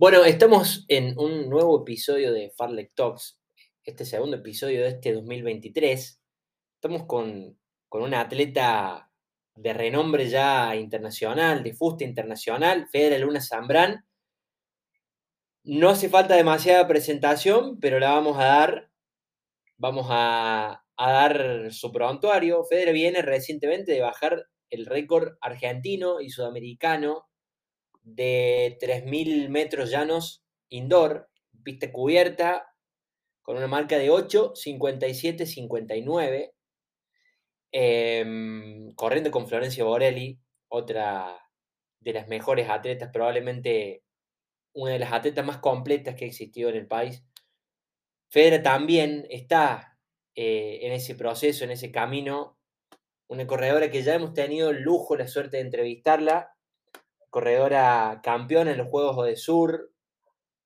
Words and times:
Bueno, 0.00 0.24
estamos 0.24 0.86
en 0.88 1.12
un 1.18 1.50
nuevo 1.50 1.82
episodio 1.82 2.32
de 2.32 2.50
Farlek 2.56 2.94
Talks, 2.94 3.38
este 3.84 4.06
segundo 4.06 4.38
episodio 4.38 4.80
de 4.80 4.88
este 4.88 5.12
2023. 5.12 6.22
Estamos 6.76 7.04
con, 7.04 7.58
con 7.86 8.00
una 8.04 8.22
atleta 8.22 9.12
de 9.54 9.74
renombre 9.74 10.30
ya 10.30 10.74
internacional, 10.74 11.62
de 11.62 11.74
fuste 11.74 12.06
internacional, 12.06 12.88
Federa 12.90 13.18
Luna 13.18 13.42
Zambrán. 13.42 14.06
No 15.64 15.90
hace 15.90 16.08
falta 16.08 16.34
demasiada 16.34 16.88
presentación, 16.88 17.78
pero 17.78 18.00
la 18.00 18.12
vamos 18.12 18.38
a 18.38 18.44
dar. 18.46 18.90
Vamos 19.76 20.06
a, 20.08 20.82
a 20.96 21.12
dar 21.12 21.74
su 21.74 21.92
prontuario. 21.92 22.64
Federa 22.64 22.92
viene 22.92 23.20
recientemente 23.20 23.92
de 23.92 24.00
bajar 24.00 24.46
el 24.70 24.86
récord 24.86 25.36
argentino 25.42 26.22
y 26.22 26.30
sudamericano 26.30 27.29
de 28.02 28.78
3.000 28.80 29.48
metros 29.48 29.90
llanos 29.90 30.42
indoor, 30.68 31.28
pista 31.62 31.92
cubierta, 31.92 32.66
con 33.42 33.56
una 33.56 33.66
marca 33.66 33.98
de 33.98 34.10
8, 34.10 34.52
57, 34.54 35.46
59, 35.46 36.54
corriendo 38.94 39.30
con 39.30 39.48
Florencia 39.48 39.84
Borelli, 39.84 40.38
otra 40.68 41.36
de 42.00 42.12
las 42.12 42.28
mejores 42.28 42.68
atletas, 42.68 43.10
probablemente 43.12 44.02
una 44.72 44.92
de 44.92 44.98
las 44.98 45.12
atletas 45.12 45.44
más 45.44 45.58
completas 45.58 46.14
que 46.14 46.24
ha 46.24 46.28
existido 46.28 46.70
en 46.70 46.76
el 46.76 46.86
país. 46.86 47.24
Federa 48.30 48.62
también 48.62 49.26
está 49.30 49.98
eh, 50.34 50.80
en 50.82 50.92
ese 50.92 51.14
proceso, 51.16 51.64
en 51.64 51.72
ese 51.72 51.90
camino, 51.90 52.56
una 53.26 53.46
corredora 53.46 53.90
que 53.90 54.02
ya 54.02 54.14
hemos 54.14 54.32
tenido 54.32 54.70
el 54.70 54.82
lujo, 54.82 55.16
la 55.16 55.26
suerte 55.26 55.56
de 55.56 55.64
entrevistarla, 55.64 56.54
corredora 57.30 58.20
campeona 58.22 58.72
en 58.72 58.78
los 58.78 58.88
Juegos 58.88 59.24
de 59.24 59.36
Sur, 59.36 59.92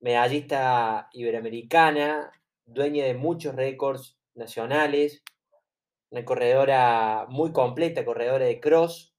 medallista 0.00 1.08
iberoamericana, 1.12 2.33
dueña 2.66 3.05
de 3.05 3.14
muchos 3.14 3.55
récords 3.55 4.19
nacionales, 4.34 5.22
una 6.11 6.24
corredora 6.24 7.27
muy 7.28 7.52
completa, 7.52 8.05
corredora 8.05 8.44
de 8.44 8.61
cross, 8.61 9.14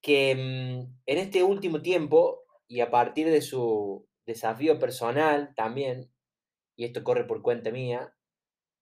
que 0.00 0.34
mm, 0.34 1.00
en 1.06 1.18
este 1.18 1.42
último 1.42 1.82
tiempo 1.82 2.44
y 2.68 2.80
a 2.80 2.90
partir 2.90 3.28
de 3.28 3.42
su 3.42 4.06
desafío 4.26 4.78
personal 4.78 5.52
también, 5.54 6.10
y 6.76 6.84
esto 6.84 7.04
corre 7.04 7.24
por 7.24 7.42
cuenta 7.42 7.70
mía, 7.70 8.14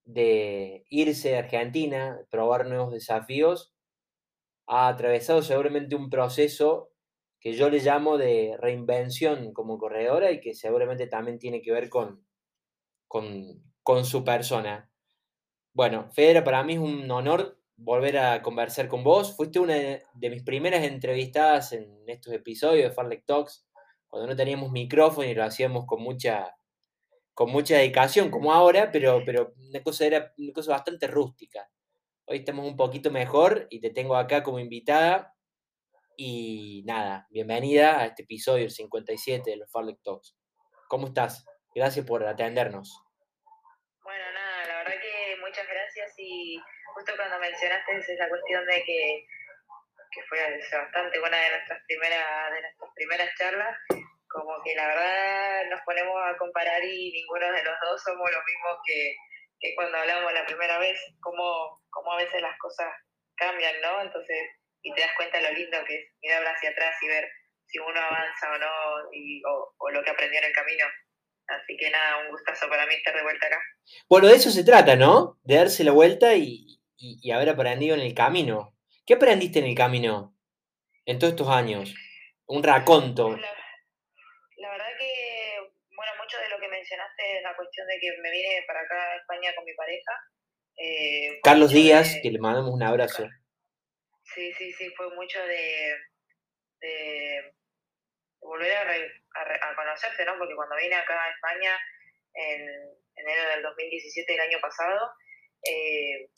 de 0.05 0.85
irse 0.89 1.37
a 1.37 1.41
Argentina, 1.41 2.21
probar 2.31 2.67
nuevos 2.67 2.93
desafíos, 2.93 3.73
ha 4.67 4.89
atravesado 4.89 5.43
seguramente 5.43 5.95
un 5.95 6.11
proceso 6.11 6.92
que 7.43 7.55
yo 7.55 7.69
le 7.69 7.81
llamo 7.81 8.19
de 8.19 8.57
reinvención 8.61 9.53
como 9.53 9.77
corredora 9.77 10.31
y 10.31 10.41
que 10.41 10.55
seguramente 10.55 11.09
también 11.09 11.41
tiene 11.41 11.61
que 11.61 11.73
ver 11.73 11.89
con, 11.91 12.25
con, 13.09 14.05
su 14.05 14.25
persona. 14.25 14.89
Bueno, 15.73 16.09
Federa, 16.13 16.45
para 16.45 16.63
mí 16.63 16.75
es 16.75 16.79
un 16.79 17.11
honor 17.11 17.59
volver 17.77 18.19
a 18.19 18.43
conversar 18.43 18.87
con 18.87 19.03
vos. 19.03 19.35
Fuiste 19.35 19.59
una 19.59 19.75
de, 19.75 20.31
mis 20.31 20.45
primeras 20.45 20.85
entrevistadas 20.85 21.73
en 21.73 22.05
estos 22.07 22.33
episodios 22.33 22.89
de 22.89 22.95
Farlek 22.95 23.27
Talks, 23.27 23.67
cuando 24.07 24.29
no 24.29 24.37
teníamos 24.37 24.71
micrófono 24.71 25.27
y 25.27 25.35
lo 25.35 25.43
hacíamos 25.43 25.85
con 25.85 26.01
mucha, 26.01 26.55
con 27.35 27.51
mucha 27.51 27.77
dedicación, 27.77 28.31
como 28.31 28.53
ahora, 28.53 28.93
pero, 28.93 29.21
pero 29.27 29.53
una, 29.69 29.83
cosa 29.83 30.07
era 30.07 30.33
una 30.39 30.53
cosa 30.53 30.71
bastante 30.71 31.09
rústica. 31.09 31.69
Hoy 32.27 32.39
estamos 32.39 32.65
un 32.67 32.77
poquito 32.77 33.11
mejor 33.11 33.67
y 33.69 33.81
te 33.81 33.91
tengo 33.91 34.15
acá 34.15 34.45
como 34.45 34.61
invitada 34.61 35.32
y 36.17 36.83
nada, 36.87 37.27
bienvenida 37.31 38.01
a 38.01 38.07
este 38.07 38.23
episodio, 38.23 38.65
el 38.65 38.71
57 38.71 39.51
de 39.51 39.57
los 39.57 39.71
Farlek 39.71 40.03
Talks. 40.03 40.37
¿Cómo 40.89 41.09
estás? 41.09 41.45
Gracias 41.75 42.05
por 42.07 42.25
atendernos. 42.25 43.03
Bueno, 44.03 44.25
nada, 44.33 44.67
la 44.67 44.79
verdad 44.79 45.01
que 45.01 45.37
muchas 45.41 45.67
gracias 45.67 46.13
y 46.19 46.61
justo 46.95 47.13
cuando 47.17 47.39
mencionaste 47.39 47.97
esa 47.97 48.29
cuestión 48.29 48.67
de 48.67 48.85
que, 48.85 49.27
que 50.11 50.23
fue 50.29 50.39
bastante 50.73 51.19
buena 51.21 51.37
de 51.39 51.51
nuestras 51.51 51.81
primeras, 51.87 52.53
de 52.53 52.61
nuestras 52.61 52.91
primeras 52.95 53.29
charlas, 53.39 53.77
como 54.29 54.63
que 54.65 54.75
la 54.75 54.89
verdad 54.89 55.65
nos 55.71 55.81
ponemos 55.83 56.17
a 56.25 56.37
comparar 56.37 56.85
y 56.85 57.13
ninguno 57.13 57.53
de 57.53 57.65
los 57.65 57.75
dos 57.81 58.03
somos 58.03 58.31
lo 58.31 58.43
mismo 58.45 58.81
que, 58.85 59.15
que 59.61 59.75
cuando 59.75 59.99
hablamos 59.99 60.33
la 60.33 60.45
primera 60.45 60.79
vez, 60.79 60.99
como, 61.21 61.81
como 61.91 62.13
a 62.13 62.17
veces 62.17 62.43
las 62.43 62.59
cosas 62.59 62.93
cambian, 63.37 63.81
¿no? 63.81 64.03
Entonces 64.03 64.62
y 64.83 64.93
te 64.95 65.01
das 65.01 65.13
cuenta 65.17 65.41
lo 65.41 65.53
lindo 65.53 65.79
que 65.87 65.95
es 65.95 66.11
mirar 66.21 66.45
hacia 66.45 66.71
atrás 66.71 66.95
y 67.03 67.09
ver 67.09 67.29
si 67.67 67.79
uno 67.79 67.99
avanza 67.99 68.53
o 68.53 68.59
no, 68.59 69.13
y, 69.13 69.43
o, 69.45 69.91
lo 69.91 70.03
que 70.03 70.11
aprendió 70.11 70.39
en 70.39 70.47
el 70.47 70.53
camino. 70.53 70.85
Así 71.49 71.77
que 71.77 71.91
nada, 71.91 72.19
un 72.19 72.31
gustazo 72.31 72.69
para 72.69 72.87
mí 72.87 72.95
estar 72.95 73.15
de 73.15 73.23
vuelta 73.23 73.47
acá. 73.47 73.61
Bueno, 74.09 74.29
de 74.29 74.37
eso 74.37 74.51
se 74.51 74.65
trata, 74.65 74.97
¿no? 74.97 75.39
De 75.43 75.57
darse 75.57 75.85
la 75.85 75.93
vuelta 75.93 76.35
y, 76.35 76.81
haber 77.33 77.49
aprendido 77.49 77.95
en 77.95 78.03
el 78.03 78.15
camino. 78.15 78.77
¿Qué 79.07 79.15
aprendiste 79.15 79.59
en 79.59 79.67
el 79.67 79.75
camino 79.75 80.37
en 81.07 81.19
todos 81.19 81.33
estos 81.33 81.49
años? 81.49 81.95
Un 82.47 82.63
raconto. 82.63 83.31
La, 83.31 84.71
verdad 84.71 84.87
que, 84.99 85.59
bueno, 85.97 86.13
mucho 86.21 86.39
de 86.39 86.49
lo 86.49 86.61
que 86.61 86.69
mencionaste 86.69 87.39
es 87.39 87.43
la 87.43 87.57
cuestión 87.57 87.87
de 87.89 87.99
que 87.99 88.09
me 88.23 88.31
vine 88.31 88.63
para 88.67 88.81
acá 88.81 89.13
a 89.13 89.17
España 89.17 89.53
con 89.57 89.65
mi 89.65 89.75
pareja. 89.75 90.13
Eh, 90.77 91.41
Carlos 91.43 91.73
Díaz, 91.73 92.17
que 92.23 92.31
le 92.31 92.39
mandamos 92.39 92.73
un 92.73 92.83
abrazo. 92.83 93.29
Sí, 94.35 94.53
sí, 94.55 94.73
sí, 94.73 94.91
fue 94.97 95.15
mucho 95.15 95.39
de, 95.47 95.97
volver 98.41 98.73
a, 98.73 99.71
a, 99.71 99.75
conocerse, 99.77 100.25
¿no? 100.25 100.39
Porque 100.39 100.55
cuando 100.55 100.77
vine 100.77 100.95
acá 100.95 101.23
a 101.23 101.31
España 101.31 101.79
en 102.35 102.69
enero 103.17 103.49
del 103.51 103.63
2017, 103.63 104.35
el 104.35 104.41
año 104.41 104.59
pasado, 104.61 105.13
eh, 105.69 106.29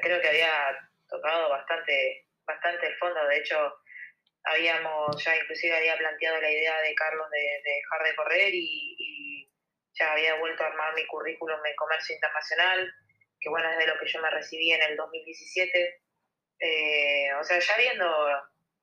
creo 0.00 0.20
que 0.20 0.28
había 0.28 0.78
tocado 1.08 1.50
bastante, 1.50 2.26
bastante 2.46 2.86
el 2.86 2.96
fondo. 2.98 3.26
De 3.26 3.38
hecho, 3.38 3.74
habíamos 4.44 5.22
ya 5.24 5.36
inclusive 5.36 5.76
había 5.76 5.98
planteado 5.98 6.40
la 6.40 6.50
idea 6.50 6.80
de 6.80 6.94
Carlos 6.94 7.28
de, 7.30 7.62
dejar 7.64 8.06
de 8.06 8.16
correr 8.16 8.54
y, 8.54 8.96
y, 8.98 9.52
ya 9.98 10.12
había 10.12 10.34
vuelto 10.34 10.62
a 10.62 10.66
armar 10.66 10.94
mi 10.94 11.06
currículum 11.06 11.58
en 11.64 11.74
comercio 11.74 12.14
internacional, 12.14 12.92
que 13.40 13.48
bueno, 13.48 13.70
es 13.70 13.78
de 13.78 13.86
lo 13.86 13.98
que 13.98 14.06
yo 14.06 14.20
me 14.20 14.30
recibí 14.30 14.70
en 14.70 14.82
el 14.82 14.94
2017 14.94 16.02
eh, 16.58 17.32
o 17.34 17.44
sea, 17.44 17.58
ya 17.58 17.74
habiendo 17.74 18.06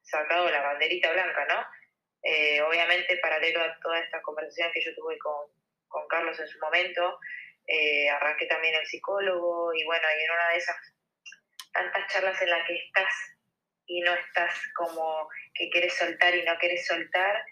sacado 0.01 0.49
la 0.49 0.61
banderita 0.61 1.11
blanca, 1.11 1.45
¿no? 1.45 1.65
Eh, 2.23 2.61
obviamente, 2.61 3.17
paralelo 3.17 3.61
a 3.61 3.79
toda 3.79 3.99
esta 3.99 4.21
conversación 4.21 4.71
que 4.71 4.81
yo 4.81 4.93
tuve 4.95 5.17
con, 5.17 5.51
con 5.87 6.07
Carlos 6.07 6.39
en 6.39 6.47
su 6.47 6.59
momento, 6.59 7.19
eh, 7.67 8.09
arranqué 8.09 8.45
también 8.45 8.75
el 8.75 8.85
psicólogo 8.85 9.73
y 9.73 9.83
bueno, 9.85 10.05
y 10.17 10.23
en 10.23 10.31
una 10.31 10.49
de 10.49 10.57
esas 10.57 10.75
tantas 11.73 12.07
charlas 12.13 12.41
en 12.41 12.49
las 12.49 12.67
que 12.67 12.75
estás 12.75 13.13
y 13.87 14.01
no 14.01 14.13
estás 14.13 14.53
como 14.75 15.27
que 15.53 15.69
quieres 15.69 15.93
soltar 15.95 16.35
y 16.35 16.43
no 16.43 16.57
quieres 16.59 16.85
soltar, 16.85 17.43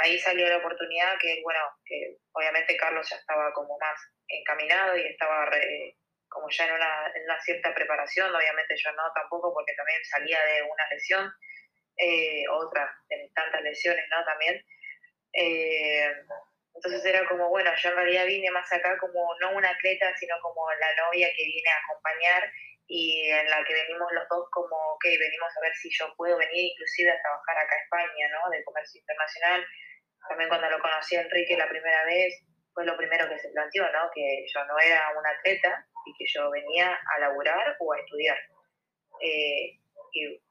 ahí 0.00 0.18
salió 0.18 0.48
la 0.48 0.58
oportunidad 0.58 1.18
que, 1.18 1.40
bueno, 1.42 1.60
que 1.84 2.16
obviamente 2.32 2.76
Carlos 2.76 3.08
ya 3.08 3.16
estaba 3.16 3.52
como 3.52 3.76
más 3.78 3.98
encaminado 4.28 4.96
y 4.96 5.06
estaba 5.06 5.46
re, 5.46 5.96
como 6.30 6.48
ya 6.48 6.66
en 6.66 6.72
una, 6.72 7.40
cierta 7.40 7.74
preparación, 7.74 8.34
obviamente 8.34 8.74
yo 8.76 8.92
no 8.92 9.02
tampoco 9.14 9.52
porque 9.52 9.74
también 9.74 9.98
salía 10.04 10.38
de 10.46 10.62
una 10.62 10.88
lesión, 10.90 11.30
eh, 11.98 12.44
otra 12.48 12.90
de 13.08 13.30
tantas 13.34 13.62
lesiones, 13.62 14.04
¿no? 14.08 14.24
También. 14.24 14.64
Eh, 15.32 16.10
entonces 16.74 17.04
era 17.04 17.26
como, 17.28 17.48
bueno, 17.50 17.70
yo 17.76 17.90
en 17.90 17.96
realidad 17.96 18.26
vine 18.26 18.50
más 18.50 18.72
acá 18.72 18.96
como 18.98 19.34
no 19.40 19.56
una 19.56 19.70
atleta, 19.70 20.16
sino 20.16 20.36
como 20.40 20.70
la 20.72 20.94
novia 20.94 21.28
que 21.36 21.44
viene 21.44 21.68
a 21.68 21.82
acompañar 21.84 22.50
y 22.86 23.28
en 23.28 23.50
la 23.50 23.62
que 23.64 23.74
venimos 23.74 24.08
los 24.12 24.28
dos 24.28 24.48
como, 24.50 24.76
ok, 24.94 25.04
venimos 25.04 25.56
a 25.56 25.60
ver 25.60 25.74
si 25.74 25.90
yo 25.92 26.14
puedo 26.16 26.38
venir 26.38 26.72
inclusive 26.72 27.10
a 27.10 27.22
trabajar 27.22 27.58
acá 27.58 27.74
a 27.74 27.82
España, 27.82 28.28
¿no? 28.30 28.50
De 28.50 28.64
comercio 28.64 29.00
internacional. 29.00 29.66
También 30.28 30.48
cuando 30.48 30.70
lo 30.70 30.80
conocí 30.80 31.16
a 31.16 31.22
Enrique 31.22 31.56
la 31.56 31.68
primera 31.68 32.04
vez, 32.04 32.34
fue 32.80 32.86
lo 32.86 32.96
primero 32.96 33.28
que 33.28 33.38
se 33.38 33.50
planteó, 33.50 33.82
¿no? 33.92 34.10
Que 34.14 34.46
yo 34.48 34.64
no 34.64 34.78
era 34.78 35.12
una 35.18 35.28
atleta, 35.28 35.86
y 36.06 36.16
que 36.16 36.24
yo 36.32 36.50
venía 36.50 36.98
a 37.14 37.18
laburar 37.18 37.76
o 37.78 37.92
a 37.92 37.98
estudiar. 37.98 38.38
Eh, 39.20 39.76
y 40.12 40.42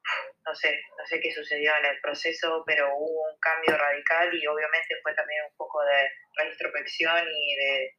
no 0.46 0.54
sé, 0.54 0.80
no 0.96 1.06
sé 1.08 1.20
qué 1.20 1.31
sucedió 1.31 1.76
en 1.78 1.86
el 1.86 2.00
proceso, 2.02 2.64
pero 2.68 2.96
hubo 2.96 3.31
un 3.31 3.40
cambio 3.40 3.76
radical 3.76 4.31
y 4.31 4.46
obviamente 4.46 4.96
fue 5.02 5.16
también 5.16 5.44
un 5.50 5.58
poco 5.58 5.84
de 5.84 6.12
reintrospección 6.36 7.28
y 7.28 7.56
de... 7.56 7.96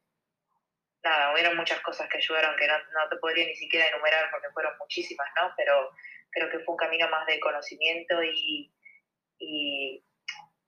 Nada, 1.03 1.33
hubieron 1.33 1.57
muchas 1.57 1.81
cosas 1.81 2.07
que 2.07 2.19
ayudaron 2.19 2.55
que 2.55 2.67
no, 2.67 2.77
no 2.77 3.09
te 3.09 3.17
podría 3.17 3.45
ni 3.45 3.55
siquiera 3.55 3.87
enumerar 3.87 4.31
porque 4.31 4.49
fueron 4.53 4.77
muchísimas, 4.77 5.27
¿no? 5.35 5.51
Pero 5.57 5.91
creo 6.31 6.49
que 6.49 6.59
fue 6.59 6.73
un 6.73 6.77
camino 6.77 7.09
más 7.09 7.27
de 7.27 7.39
conocimiento 7.41 8.23
y, 8.23 8.71
y 9.39 10.05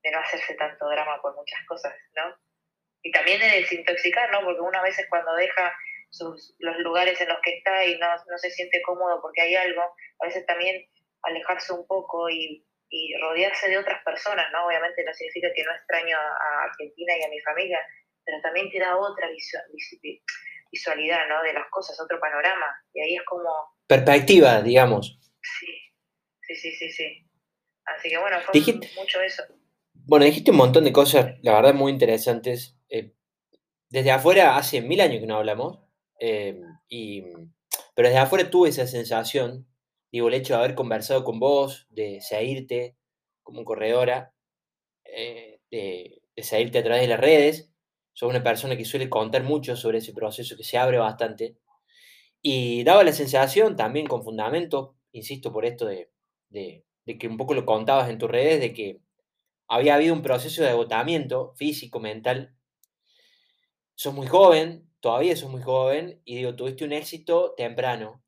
de 0.04 0.12
no 0.12 0.20
hacerse 0.20 0.56
tanto 0.56 0.90
drama 0.90 1.22
por 1.22 1.34
muchas 1.34 1.64
cosas, 1.66 1.94
¿no? 2.16 2.36
Y 3.04 3.12
también 3.12 3.40
de 3.40 3.62
desintoxicar, 3.62 4.32
¿no? 4.32 4.42
Porque 4.44 4.62
una 4.62 4.82
vez 4.82 4.98
cuando 5.10 5.36
deja 5.36 5.76
los 6.60 6.78
lugares 6.80 7.20
en 7.22 7.28
los 7.28 7.40
que 7.44 7.58
está 7.58 7.86
y 7.86 7.98
no, 7.98 8.08
no, 8.08 8.38
se 8.38 8.52
siente 8.52 8.82
cómodo 8.82 9.20
porque 9.22 9.42
hay 9.42 9.56
algo, 9.56 9.82
a 9.82 10.26
veces 10.26 10.46
también 10.46 10.88
alejarse 11.24 11.74
un 11.74 11.88
poco 11.88 12.30
y, 12.30 12.64
y 12.94 13.18
rodearse 13.18 13.70
de 13.70 13.80
otras 13.80 14.04
personas, 14.04 14.46
¿no? 14.52 14.68
Obviamente 14.68 15.04
no 15.04 15.14
significa 15.14 15.48
que 15.56 15.64
no 15.64 15.72
extraño 15.72 16.16
a, 16.16 16.64
Argentina 16.70 17.18
y 17.18 17.24
a 17.24 17.30
mi 17.30 17.40
familia, 17.42 17.80
pero 18.24 18.40
también 18.42 18.70
te 18.70 18.80
da 18.80 18.96
otra 18.96 19.28
visualidad, 20.72 21.28
¿no? 21.28 21.42
De 21.42 21.54
las 21.54 21.68
cosas, 21.72 22.00
otro 22.00 22.20
panorama. 22.20 22.68
Y 22.94 23.02
ahí 23.02 23.16
es 23.16 23.24
como... 23.26 23.50
Perspectiva, 23.88 24.62
digamos. 24.62 25.20
Sí, 25.42 25.92
sí, 26.42 26.56
sí, 26.56 26.72
sí, 26.76 26.92
sí. 26.92 27.28
Así 27.86 28.10
que 28.10 28.18
bueno, 28.20 28.40
fue 28.42 28.62
mucho 28.96 29.22
eso. 29.22 29.44
Bueno, 30.06 30.26
dijiste 30.26 30.52
un 30.52 30.58
montón 30.58 30.84
de 30.84 30.94
cosas, 30.94 31.38
la 31.42 31.56
verdad, 31.56 31.74
muy 31.74 31.92
interesantes. 31.92 32.73
Eh, 32.94 33.14
desde 33.90 34.12
afuera, 34.12 34.58
hace 34.58 34.82
mil 34.82 35.02
años 35.02 35.20
que 35.20 35.28
no 35.28 35.38
hablamos, 35.38 35.80
eh, 36.20 36.62
y, 36.88 37.24
pero 37.96 38.08
desde 38.08 38.20
afuera 38.20 38.50
tuve 38.50 38.70
esa 38.70 38.88
sensación 38.88 39.68
Digo, 40.14 40.28
el 40.28 40.36
hecho 40.36 40.54
de 40.54 40.60
haber 40.60 40.76
conversado 40.76 41.24
con 41.24 41.40
vos, 41.40 41.88
de 41.90 42.22
seguirte 42.22 42.96
como 43.42 43.66
corredora, 43.66 44.36
eh, 45.06 45.60
de, 45.72 46.22
seguirte 46.38 46.78
a 46.78 46.84
través 46.84 47.02
de 47.02 47.08
las 47.08 47.20
redes. 47.20 47.72
Sos 48.14 48.30
una 48.30 48.44
persona 48.44 48.78
que 48.78 48.86
suele 48.86 49.10
contar 49.10 49.42
mucho 49.44 49.76
sobre 49.76 49.98
ese 49.98 50.14
proceso, 50.14 50.56
que 50.56 50.64
se 50.64 50.78
abre 50.78 51.00
bastante. 51.00 51.58
Y 52.44 52.84
daba 52.84 53.04
la 53.04 53.12
sensación, 53.12 53.76
también 53.76 54.06
con 54.06 54.24
fundamento, 54.24 54.96
insisto 55.14 55.52
por 55.52 55.66
esto 55.66 55.88
de, 55.88 56.12
de, 56.50 56.86
que 57.18 57.28
un 57.28 57.38
poco 57.38 57.56
lo 57.56 57.66
contabas 57.66 58.08
en 58.12 58.20
tus 58.20 58.30
redes, 58.30 58.60
de 58.62 58.72
que 58.72 59.00
había 59.68 59.96
habido 59.96 60.14
un 60.14 60.22
proceso 60.22 60.62
de 60.62 60.70
agotamiento 60.70 61.54
físico, 61.56 62.00
mental. 62.00 62.56
Sos 63.96 64.14
muy 64.14 64.28
joven, 64.28 64.90
todavía 65.00 65.36
sos 65.36 65.52
muy 65.52 65.62
joven, 65.62 66.22
y 66.26 66.36
digo, 66.36 66.56
tuviste 66.56 66.86
un 66.86 66.94
éxito 66.94 67.54
temprano. 67.56 68.24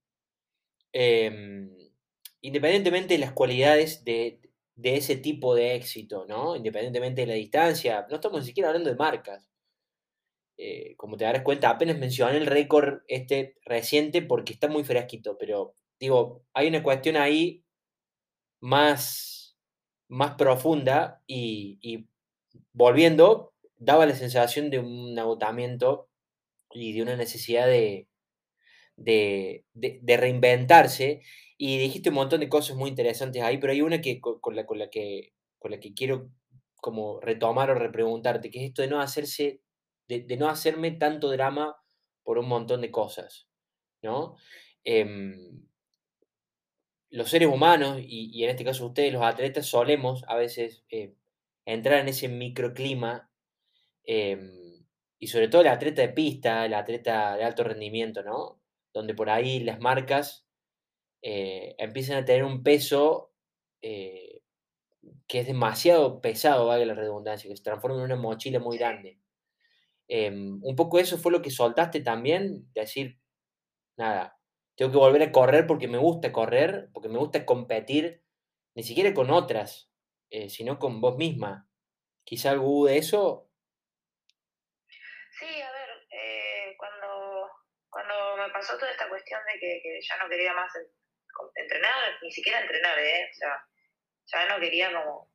Em, 0.93 1.75
independientemente 2.41 3.15
de 3.15 3.19
las 3.19 3.33
cualidades 3.33 4.03
de, 4.05 4.39
ese 4.81 5.17
tipo 5.17 5.55
de 5.55 5.75
éxito, 5.75 6.25
¿no? 6.27 6.55
Independientemente 6.55 7.21
de 7.21 7.27
la 7.27 7.33
distancia, 7.33 8.05
no 8.09 8.15
estamos 8.15 8.41
ni 8.41 8.45
siquiera 8.47 8.69
hablando 8.69 8.89
de 8.89 8.95
marcas. 8.95 9.49
Eh, 10.57 10.95
como 10.95 11.17
te 11.17 11.25
darás 11.25 11.41
cuenta, 11.43 11.69
apenas 11.69 11.97
mencioné 11.97 12.37
el 12.37 12.45
récord 12.45 13.01
este 13.07 13.57
reciente 13.65 14.21
porque 14.21 14.53
está 14.53 14.69
muy 14.69 14.83
fresquito, 14.85 15.37
pero 15.37 15.73
digo, 15.99 16.45
hay 16.53 16.67
una 16.67 16.83
cuestión 16.83 17.17
ahí 17.17 17.65
más, 18.61 19.57
más 20.07 20.35
profunda 20.35 21.23
y, 21.27 21.77
y 21.81 22.07
volviendo, 22.73 23.54
daba 23.77 24.05
la 24.05 24.15
sensación 24.15 24.69
de 24.69 24.79
un 24.79 25.17
agotamiento 25.17 26.09
y 26.71 26.93
de 26.93 27.01
una 27.01 27.15
necesidad 27.15 27.67
de, 27.67 28.07
de, 28.97 30.17
reinventarse. 30.17 31.21
Y 31.57 31.77
dijiste 31.77 32.09
un 32.09 32.15
montón 32.15 32.41
de 32.41 32.49
cosas 32.49 32.75
muy 32.75 32.89
interesantes 32.89 33.41
ahí, 33.41 33.57
pero 33.57 33.73
hay 33.73 33.81
una 33.81 34.01
que, 34.01 34.19
con, 34.19 34.55
la, 34.55 34.65
con, 34.65 34.79
la 34.79 34.89
que, 34.89 35.33
con 35.59 35.71
la 35.71 35.79
que 35.79 35.93
quiero 35.93 36.29
como 36.75 37.19
retomar 37.19 37.71
o 37.71 37.75
repreguntarte, 37.75 38.51
que 38.51 38.59
es 38.59 38.65
esto 38.69 38.81
de 38.81 38.89
no 38.89 39.01
hacerse, 39.01 39.61
de, 40.07 40.37
no 40.37 40.49
hacerme 40.49 40.91
tanto 40.91 41.31
drama 41.31 41.75
por 42.23 42.37
un 42.37 42.47
montón 42.47 42.81
de 42.81 42.91
cosas, 42.91 43.47
¿no? 44.01 44.35
Em, 44.83 45.65
los 47.09 47.29
seres 47.29 47.47
humanos, 47.47 47.99
y, 48.01 48.43
en 48.43 48.49
este 48.49 48.65
caso 48.65 48.85
ustedes, 48.85 49.13
los 49.13 49.23
atletas, 49.23 49.65
solemos 49.65 50.23
a 50.27 50.35
veces 50.35 50.83
eh, 50.89 51.15
entrar 51.65 51.99
en 51.99 52.09
ese 52.09 52.27
microclima, 52.27 53.31
em, 54.05 54.85
y 55.19 55.27
sobre 55.27 55.47
todo 55.47 55.61
el 55.61 55.67
atleta 55.67 56.01
de 56.01 56.09
pista, 56.09 56.65
el 56.65 56.73
atleta 56.73 57.35
de 57.37 57.43
alto 57.43 57.63
rendimiento, 57.63 58.23
¿no? 58.23 58.61
donde 58.95 59.13
por 59.13 59.29
ahí 59.29 59.59
las 59.59 59.79
marcas 59.79 60.47
eh, 61.21 61.75
empiezan 61.77 62.17
a 62.17 62.25
tener 62.25 62.43
un 62.43 62.63
peso 62.63 63.33
eh, 63.81 64.41
que 65.27 65.39
es 65.39 65.47
demasiado 65.47 66.21
pesado, 66.21 66.67
valga 66.67 66.85
la 66.85 66.93
redundancia, 66.93 67.49
que 67.49 67.57
se 67.57 67.63
transforma 67.63 67.97
en 67.97 68.05
una 68.05 68.15
mochila 68.15 68.59
muy 68.59 68.77
grande. 68.77 69.19
Em, 70.07 70.59
un 70.63 70.75
poco 70.75 70.99
eso 70.99 71.17
fue 71.17 71.31
lo 71.31 71.41
que 71.41 71.49
soltaste 71.49 72.01
también, 72.01 72.71
decir, 72.73 73.19
nada, 73.97 74.39
tengo 74.75 74.91
que 74.91 74.97
volver 74.97 75.23
a 75.23 75.31
correr 75.31 75.67
porque 75.67 75.87
me 75.87 75.97
gusta 75.97 76.31
correr, 76.31 76.89
porque 76.93 77.09
me 77.09 77.19
gusta 77.19 77.45
competir, 77.45 78.23
ni 78.75 78.83
siquiera 78.83 79.13
con 79.13 79.31
otras, 79.31 79.91
eh, 80.29 80.49
sino 80.49 80.79
con 80.79 81.01
vos 81.01 81.17
misma. 81.17 81.67
Quizá 82.23 82.51
algo 82.51 82.85
de 82.85 82.97
eso 82.97 83.49
cuestión 89.43 89.61
de 89.61 89.81
que, 89.81 89.99
ya 90.01 90.17
no 90.17 90.29
quería 90.29 90.53
más 90.53 90.71
entrenar, 91.55 92.17
ni 92.21 92.31
siquiera 92.31 92.61
entrenar, 92.61 92.97
¿eh? 92.99 93.29
O 93.31 93.35
sea, 93.35 93.65
ya 94.25 94.47
no 94.47 94.59
quería 94.59 94.91
como... 94.91 95.29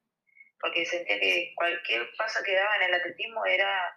Porque 0.61 0.85
sentía 0.85 1.19
que 1.19 1.53
cualquier 1.57 2.11
paso 2.19 2.43
que 2.45 2.55
daba 2.55 2.77
en 2.77 2.83
el 2.83 2.95
atletismo 2.95 3.47
era 3.47 3.97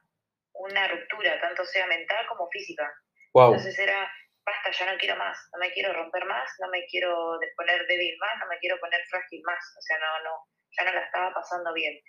una 0.53 0.87
ruptura, 0.87 1.39
tanto 1.41 1.65
sea 1.65 1.85
mental 1.87 2.25
como 2.27 2.49
física. 2.49 2.89
Entonces 3.33 3.77
era, 3.79 4.09
basta, 4.45 4.71
ya 4.71 4.91
no 4.91 4.97
quiero 4.97 5.17
más, 5.17 5.37
no 5.51 5.59
me 5.59 5.73
quiero 5.73 5.91
romper 5.91 6.23
más, 6.25 6.49
no 6.59 6.69
me 6.69 6.85
quiero 6.85 7.37
poner 7.57 7.85
débil 7.87 8.15
más, 8.17 8.39
no 8.39 8.47
me 8.47 8.57
quiero 8.59 8.79
poner 8.79 9.03
frágil 9.09 9.41
más. 9.43 9.75
O 9.77 9.81
sea, 9.81 9.97
no, 9.99 10.23
no, 10.23 10.47
ya 10.77 10.85
no 10.85 10.93
la 10.93 11.05
estaba 11.05 11.33
pasando 11.33 11.73
bien. 11.73 11.99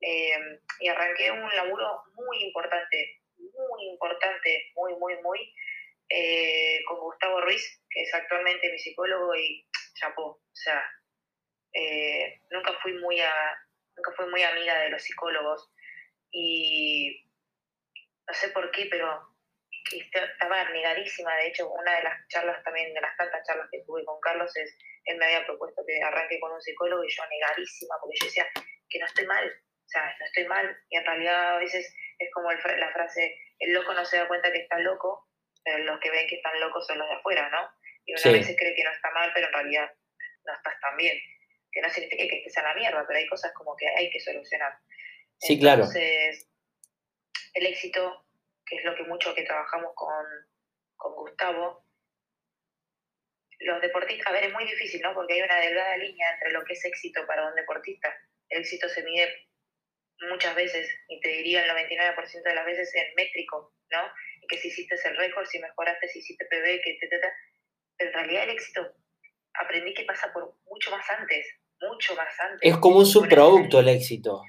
Eh, 0.00 0.60
y 0.80 0.88
arranqué 0.88 1.32
un 1.32 1.56
laburo 1.56 2.02
muy 2.14 2.44
importante, 2.44 3.22
muy 3.38 3.88
importante, 3.88 4.70
muy, 4.76 4.94
muy, 4.96 5.20
muy, 5.22 5.52
eh, 6.08 6.82
con 6.86 7.00
Gustavo 7.00 7.40
Ruiz, 7.40 7.82
que 7.90 8.02
es 8.02 8.14
actualmente 8.14 8.70
mi 8.70 8.78
psicólogo 8.78 9.34
y 9.34 9.66
chapó. 9.94 10.22
O 10.22 10.54
sea, 10.54 10.82
eh, 11.72 12.40
nunca 12.50 12.72
fui 12.82 12.92
muy 12.94 13.20
a, 13.20 13.32
nunca 13.96 14.12
fui 14.16 14.26
muy 14.30 14.42
amiga 14.42 14.78
de 14.80 14.90
los 14.90 15.02
psicólogos 15.02 15.70
y 16.30 17.24
no 18.26 18.34
sé 18.34 18.48
por 18.50 18.70
qué, 18.70 18.86
pero 18.90 19.36
estaba 19.92 20.68
negadísima. 20.70 21.34
De 21.36 21.48
hecho, 21.48 21.70
una 21.70 21.96
de 21.96 22.02
las 22.02 22.28
charlas 22.28 22.62
también, 22.64 22.92
de 22.92 23.00
las 23.00 23.16
tantas 23.16 23.46
charlas 23.46 23.68
que 23.70 23.82
tuve 23.86 24.04
con 24.04 24.20
Carlos, 24.20 24.54
es 24.56 24.76
él 25.04 25.18
me 25.18 25.26
había 25.26 25.46
propuesto 25.46 25.82
que 25.86 26.02
arranque 26.02 26.40
con 26.40 26.52
un 26.52 26.60
psicólogo 26.60 27.04
y 27.04 27.08
yo 27.08 27.22
negadísima, 27.30 27.94
porque 28.00 28.16
yo 28.20 28.26
decía 28.26 28.46
que 28.88 28.98
no 28.98 29.06
estoy 29.06 29.26
mal, 29.26 29.46
o 29.46 29.88
sea, 29.88 30.16
no 30.18 30.26
estoy 30.26 30.46
mal. 30.46 30.76
Y 30.90 30.96
en 30.96 31.04
realidad 31.04 31.56
a 31.56 31.58
veces 31.58 31.94
es 32.18 32.30
como 32.32 32.50
la 32.50 32.92
frase, 32.92 33.38
el 33.60 33.72
loco 33.72 33.94
no 33.94 34.04
se 34.04 34.16
da 34.16 34.28
cuenta 34.28 34.52
que 34.52 34.62
está 34.62 34.78
loco, 34.80 35.25
pero 35.66 35.78
los 35.82 35.98
que 35.98 36.10
ven 36.10 36.28
que 36.28 36.36
están 36.36 36.60
locos 36.60 36.86
son 36.86 36.98
los 36.98 37.08
de 37.08 37.14
afuera, 37.16 37.50
¿no? 37.50 37.68
Y 38.06 38.12
una 38.12 38.22
vez 38.22 38.46
veces 38.46 38.56
cree 38.56 38.72
que 38.76 38.84
no 38.84 38.92
está 38.92 39.10
mal, 39.10 39.32
pero 39.34 39.48
en 39.48 39.52
realidad 39.52 39.92
no 40.44 40.54
estás 40.54 40.80
tan 40.80 40.96
bien. 40.96 41.18
Que 41.72 41.82
no 41.82 41.90
significa 41.90 42.22
que 42.22 42.38
estés 42.38 42.56
a 42.58 42.62
la 42.62 42.74
mierda, 42.74 43.04
pero 43.04 43.18
hay 43.18 43.26
cosas 43.26 43.52
como 43.52 43.74
que 43.76 43.88
hay 43.88 44.08
que 44.10 44.20
solucionar. 44.20 44.78
Sí, 45.40 45.58
claro. 45.58 45.82
Entonces, 45.82 46.48
el 47.54 47.66
éxito, 47.66 48.24
que 48.64 48.76
es 48.76 48.84
lo 48.84 48.94
que 48.94 49.02
mucho 49.02 49.34
que 49.34 49.42
trabajamos 49.42 49.90
con, 49.96 50.24
con 50.94 51.14
Gustavo, 51.16 51.84
los 53.58 53.80
deportistas, 53.80 54.28
a 54.28 54.32
ver, 54.32 54.44
es 54.44 54.52
muy 54.52 54.66
difícil, 54.66 55.02
¿no? 55.02 55.14
Porque 55.14 55.34
hay 55.34 55.42
una 55.42 55.58
delgada 55.58 55.96
línea 55.96 56.32
entre 56.34 56.52
lo 56.52 56.64
que 56.64 56.74
es 56.74 56.84
éxito 56.84 57.26
para 57.26 57.48
un 57.48 57.56
deportista. 57.56 58.14
El 58.50 58.60
éxito 58.60 58.88
se 58.88 59.02
mide 59.02 59.48
muchas 60.30 60.54
veces, 60.54 60.88
y 61.08 61.20
te 61.20 61.28
diría 61.28 61.64
el 61.64 61.70
99% 61.70 62.42
de 62.42 62.54
las 62.54 62.64
veces 62.64 62.94
en 62.94 63.14
métrico, 63.16 63.74
¿no? 63.90 64.12
Que 64.48 64.58
si 64.58 64.68
hiciste 64.68 64.96
el 65.04 65.16
récord, 65.16 65.46
si 65.46 65.58
mejoraste, 65.58 66.08
si 66.08 66.18
hiciste 66.20 66.46
PB, 66.46 66.82
que 66.82 66.90
etc. 66.90 67.24
Pero 67.96 68.10
en 68.10 68.16
realidad 68.16 68.44
el 68.44 68.50
éxito 68.50 68.94
aprendí 69.54 69.94
que 69.94 70.04
pasa 70.04 70.32
por 70.32 70.54
mucho 70.66 70.90
más 70.90 71.08
antes, 71.10 71.46
mucho 71.80 72.14
más 72.14 72.32
antes. 72.40 72.60
Es 72.62 72.76
como 72.78 72.98
un 72.98 73.06
subproducto 73.06 73.80
el 73.80 73.88
éxito. 73.88 74.42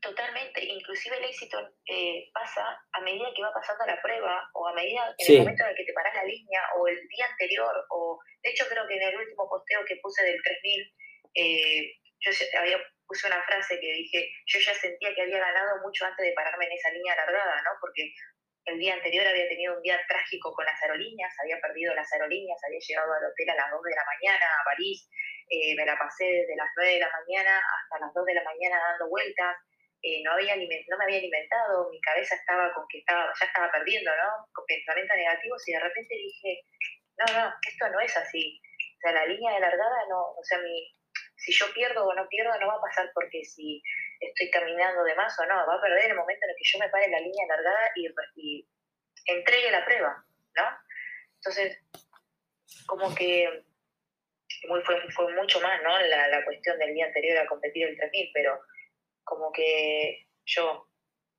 Totalmente, 0.00 0.64
inclusive 0.64 1.18
el 1.18 1.24
éxito 1.24 1.58
eh, 1.86 2.30
pasa 2.32 2.62
a 2.92 3.00
medida 3.00 3.26
que 3.34 3.42
va 3.42 3.52
pasando 3.52 3.84
la 3.84 4.00
prueba 4.00 4.48
o 4.54 4.68
a 4.68 4.72
medida 4.72 5.12
en 5.18 5.34
el 5.34 5.38
momento 5.40 5.64
en 5.64 5.70
el 5.70 5.76
que 5.76 5.84
te 5.84 5.92
paras 5.92 6.14
la 6.14 6.24
línea 6.24 6.62
o 6.78 6.86
el 6.86 6.96
día 7.08 7.26
anterior 7.26 7.74
o 7.90 8.18
de 8.42 8.50
hecho 8.50 8.66
creo 8.68 8.86
que 8.86 8.94
en 8.94 9.02
el 9.02 9.16
último 9.16 9.48
posteo 9.48 9.84
que 9.84 9.98
puse 10.00 10.22
del 10.22 10.40
3000 10.40 10.94
eh, 11.34 11.98
yo 12.20 12.30
había 12.60 12.78
puse 13.08 13.26
una 13.26 13.42
frase 13.42 13.80
que 13.80 13.92
dije 13.92 14.30
yo 14.46 14.60
ya 14.60 14.74
sentía 14.74 15.14
que 15.14 15.22
había 15.22 15.40
ganado 15.40 15.82
mucho 15.82 16.04
antes 16.06 16.24
de 16.24 16.32
pararme 16.32 16.66
en 16.66 16.72
esa 16.72 16.90
línea 16.90 17.14
alargada, 17.14 17.56
¿no? 17.62 17.70
Porque 17.80 18.12
el 18.68 18.78
día 18.78 18.94
anterior 18.94 19.26
había 19.26 19.48
tenido 19.48 19.76
un 19.76 19.82
día 19.82 19.98
trágico 20.08 20.52
con 20.52 20.64
las 20.64 20.80
aerolíneas, 20.82 21.32
había 21.42 21.60
perdido 21.60 21.94
las 21.94 22.12
aerolíneas, 22.12 22.58
había 22.64 22.78
llegado 22.78 23.12
al 23.12 23.24
hotel 23.24 23.50
a 23.50 23.56
las 23.56 23.70
2 23.70 23.82
de 23.82 23.96
la 23.96 24.04
mañana 24.04 24.46
a 24.46 24.64
París, 24.64 25.08
eh, 25.48 25.74
me 25.76 25.86
la 25.86 25.98
pasé 25.98 26.24
desde 26.24 26.56
las 26.56 26.68
9 26.76 26.92
de 26.92 27.00
la 27.00 27.10
mañana 27.10 27.58
hasta 27.58 28.04
las 28.04 28.14
2 28.14 28.24
de 28.26 28.34
la 28.34 28.44
mañana 28.44 28.76
dando 28.78 29.08
vueltas, 29.08 29.56
eh, 30.02 30.22
no, 30.22 30.32
había 30.32 30.54
no 30.54 30.96
me 30.98 31.04
había 31.04 31.18
alimentado, 31.18 31.90
mi 31.90 32.00
cabeza 32.00 32.36
estaba 32.36 32.72
con 32.72 32.86
que 32.88 32.98
estaba, 32.98 33.32
ya 33.34 33.46
estaba 33.46 33.70
perdiendo, 33.72 34.10
¿no? 34.14 34.46
Con 34.52 34.64
pensamientos 34.66 35.16
negativos 35.16 35.68
y 35.68 35.72
de 35.72 35.80
repente 35.80 36.14
dije, 36.14 36.62
no, 37.18 37.26
no, 37.34 37.54
esto 37.66 37.88
no 37.88 38.00
es 38.00 38.16
así. 38.16 38.60
O 38.78 39.00
sea, 39.00 39.12
la 39.12 39.26
línea 39.26 39.54
de 39.54 39.60
largada 39.60 39.98
no, 40.08 40.38
o 40.38 40.44
sea, 40.44 40.58
mi, 40.58 40.94
si 41.36 41.52
yo 41.52 41.66
pierdo 41.74 42.06
o 42.06 42.14
no 42.14 42.28
pierdo, 42.28 42.58
no 42.60 42.68
va 42.68 42.74
a 42.74 42.80
pasar 42.80 43.10
porque 43.12 43.44
si 43.44 43.82
estoy 44.20 44.50
caminando 44.50 45.04
de 45.04 45.14
más 45.14 45.38
o 45.38 45.46
no, 45.46 45.66
va 45.66 45.74
a 45.74 45.80
perder 45.80 46.10
el 46.10 46.16
momento 46.16 46.44
en 46.44 46.50
el 46.50 46.56
que 46.56 46.64
yo 46.64 46.78
me 46.78 46.88
pare 46.88 47.08
la 47.08 47.20
línea 47.20 47.46
largada 47.46 47.90
y, 48.34 48.66
entregue 49.26 49.70
la 49.70 49.84
prueba, 49.84 50.24
¿no? 50.56 50.64
Entonces, 51.34 51.78
como 52.86 53.14
que 53.14 53.64
muy, 54.68 54.82
fue, 54.82 55.10
fue 55.10 55.34
mucho 55.34 55.60
más, 55.60 55.82
¿no? 55.82 55.98
La, 55.98 56.28
la 56.28 56.44
cuestión 56.44 56.78
del 56.78 56.94
día 56.94 57.06
anterior 57.06 57.38
a 57.38 57.46
competir 57.46 57.88
el 57.88 57.96
3000, 57.98 58.30
pero 58.32 58.58
como 59.24 59.52
que 59.52 60.26
yo 60.46 60.88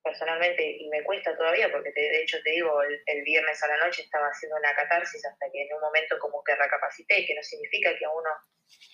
personalmente, 0.02 0.64
y 0.64 0.88
me 0.88 1.02
cuesta 1.04 1.36
todavía, 1.36 1.70
porque 1.70 1.90
de 1.94 2.22
hecho 2.22 2.38
te 2.42 2.50
digo, 2.50 2.80
el, 2.82 3.22
viernes 3.22 3.62
a 3.62 3.68
la 3.68 3.84
noche 3.84 4.02
estaba 4.02 4.28
haciendo 4.28 4.56
una 4.56 4.74
catarsis 4.74 5.24
hasta 5.24 5.46
que 5.52 5.62
en 5.62 5.74
un 5.74 5.80
momento 5.80 6.18
como 6.18 6.42
que 6.42 6.54
recapacité, 6.54 7.26
que 7.26 7.34
no 7.34 7.42
significa 7.42 7.90
que 7.98 8.06
uno, 8.06 8.30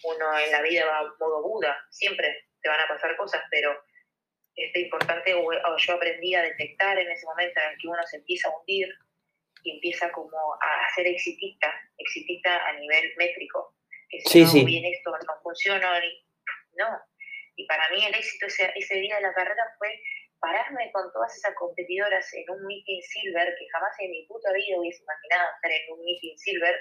uno 0.04 0.38
en 0.38 0.50
la 0.50 0.62
vida 0.62 0.84
va 0.84 0.98
a 0.98 1.14
modo 1.18 1.42
Buda, 1.42 1.78
siempre 1.90 2.48
te 2.66 2.70
van 2.70 2.80
a 2.80 2.88
pasar 2.88 3.16
cosas, 3.16 3.42
pero 3.48 3.78
es 4.56 4.74
importante, 4.74 5.32
o, 5.34 5.46
yo 5.78 5.94
aprendí 5.94 6.34
a 6.34 6.42
detectar 6.42 6.98
en 6.98 7.08
ese 7.08 7.24
momento 7.26 7.60
en 7.60 7.70
el 7.70 7.78
que 7.78 7.86
uno 7.86 8.02
se 8.10 8.16
empieza 8.16 8.48
a 8.48 8.58
hundir 8.58 8.88
y 9.62 9.76
empieza 9.76 10.10
como 10.10 10.36
a 10.54 10.94
ser 10.94 11.06
exitista, 11.06 11.72
exitista 11.96 12.66
a 12.66 12.72
nivel 12.72 13.14
métrico, 13.16 13.76
que 14.08 14.20
si 14.20 14.42
no, 14.42 14.64
bien 14.64 14.84
esto 14.84 15.10
no 15.10 15.42
funciona, 15.42 16.00
no. 16.74 16.88
Y 17.54 17.66
para 17.66 17.88
mí 17.90 18.04
el 18.04 18.14
éxito 18.14 18.46
ese, 18.46 18.72
ese 18.74 18.96
día 18.96 19.16
de 19.16 19.22
la 19.22 19.34
carrera 19.34 19.62
fue 19.78 19.88
pararme 20.40 20.90
con 20.92 21.10
todas 21.12 21.36
esas 21.36 21.54
competidoras 21.54 22.26
en 22.34 22.50
un 22.50 22.66
meeting 22.66 23.00
silver, 23.00 23.54
que 23.56 23.66
jamás 23.72 23.94
en 24.00 24.10
mi 24.10 24.26
puta 24.26 24.52
vida 24.52 24.78
hubiese 24.78 25.02
imaginado 25.02 25.54
estar 25.54 25.70
en 25.70 25.92
un 25.92 26.04
meeting 26.04 26.36
silver 26.36 26.76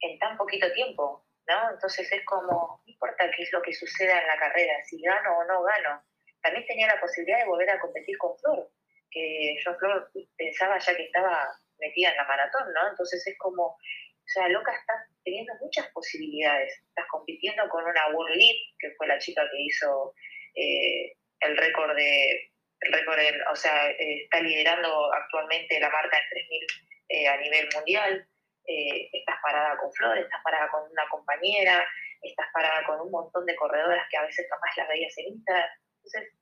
en 0.00 0.18
tan 0.18 0.38
poquito 0.38 0.72
tiempo, 0.72 1.26
Entonces 1.72 2.10
es 2.12 2.24
como, 2.24 2.82
no 2.84 2.92
importa 2.92 3.30
qué 3.36 3.42
es 3.42 3.52
lo 3.52 3.62
que 3.62 3.72
suceda 3.72 4.20
en 4.20 4.26
la 4.26 4.38
carrera, 4.38 4.74
si 4.84 5.00
gano 5.02 5.38
o 5.38 5.44
no 5.44 5.62
gano. 5.62 6.02
También 6.42 6.66
tenía 6.66 6.86
la 6.86 7.00
posibilidad 7.00 7.38
de 7.38 7.46
volver 7.46 7.70
a 7.70 7.80
competir 7.80 8.16
con 8.18 8.36
Flor, 8.38 8.70
que 9.10 9.56
yo 9.64 9.74
Flor 9.74 10.10
pensaba 10.36 10.78
ya 10.78 10.96
que 10.96 11.04
estaba 11.04 11.48
metida 11.78 12.10
en 12.10 12.16
la 12.16 12.24
maratón, 12.24 12.72
¿no? 12.72 12.88
Entonces 12.88 13.26
es 13.26 13.36
como, 13.38 13.66
o 13.66 14.32
sea, 14.32 14.48
loca 14.48 14.72
estás 14.72 15.08
teniendo 15.24 15.52
muchas 15.60 15.88
posibilidades. 15.92 16.72
Estás 16.88 17.06
compitiendo 17.10 17.68
con 17.68 17.84
una 17.84 18.08
World 18.14 18.36
Lead, 18.36 18.56
que 18.78 18.90
fue 18.96 19.06
la 19.06 19.18
chica 19.18 19.42
que 19.50 19.60
hizo 19.60 20.14
eh, 20.54 21.12
el 21.40 21.56
récord 21.56 21.94
de, 21.96 22.50
el 22.80 22.92
récord 22.92 23.18
o 23.50 23.56
sea, 23.56 23.90
eh, 23.90 24.22
está 24.24 24.40
liderando 24.40 25.12
actualmente 25.12 25.80
la 25.80 25.90
marca 25.90 26.18
en 26.18 26.28
3000 26.30 26.66
eh, 27.08 27.28
a 27.28 27.36
nivel 27.38 27.68
mundial. 27.74 28.26
Eh, 28.70 29.10
estás 29.12 29.34
parada 29.42 29.76
con 29.78 29.92
Flor, 29.92 30.16
estás 30.16 30.40
parada 30.44 30.70
con 30.70 30.88
una 30.88 31.02
compañera, 31.10 31.84
estás 32.22 32.46
parada 32.52 32.86
con 32.86 33.00
un 33.00 33.10
montón 33.10 33.44
de 33.44 33.56
corredoras 33.56 34.06
que 34.08 34.16
a 34.16 34.22
veces 34.22 34.46
jamás 34.48 34.76
las 34.76 34.88
veías 34.88 35.18
en 35.18 35.26
Instagram. 35.34 35.70
Entonces, 35.96 36.34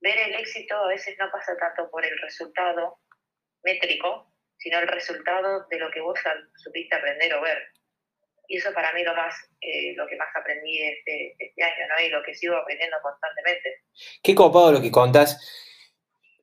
ver 0.00 0.18
el 0.18 0.34
éxito 0.34 0.74
a 0.74 0.88
veces 0.88 1.16
no 1.16 1.30
pasa 1.30 1.56
tanto 1.56 1.88
por 1.92 2.04
el 2.04 2.18
resultado 2.18 2.98
métrico, 3.62 4.34
sino 4.56 4.80
el 4.80 4.88
resultado 4.88 5.64
de 5.70 5.78
lo 5.78 5.92
que 5.92 6.00
vos 6.00 6.18
supiste 6.56 6.96
aprender 6.96 7.32
o 7.34 7.40
ver. 7.40 7.62
Y 8.48 8.56
eso 8.56 8.72
para 8.72 8.92
mí 8.92 9.04
lo 9.04 9.14
más, 9.14 9.34
eh, 9.60 9.94
lo 9.94 10.08
que 10.08 10.16
más 10.16 10.34
aprendí 10.34 10.82
este, 10.82 11.36
este 11.38 11.62
año, 11.62 11.86
¿no? 11.88 12.04
Y 12.04 12.08
lo 12.08 12.22
que 12.24 12.34
sigo 12.34 12.56
aprendiendo 12.56 12.96
constantemente. 13.00 13.84
Qué 14.24 14.34
copado 14.34 14.72
lo 14.72 14.80
que 14.80 14.90
contás. 14.90 15.38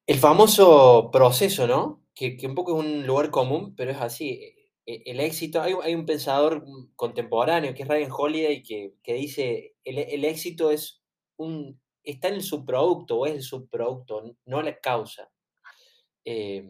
El 0.07 0.19
famoso 0.19 1.09
proceso, 1.11 1.67
¿no? 1.67 2.05
Que, 2.15 2.37
que 2.37 2.47
un 2.47 2.55
poco 2.55 2.79
es 2.79 2.85
un 2.85 3.05
lugar 3.05 3.29
común, 3.29 3.75
pero 3.75 3.91
es 3.91 3.99
así. 3.99 4.54
E, 4.85 5.03
el 5.05 5.19
éxito, 5.19 5.61
hay, 5.61 5.73
hay 5.81 5.95
un 5.95 6.05
pensador 6.05 6.65
contemporáneo 6.95 7.73
que 7.73 7.83
es 7.83 7.89
Ryan 7.89 8.11
Holiday 8.11 8.63
que, 8.63 8.93
que 9.03 9.13
dice, 9.13 9.75
el, 9.83 9.99
el, 9.99 10.25
éxito 10.25 10.71
es 10.71 11.01
un, 11.37 11.79
está 12.03 12.27
en 12.27 12.35
el 12.35 12.43
subproducto 12.43 13.17
o 13.17 13.25
es 13.25 13.33
el 13.33 13.43
subproducto, 13.43 14.35
no 14.45 14.61
la 14.61 14.79
causa. 14.79 15.31
Eh, 16.23 16.69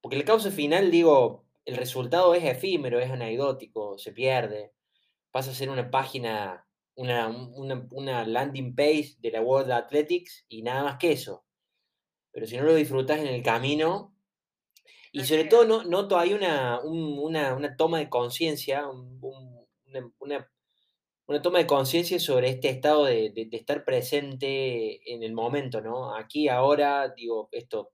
porque 0.00 0.16
la 0.16 0.24
causa 0.24 0.50
final, 0.50 0.90
digo, 0.90 1.46
el 1.64 1.76
resultado 1.76 2.34
es 2.34 2.44
efímero, 2.44 2.98
es 3.00 3.10
anecdótico, 3.10 3.98
se 3.98 4.12
pierde, 4.12 4.72
pasa 5.30 5.50
a 5.50 5.54
ser 5.54 5.70
una 5.70 5.90
página, 5.90 6.66
una, 6.94 7.28
una, 7.90 8.26
landing 8.26 8.74
page 8.74 9.16
de 9.18 9.30
la 9.32 9.42
World 9.42 9.72
Athletics 9.72 10.46
y 10.48 10.62
nada 10.62 10.84
más 10.84 10.96
que 10.98 11.12
eso. 11.12 11.44
Pero 12.32 12.46
si 12.46 12.56
no 12.56 12.64
lo 12.64 12.74
disfrutas 12.74 13.18
en 13.18 13.26
el 13.26 13.42
camino, 13.42 14.14
y 15.12 15.24
sobre 15.24 15.44
todo 15.44 15.64
no, 15.64 15.84
noto 15.84 16.18
hay 16.18 16.34
una, 16.34 16.80
una, 16.82 17.76
toma 17.76 17.98
de 17.98 18.08
conciencia, 18.08 18.86
una, 18.88 20.50
toma 21.42 21.58
de 21.58 21.66
conciencia 21.66 22.18
sobre 22.20 22.50
este 22.50 22.68
estado 22.70 23.04
de, 23.04 23.30
de, 23.34 23.48
estar 23.56 23.84
presente 23.84 25.12
en 25.12 25.22
el 25.22 25.32
momento, 25.32 25.80
¿no? 25.80 26.14
Aquí, 26.14 26.48
ahora, 26.48 27.08
digo, 27.16 27.48
esto, 27.52 27.90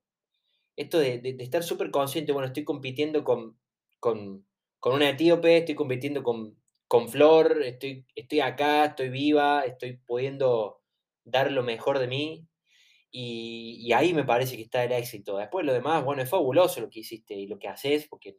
esto 0.76 0.99
de, 0.99 1.18
de 1.21 1.37
estar 1.40 1.62
súper 1.62 1.90
consciente, 1.90 2.33
bueno, 2.33 2.49
estoy 2.49 2.64
compitiendo 2.64 3.25
con 3.25 3.56
con, 4.04 4.47
con 4.80 4.92
una 4.92 5.09
etíope, 5.09 5.56
estoy 5.56 5.75
compitiendo 5.75 6.23
con, 6.23 6.59
con 6.88 7.09
Flor, 7.09 7.62
estoy, 7.62 8.06
estoy 8.14 8.40
acá, 8.40 8.85
estoy 8.85 9.09
viva, 9.09 9.64
estoy 9.64 9.97
pudiendo 9.97 10.83
dar 11.25 11.50
lo 11.50 11.62
mejor 11.62 11.99
de 11.99 12.06
mí. 12.06 12.47
Y, 13.16 13.92
ahí 13.92 14.12
me 14.12 14.25
parece 14.25 14.56
que 14.56 14.62
está 14.62 14.83
el 14.83 14.92
éxito. 14.92 15.37
Después 15.37 15.64
lo 15.64 15.73
demás, 15.73 16.04
bueno, 16.04 16.23
es 16.23 16.28
fabuloso 16.28 16.80
lo 16.80 16.90
que 16.90 17.00
hiciste 17.00 17.35
y 17.35 17.47
lo 17.47 17.59
que 17.59 17.68
haces, 17.68 18.09
porque 18.09 18.38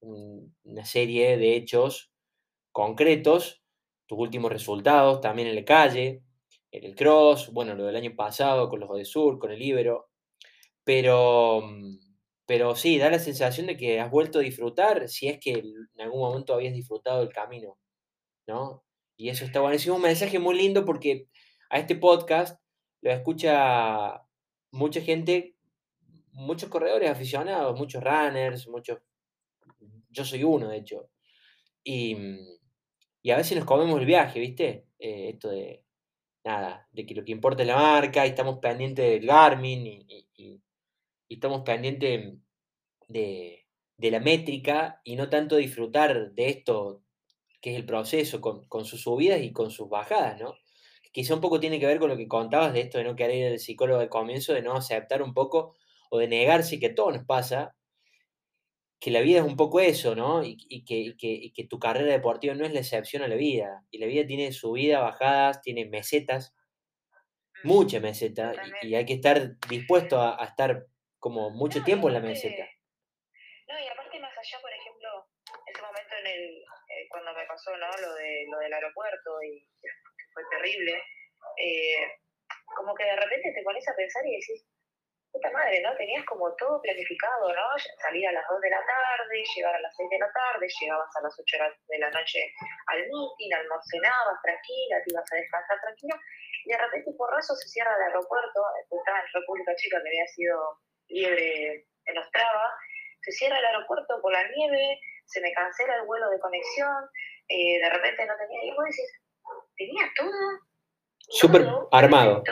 una 0.00 0.84
serie 0.84 1.36
de 1.36 1.56
hechos 1.56 2.12
concretos, 2.72 3.62
tus 4.06 4.18
últimos 4.18 4.52
resultados, 4.52 5.20
también 5.20 5.48
en 5.48 5.56
la 5.56 5.64
calle, 5.64 6.22
en 6.70 6.84
el 6.84 6.94
cross, 6.94 7.52
bueno, 7.52 7.74
lo 7.74 7.86
del 7.86 7.96
año 7.96 8.14
pasado 8.14 8.68
con 8.68 8.80
los 8.80 8.96
de 8.96 9.04
Sur, 9.04 9.38
con 9.40 9.50
el 9.50 9.60
Ibero, 9.62 10.10
pero 10.84 11.62
mm, 11.62 11.98
pero 12.48 12.74
sí, 12.76 12.98
da 12.98 13.10
la 13.10 13.18
sensación 13.18 13.66
de 13.66 13.76
que 13.76 14.00
has 14.00 14.10
vuelto 14.10 14.38
a 14.38 14.42
disfrutar 14.42 15.08
si 15.08 15.28
es 15.28 15.38
que 15.38 15.52
en 15.52 16.00
algún 16.00 16.20
momento 16.20 16.54
habías 16.54 16.72
disfrutado 16.72 17.20
del 17.20 17.28
camino, 17.28 17.78
¿no? 18.46 18.84
Y 19.18 19.28
eso 19.28 19.44
está 19.44 19.60
bueno. 19.60 19.76
Es 19.76 19.86
un 19.86 20.00
mensaje 20.00 20.38
muy 20.38 20.56
lindo 20.56 20.86
porque 20.86 21.28
a 21.70 21.78
este 21.78 21.96
podcast 21.96 22.58
lo 23.00 23.10
escucha 23.12 24.22
mucha 24.72 25.00
gente, 25.00 25.56
muchos 26.32 26.68
corredores 26.68 27.10
aficionados, 27.10 27.78
muchos 27.78 28.02
runners, 28.02 28.68
muchos... 28.68 28.98
Yo 30.10 30.24
soy 30.24 30.44
uno, 30.44 30.68
de 30.68 30.78
hecho. 30.78 31.10
Y, 31.84 32.16
a 33.30 33.36
veces 33.36 33.58
nos 33.58 33.66
comemos 33.66 34.00
el 34.00 34.06
viaje, 34.06 34.40
¿viste? 34.40 34.86
Eh, 34.98 35.30
esto 35.30 35.50
de, 35.50 35.84
nada, 36.44 36.88
de 36.92 37.04
que 37.04 37.14
lo 37.14 37.24
que 37.24 37.32
importa 37.32 37.62
es 37.62 37.68
la 37.68 37.76
marca 37.76 38.24
y 38.26 38.30
estamos 38.30 38.58
pendientes 38.58 39.04
del 39.04 39.26
Garmin 39.26 39.86
y 39.86 40.28
y 41.28 41.34
estamos 41.34 41.62
pendientes 41.62 42.34
de, 43.08 43.66
la 43.98 44.20
métrica 44.20 45.00
y 45.04 45.16
no 45.16 45.28
tanto 45.28 45.56
disfrutar 45.56 46.32
de 46.32 46.48
esto 46.48 47.02
que 47.60 47.72
es 47.72 47.76
el 47.76 47.84
proceso, 47.84 48.40
con, 48.40 48.84
sus 48.84 49.02
subidas 49.02 49.42
y 49.42 49.52
con 49.52 49.70
sus 49.70 49.88
bajadas, 49.88 50.40
¿no? 50.40 50.54
Quizá 51.12 51.34
un 51.34 51.40
poco 51.40 51.60
tiene 51.60 51.80
que 51.80 51.86
ver 51.86 51.98
con 51.98 52.10
lo 52.10 52.16
que 52.16 52.28
contabas 52.28 52.72
de 52.72 52.80
esto 52.80 52.98
de 52.98 53.04
no 53.04 53.16
querer 53.16 53.52
el 53.52 53.58
psicólogo 53.58 54.00
al 54.00 54.08
comienzo, 54.08 54.52
de 54.52 54.62
no 54.62 54.74
aceptar 54.74 55.22
un 55.22 55.34
poco 55.34 55.74
o 56.10 56.18
de 56.18 56.28
negarse 56.28 56.78
que 56.78 56.86
a 56.86 56.94
todos 56.94 57.14
nos 57.14 57.24
pasa, 57.24 57.74
que 59.00 59.10
la 59.10 59.20
vida 59.20 59.38
es 59.38 59.44
un 59.44 59.56
poco 59.56 59.80
eso, 59.80 60.14
¿no? 60.14 60.42
Y, 60.44 60.84
que, 60.84 61.16
que, 61.16 61.64
tu 61.64 61.78
carrera 61.78 62.12
deportiva 62.12 62.54
no 62.54 62.64
es 62.64 62.72
la 62.72 62.80
excepción 62.80 63.22
a 63.22 63.28
la 63.28 63.36
vida. 63.36 63.84
Y 63.90 63.98
la 63.98 64.06
vida 64.06 64.26
tiene 64.26 64.52
subidas, 64.52 65.02
bajadas, 65.02 65.62
tiene 65.62 65.86
mesetas, 65.86 66.54
muchas 67.62 68.02
mesetas, 68.02 68.56
y, 68.82 68.94
hay 68.94 69.06
que 69.06 69.14
estar 69.14 69.58
dispuesto 69.68 70.20
a 70.20 70.44
estar 70.44 70.86
como 71.18 71.50
mucho 71.50 71.82
tiempo 71.84 72.08
en 72.08 72.14
la 72.14 72.20
meseta. 72.20 72.64
No, 73.68 73.78
y 73.78 73.86
aparte 73.86 74.18
más 74.20 74.32
allá, 74.32 74.58
por 74.60 74.72
ejemplo, 74.72 75.08
ese 75.66 75.82
momento 75.82 76.14
en 76.20 76.26
el, 76.26 76.44
eh, 76.58 77.06
cuando 77.10 77.34
me 77.34 77.44
pasó 77.46 77.70
¿no? 77.76 77.86
lo, 78.00 78.14
de, 78.14 78.46
lo 78.50 78.58
del 78.58 78.72
aeropuerto 78.72 79.42
y 79.42 79.60
que 79.80 79.88
terrible, 80.50 81.02
eh, 81.56 82.18
como 82.76 82.94
que 82.94 83.04
de 83.04 83.16
repente 83.16 83.52
te 83.54 83.62
pones 83.62 83.86
a 83.88 83.94
pensar 83.94 84.24
y 84.26 84.36
decís, 84.36 84.64
puta 85.32 85.50
madre, 85.50 85.80
¿no? 85.82 85.94
Tenías 85.96 86.24
como 86.24 86.54
todo 86.56 86.80
planificado, 86.80 87.52
¿no? 87.52 87.66
Salir 88.00 88.26
a 88.28 88.32
las 88.32 88.44
2 88.48 88.60
de 88.60 88.70
la 88.70 88.80
tarde, 88.84 89.44
llegar 89.44 89.74
a 89.74 89.80
las 89.80 89.94
6 89.96 90.10
de 90.10 90.18
la 90.18 90.32
tarde, 90.32 90.66
llegabas 90.80 91.16
a 91.16 91.22
las 91.22 91.34
8 91.38 91.56
de 91.88 91.98
la 91.98 92.10
noche 92.10 92.40
al 92.86 93.00
meeting, 93.00 93.52
almacenabas 93.54 94.40
tranquila, 94.42 95.02
te 95.04 95.10
ibas 95.12 95.32
a 95.32 95.36
descansar 95.36 95.80
tranquila, 95.80 96.16
y 96.64 96.72
de 96.72 96.78
repente 96.78 97.12
por 97.16 97.30
raso 97.30 97.54
se 97.54 97.68
cierra 97.68 97.94
el 97.96 98.02
aeropuerto, 98.08 98.60
estaba 98.90 99.20
en 99.20 99.32
República 99.32 99.74
Chica 99.76 100.00
que 100.02 100.08
había 100.08 100.26
sido 100.26 100.56
liebre 101.08 101.86
en 102.06 102.18
Ostrava, 102.18 102.74
se 103.22 103.32
cierra 103.32 103.58
el 103.58 103.64
aeropuerto 103.66 104.20
por 104.20 104.32
la 104.32 104.42
nieve, 104.48 105.00
se 105.26 105.40
me 105.40 105.52
cancela 105.52 105.96
el 105.96 106.06
vuelo 106.06 106.30
de 106.30 106.40
conexión, 106.40 107.08
eh, 107.48 107.80
de 107.80 107.90
repente 107.90 108.24
no 108.26 108.36
tenía, 108.36 108.64
y 108.64 108.74
vos 108.74 108.84
decís, 108.84 109.10
tenía 109.78 110.04
todo. 110.16 110.60
Súper 111.30 111.66
armado. 111.92 112.42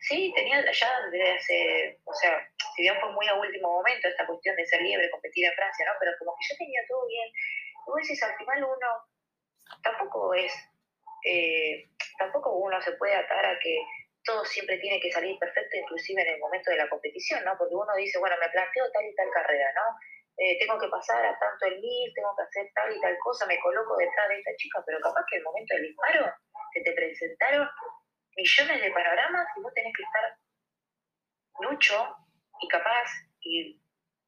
Sí, 0.00 0.32
tenía 0.34 0.58
ya 0.60 0.90
desde 1.10 1.30
hace, 1.30 2.00
o 2.04 2.12
sea, 2.12 2.36
si 2.74 2.82
bien 2.82 2.98
fue 2.98 3.12
muy 3.12 3.26
a 3.28 3.34
último 3.34 3.68
momento 3.68 4.08
esta 4.08 4.26
cuestión 4.26 4.56
de 4.56 4.66
ser 4.66 4.82
libre, 4.82 5.08
competir 5.10 5.46
en 5.46 5.54
Francia, 5.54 5.86
¿no? 5.86 5.92
Pero 6.00 6.10
como 6.18 6.34
que 6.34 6.48
yo 6.50 6.58
tenía 6.58 6.80
todo 6.88 7.06
bien. 7.06 7.28
Y 7.28 7.86
vos 7.86 8.02
decís, 8.02 8.20
al 8.22 8.36
final 8.36 8.64
uno 8.64 8.88
tampoco 9.80 10.34
es, 10.34 10.52
eh, 11.24 11.88
tampoco 12.18 12.50
uno 12.56 12.82
se 12.82 12.92
puede 12.92 13.14
atar 13.14 13.46
a 13.46 13.58
que 13.60 13.78
todo 14.24 14.44
siempre 14.44 14.78
tiene 14.78 15.00
que 15.00 15.12
salir 15.12 15.38
perfecto, 15.38 15.76
inclusive 15.76 16.22
en 16.22 16.34
el 16.34 16.40
momento 16.40 16.72
de 16.72 16.78
la 16.78 16.88
competición, 16.88 17.44
¿no? 17.44 17.56
Porque 17.56 17.74
uno 17.74 17.94
dice, 17.96 18.18
bueno, 18.18 18.36
me 18.40 18.48
planteo 18.48 18.90
tal 18.90 19.04
y 19.04 19.14
tal 19.14 19.30
carrera, 19.30 19.72
¿no? 19.74 19.98
Eh, 20.36 20.58
tengo 20.58 20.78
que 20.78 20.88
pasar 20.88 21.24
a 21.24 21.38
tanto 21.38 21.66
el 21.66 21.80
MIR, 21.80 22.12
tengo 22.14 22.34
que 22.36 22.42
hacer 22.42 22.70
tal 22.74 22.96
y 22.96 23.00
tal 23.00 23.16
cosa, 23.18 23.46
me 23.46 23.60
coloco 23.60 23.96
detrás 23.96 24.28
de 24.28 24.38
esta 24.38 24.56
chica, 24.56 24.82
pero 24.86 25.00
capaz 25.00 25.24
que 25.28 25.36
el 25.36 25.44
momento 25.44 25.74
del 25.74 25.88
disparo 25.88 26.32
se 26.72 26.80
te 26.80 26.92
presentaron 26.92 27.68
millones 28.36 28.80
de 28.80 28.90
panoramas 28.90 29.46
y 29.56 29.60
vos 29.60 29.74
tenés 29.74 29.92
que 29.96 30.02
estar 30.02 30.36
mucho 31.60 32.16
y 32.60 32.68
capaz 32.68 33.10
y 33.40 33.82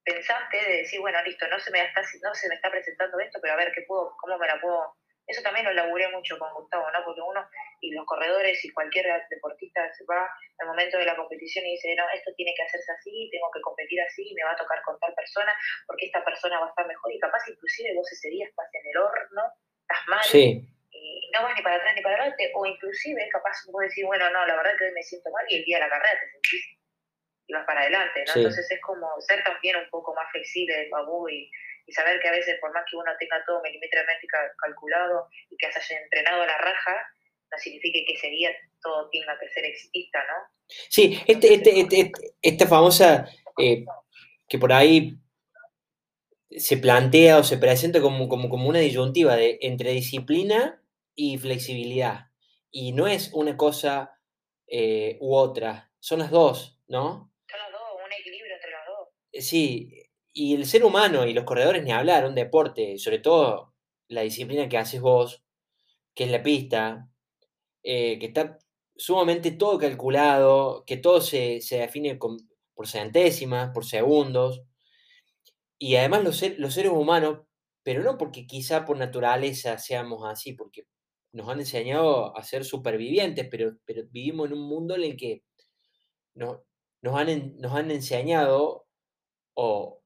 pensaste 0.04 0.56
de 0.56 0.76
decir, 0.78 1.00
bueno, 1.00 1.23
listo, 1.23 1.49
no 1.49 1.58
se 1.58 1.70
me 1.70 1.82
está, 1.82 2.02
no 2.23 2.34
se 2.34 2.49
me 2.49 2.54
está 2.56 2.70
presentando 2.70 3.18
esto, 3.20 3.38
pero 3.40 3.54
a 3.54 3.56
ver 3.56 3.73
qué 3.73 3.82
puedo, 3.88 4.14
cómo 4.20 4.38
me 4.38 4.46
la 4.46 4.61
puedo. 4.61 4.96
Eso 5.26 5.43
también 5.43 5.64
lo 5.64 5.73
laburé 5.73 6.09
mucho 6.09 6.38
con 6.38 6.52
Gustavo, 6.52 6.90
¿no? 6.90 7.04
Porque 7.04 7.21
uno 7.21 7.49
y 7.81 7.93
los 7.93 8.04
corredores 8.04 8.62
y 8.64 8.71
cualquier 8.73 9.07
deportista 9.31 9.90
se 9.95 10.04
va 10.04 10.28
al 10.59 10.66
momento 10.66 10.99
de 10.99 11.07
la 11.07 11.16
competición 11.16 11.64
y 11.66 11.73
dice, 11.73 11.95
no, 11.97 12.04
esto 12.12 12.33
tiene 12.37 12.52
que 12.57 12.62
hacerse 12.62 12.93
así, 12.93 13.28
tengo 13.33 13.50
que 13.52 13.61
competir 13.61 14.00
así, 14.02 14.35
me 14.35 14.45
va 14.45 14.52
a 14.52 14.57
tocar 14.57 14.83
con 14.83 14.99
tal 15.00 15.14
persona, 15.14 15.54
porque 15.87 16.07
esta 16.07 16.25
persona 16.25 16.61
va 16.61 16.66
a 16.66 16.69
estar 16.71 16.87
mejor 16.87 17.12
y 17.12 17.19
capaz 17.19 17.40
inclusive 17.49 17.95
vos 17.95 18.11
ese 18.12 18.28
día 18.28 18.47
estás 18.47 18.69
en 18.73 18.87
el 18.87 18.97
horno, 18.99 19.43
estás 19.81 20.09
mal. 20.09 20.21
Y 20.90 21.31
no 21.33 21.43
vas 21.43 21.57
ni 21.57 21.62
para 21.62 21.76
atrás 21.76 21.95
ni 21.97 22.02
para 22.02 22.16
adelante, 22.16 22.52
o 22.54 22.66
inclusive 22.66 23.28
capaz 23.31 23.64
vos 23.73 23.83
decís, 23.83 24.04
bueno, 24.04 24.31
no, 24.31 24.47
la 24.47 24.57
verdad 24.57 24.76
que 24.78 24.85
hoy 24.85 24.93
me 24.93 25.02
siento 25.02 25.31
mal 25.31 25.45
y 25.49 25.57
el 25.57 25.64
día 25.64 25.78
de 25.78 25.85
la 25.85 25.90
carrera 25.90 26.21
te 26.21 26.31
sentís 26.31 26.78
y 27.47 27.52
vas 27.52 27.66
para 27.66 27.81
adelante, 27.81 28.25
¿no? 28.26 28.33
Entonces 28.37 28.71
es 28.71 28.81
como 28.81 29.09
ser 29.21 29.43
también 29.45 29.76
un 29.76 29.88
poco 29.90 30.14
más 30.14 30.31
flexible, 30.31 30.88
Babu, 30.90 31.28
y, 31.28 31.50
y, 31.87 31.93
saber 31.93 32.21
que 32.21 32.29
a 32.29 32.33
veces 32.33 32.59
por 32.61 32.73
más 32.73 32.85
que 32.91 32.97
uno 32.97 33.11
tenga 33.19 33.43
todo 33.47 33.62
milimétricamente 33.62 34.26
calculado 34.59 35.29
y 35.50 35.57
que 35.57 35.73
se 35.73 35.79
haya 35.79 36.03
entrenado 36.03 36.43
a 36.43 36.47
la 36.47 36.59
raja, 36.59 37.09
no 37.50 37.59
significa 37.59 37.99
que 38.07 38.14
ese 38.14 38.29
día 38.29 38.50
todo 38.83 39.09
tenga 39.11 39.38
que 39.38 39.49
ser 39.49 39.64
exitista, 39.64 40.19
¿no? 40.21 40.67
Sí, 40.67 41.21
este, 41.26 41.55
este, 41.55 41.81
este, 41.81 42.12
esta 42.43 42.67
famosa, 42.67 43.29
eh, 43.59 43.85
que 44.49 44.59
por 44.59 44.73
ahí 44.73 45.14
se 46.50 46.76
plantea 46.76 47.38
o 47.38 47.45
se 47.45 47.59
presenta 47.59 48.00
como, 48.00 48.29
como, 48.29 48.49
como 48.49 48.69
una 48.69 48.79
disyuntiva 48.79 49.37
de, 49.37 49.59
entre 49.62 49.93
disciplina 49.93 50.83
y 51.14 51.38
flexibilidad. 51.38 52.31
Y 52.71 52.93
no 52.93 53.07
es 53.07 53.31
una 53.33 53.57
cosa 53.57 54.19
eh, 54.67 55.17
u 55.21 55.35
otra, 55.35 55.91
son 56.00 56.21
las 56.21 56.31
dos, 56.31 56.81
¿no? 56.88 57.31
Eh, 59.35 59.43
sí, 59.43 60.03
y 60.35 60.55
el 60.57 60.67
ser 60.67 60.85
humano 60.85 61.26
y 61.26 61.33
los 61.33 61.45
corredores 61.45 61.83
ni 61.85 61.93
hablar, 61.93 62.26
un 62.26 62.35
deporte, 62.35 62.99
sobre 62.99 63.21
todo 63.21 63.73
la 64.09 64.23
disciplina 64.23 64.69
que 64.69 64.76
haces 64.76 65.00
vos, 65.00 65.45
que 66.14 66.25
es 66.25 66.31
la 66.31 66.43
pista, 66.43 67.09
eh, 67.85 68.19
que 68.19 68.26
está 68.26 68.59
sumamente 68.97 69.53
todo 69.53 69.79
calculado, 69.79 70.85
que 70.87 70.97
todo 70.97 71.21
se, 71.21 71.61
define 71.71 72.17
por 72.17 72.88
centésimas, 72.88 73.71
por 73.73 73.85
segundos, 73.87 74.62
y 75.79 75.97
además 75.97 76.25
los, 76.25 76.59
los 76.59 76.75
seres 76.75 76.93
humanos, 76.93 77.41
pero 77.85 78.03
no 78.03 78.19
porque 78.19 78.47
quizá 78.47 78.85
por 78.85 78.97
naturaleza 78.99 79.79
seamos 79.79 80.25
así, 80.26 80.55
porque 80.55 80.87
nos 81.33 81.49
han 81.49 81.61
enseñado 81.61 82.37
a 82.37 82.43
ser 82.43 82.64
supervivientes, 82.64 83.47
pero, 83.50 83.76
pero 83.85 84.03
vivimos 84.11 84.49
en 84.49 84.55
un 84.55 84.69
mundo 84.69 84.97
en 84.97 85.05
el 85.05 85.17
que 85.17 85.45
no, 86.35 86.64
nos, 87.03 87.17
han, 87.17 87.57
nos 87.59 87.73
han 87.73 87.91
enseñado 87.91 88.87
o 89.55 90.03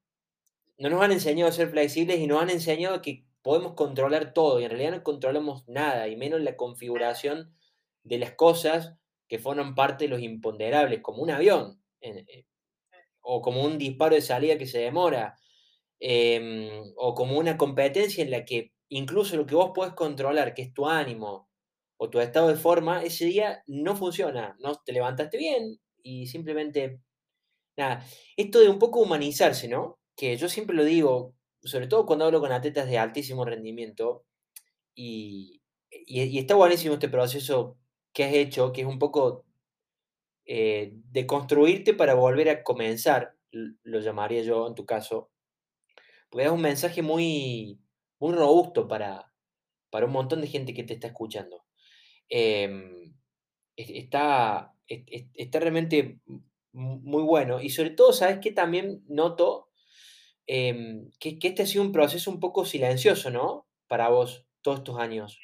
no 0.78 0.90
nos 0.90 1.02
han 1.02 1.12
enseñado 1.12 1.50
a 1.50 1.52
ser 1.52 1.70
flexibles 1.70 2.20
y 2.20 2.26
nos 2.26 2.40
han 2.42 2.50
enseñado 2.50 3.02
que 3.02 3.24
podemos 3.42 3.74
controlar 3.74 4.32
todo 4.32 4.60
y 4.60 4.64
en 4.64 4.70
realidad 4.70 4.92
no 4.92 5.02
controlamos 5.02 5.66
nada 5.68 6.08
y 6.08 6.16
menos 6.16 6.40
la 6.40 6.56
configuración 6.56 7.54
de 8.04 8.18
las 8.18 8.32
cosas 8.32 8.94
que 9.28 9.38
forman 9.38 9.74
parte 9.74 10.04
de 10.04 10.10
los 10.10 10.20
imponderables, 10.20 11.00
como 11.02 11.22
un 11.22 11.30
avión 11.30 11.82
eh, 12.00 12.46
o 13.20 13.42
como 13.42 13.62
un 13.64 13.78
disparo 13.78 14.14
de 14.14 14.22
salida 14.22 14.58
que 14.58 14.66
se 14.66 14.78
demora 14.78 15.36
em, 16.00 16.70
o 16.96 17.14
como 17.14 17.38
una 17.38 17.56
competencia 17.56 18.24
en 18.24 18.30
la 18.30 18.44
que 18.44 18.72
incluso 18.88 19.36
lo 19.36 19.46
que 19.46 19.54
vos 19.54 19.72
podés 19.74 19.94
controlar, 19.94 20.54
que 20.54 20.62
es 20.62 20.74
tu 20.74 20.86
ánimo 20.86 21.48
o 21.98 22.08
tu 22.10 22.20
estado 22.20 22.48
de 22.48 22.56
forma, 22.56 23.02
ese 23.02 23.26
día 23.26 23.62
no 23.66 23.96
funciona, 23.96 24.56
no 24.60 24.76
te 24.76 24.92
levantaste 24.92 25.36
bien 25.36 25.78
y 26.02 26.26
simplemente 26.28 27.00
nada, 27.76 28.04
esto 28.36 28.60
de 28.60 28.68
un 28.68 28.78
poco 28.78 29.00
humanizarse, 29.00 29.68
¿no? 29.68 29.97
Que 30.18 30.36
yo 30.36 30.48
siempre 30.48 30.74
lo 30.74 30.84
digo, 30.84 31.36
sobre 31.62 31.86
todo 31.86 32.04
cuando 32.04 32.24
hablo 32.24 32.40
con 32.40 32.50
atletas 32.50 32.88
de 32.88 32.98
altísimo 32.98 33.44
rendimiento, 33.44 34.24
y, 34.92 35.62
está 35.90 36.56
buenísimo 36.56 36.94
este 36.94 37.08
proceso 37.08 37.78
que 38.12 38.24
has 38.24 38.34
hecho, 38.34 38.72
que 38.72 38.80
es 38.80 38.86
un 38.86 38.98
poco 38.98 39.46
eh, 40.44 40.92
de 40.92 41.24
construirte 41.24 41.94
para 41.94 42.14
volver 42.14 42.48
a 42.50 42.64
comenzar, 42.64 43.36
lo 43.52 44.00
llamaría 44.00 44.42
yo 44.42 44.66
en 44.66 44.74
tu 44.74 44.84
caso, 44.84 45.30
porque 46.28 46.46
es 46.46 46.50
un 46.50 46.62
mensaje 46.62 47.00
muy, 47.00 47.80
muy 48.18 48.34
robusto 48.34 48.88
para, 48.88 49.32
para 49.90 50.06
un 50.06 50.12
montón 50.12 50.40
de 50.40 50.48
gente 50.48 50.74
que 50.74 50.82
te 50.82 50.94
está 50.94 51.06
escuchando. 51.06 51.64
Em, 52.28 53.14
está, 53.76 54.74
está 54.88 55.60
realmente 55.60 56.18
muy 56.72 57.22
bueno. 57.22 57.60
Y 57.60 57.70
sobre 57.70 57.90
todo, 57.90 58.12
¿sabes 58.12 58.38
qué? 58.42 58.50
También 58.50 59.04
noto 59.06 59.67
em, 60.48 61.10
que, 61.20 61.38
este 61.42 61.62
ha 61.62 61.66
sido 61.66 61.84
un 61.84 61.92
proceso 61.92 62.30
un 62.30 62.40
poco 62.40 62.64
silencioso, 62.64 63.30
¿no? 63.30 63.68
Para 63.86 64.08
vos, 64.08 64.46
todos 64.62 64.78
estos 64.78 64.98
años. 64.98 65.38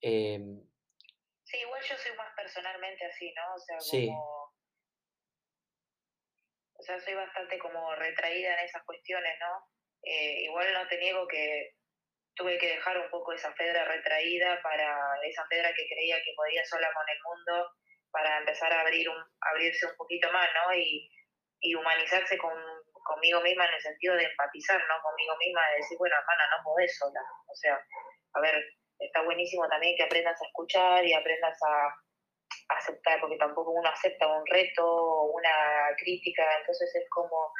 Em. 0.00 0.60
sí, 1.44 1.56
igual 1.58 1.82
yo 1.82 1.96
soy 1.96 2.14
más 2.16 2.34
personalmente 2.36 3.06
así, 3.06 3.32
¿no? 3.32 3.54
O 3.54 3.58
sea, 3.58 3.78
como... 3.78 4.52
O 6.76 6.82
sea, 6.82 7.00
soy 7.00 7.14
bastante 7.14 7.58
como 7.58 7.94
retraída 7.94 8.58
en 8.58 8.66
esas 8.66 8.82
cuestiones, 8.84 9.38
¿no? 9.40 9.70
Eh, 10.02 10.42
igual 10.42 10.70
no 10.74 10.86
te 10.88 10.98
niego 10.98 11.26
que 11.28 11.76
tuve 12.34 12.58
que 12.58 12.74
dejar 12.74 12.98
un 12.98 13.08
poco 13.10 13.32
esa 13.32 13.54
Fedra 13.54 13.84
retraída 13.84 14.60
para 14.60 14.98
esa 15.22 15.46
Fedra 15.46 15.72
que 15.72 15.86
creía 15.86 16.16
que 16.22 16.34
podía 16.36 16.64
sola 16.64 16.90
con 16.92 17.08
el 17.08 17.18
mundo 17.22 17.70
para 18.10 18.38
empezar 18.38 18.72
a 18.72 18.80
abrir 18.80 19.08
un, 19.08 19.24
abrirse 19.40 19.86
un 19.86 19.96
poquito 19.96 20.30
más, 20.32 20.48
¿no? 20.52 20.74
Y, 20.74 21.08
y 21.60 21.74
humanizarse 21.74 22.36
con, 22.36 22.52
conmigo 23.04 23.40
misma 23.40 23.66
en 23.66 23.74
el 23.74 23.80
sentido 23.80 24.16
de 24.16 24.24
empatizar, 24.24 24.80
¿no? 24.88 25.02
Conmigo 25.02 25.36
misma, 25.38 25.60
de 25.70 25.76
decir, 25.76 25.96
bueno, 25.98 26.16
hermana, 26.18 26.44
no 26.50 26.64
podés 26.64 26.96
sola. 26.98 27.20
O 27.46 27.54
sea, 27.54 27.78
a 28.34 28.40
ver, 28.40 28.54
está 28.98 29.22
buenísimo 29.22 29.68
también 29.68 29.96
que 29.96 30.04
aprendas 30.04 30.40
a 30.40 30.46
escuchar 30.46 31.04
y 31.04 31.12
aprendas 31.12 31.56
a, 31.62 31.94
aceptar, 32.68 33.20
porque 33.20 33.36
tampoco 33.36 33.72
uno 33.72 33.88
acepta 33.88 34.26
un 34.26 34.44
reto 34.46 34.84
o 34.84 35.32
una 35.32 35.94
crítica, 35.98 36.42
entonces 36.60 36.94
es 36.94 37.08
como, 37.10 37.52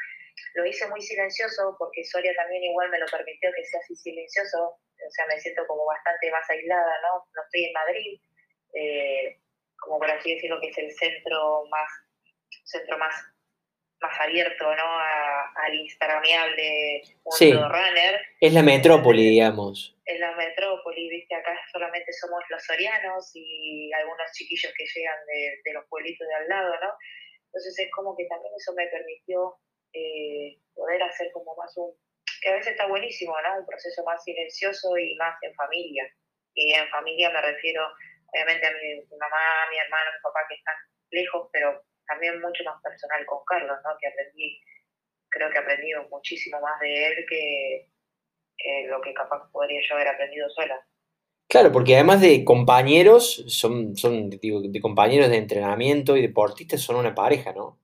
lo 0.55 0.65
hice 0.65 0.89
muy 0.89 1.01
silencioso 1.01 1.77
porque 1.79 2.05
Soria 2.05 2.35
también 2.35 2.65
igual 2.65 2.89
me 2.91 2.99
lo 2.99 3.07
permitió 3.07 3.51
que 3.55 3.65
sea 3.65 3.81
así 3.81 3.95
silencioso, 3.97 4.59
o 4.65 5.11
sea, 5.11 5.27
me 5.27 5.39
siento 5.41 5.67
como 5.67 5.85
bastante 5.85 6.31
más 6.31 6.49
aislada, 6.49 7.01
¿no? 7.03 7.27
No 7.35 7.43
estoy 7.43 7.65
en 7.65 7.73
Madrid, 7.73 8.21
eh, 8.75 9.41
como 9.79 9.99
por 9.99 10.11
así 10.11 10.35
decirlo, 10.35 10.61
que 10.61 10.69
es 10.69 10.79
el 10.79 10.91
centro 10.93 11.65
más, 11.71 11.91
centro 12.65 12.97
más, 12.97 13.15
más 14.01 14.21
abierto, 14.21 14.65
¿no? 14.77 14.99
al 15.57 15.75
instagramiable 15.75 17.03
mundo 17.25 17.69
runner. 17.69 18.21
Es 18.41 18.53
la 18.53 18.63
metrópoli, 18.63 19.31
digamos. 19.31 19.97
Es 20.05 20.21
la 20.21 20.35
metrópoli, 20.37 21.09
viste, 21.09 21.35
acá 21.35 21.59
solamente 21.73 22.13
somos 22.13 22.43
los 22.51 22.63
sorianos 22.65 23.31
y 23.35 23.91
algunos 23.93 24.31
chiquillos 24.33 24.73
que 24.77 24.85
llegan 24.95 25.19
de, 25.27 25.73
los 25.73 25.85
pueblitos 25.89 26.27
de 26.29 26.35
al 26.35 26.49
lado, 26.49 26.75
¿no? 26.83 26.93
Entonces 27.47 27.79
es 27.79 27.91
como 27.93 28.17
que 28.17 28.27
también 28.27 28.53
eso 28.57 28.75
me 28.75 28.87
permitió 28.89 29.57
eh, 29.93 30.59
poder 30.75 31.03
hacer 31.05 31.31
como 31.33 31.55
más 31.57 31.73
un, 31.77 31.95
que 32.43 32.51
a 32.51 32.55
veces 32.55 32.73
está 32.73 32.87
buenísimo, 32.87 33.35
¿no? 33.41 33.61
Un 33.61 33.67
proceso 33.67 34.05
más 34.05 34.23
silencioso 34.23 34.99
y 34.99 35.17
más 35.17 35.37
en 35.43 35.55
familia. 35.55 36.05
Y 36.55 36.73
en 36.75 36.89
familia 36.89 37.31
me 37.31 37.41
refiero 37.41 37.83
obviamente 38.35 38.67
a 38.67 38.73
mi, 38.73 39.01
mamá, 39.19 39.63
a 39.65 39.71
mi 39.71 39.79
hermano, 39.79 40.11
a 40.11 40.15
mi 40.15 40.23
papá 40.23 40.41
que 40.49 40.57
están 40.57 40.75
lejos, 41.11 41.49
pero 41.53 41.83
también 42.07 42.41
mucho 42.41 42.65
más 42.65 42.81
personal 42.83 43.25
con 43.27 43.39
Carlos, 43.47 43.77
¿no? 43.85 43.91
Que 44.01 44.09
aprendí, 44.09 44.61
creo 45.29 45.51
que 45.51 45.57
he 45.57 45.61
aprendido 45.61 46.09
muchísimo 46.11 46.61
más 46.61 46.79
de 46.81 47.07
él 47.07 47.27
que, 47.29 47.89
lo 48.89 49.01
que 49.01 49.15
capaz 49.15 49.51
podría 49.51 49.81
yo 49.87 49.95
haber 49.95 50.09
aprendido 50.09 50.49
sola. 50.51 50.87
Claro, 51.49 51.71
porque 51.73 51.95
además 51.95 52.21
de 52.21 52.45
compañeros, 52.45 53.45
son, 53.49 53.97
son 53.97 54.31
digo, 54.31 54.61
de 54.63 54.81
compañeros 54.81 55.29
de 55.29 55.37
entrenamiento 55.37 56.17
y 56.17 56.23
deportistas, 56.23 56.81
son 56.81 56.97
una 56.97 57.15
pareja, 57.15 57.53
¿no? 57.53 57.79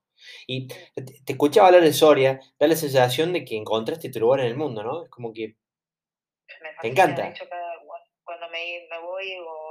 Y 0.46 0.68
te, 0.68 1.32
escuchaba 1.32 1.68
hablar 1.68 1.82
de 1.82 1.92
Soria, 1.92 2.40
da 2.58 2.66
la 2.66 2.76
sensación 2.76 3.32
de 3.32 3.44
que 3.44 3.56
encontraste 3.56 4.10
tu 4.10 4.20
lugar 4.20 4.40
en 4.40 4.46
el 4.46 4.56
mundo, 4.56 4.82
¿no? 4.82 5.04
Es 5.04 5.10
como 5.10 5.32
que 5.32 5.56
te 6.80 6.88
encanta. 6.88 7.32
cuando 8.24 8.48
me, 8.48 8.86
me 8.90 8.98
voy 9.00 9.36
o 9.46 9.70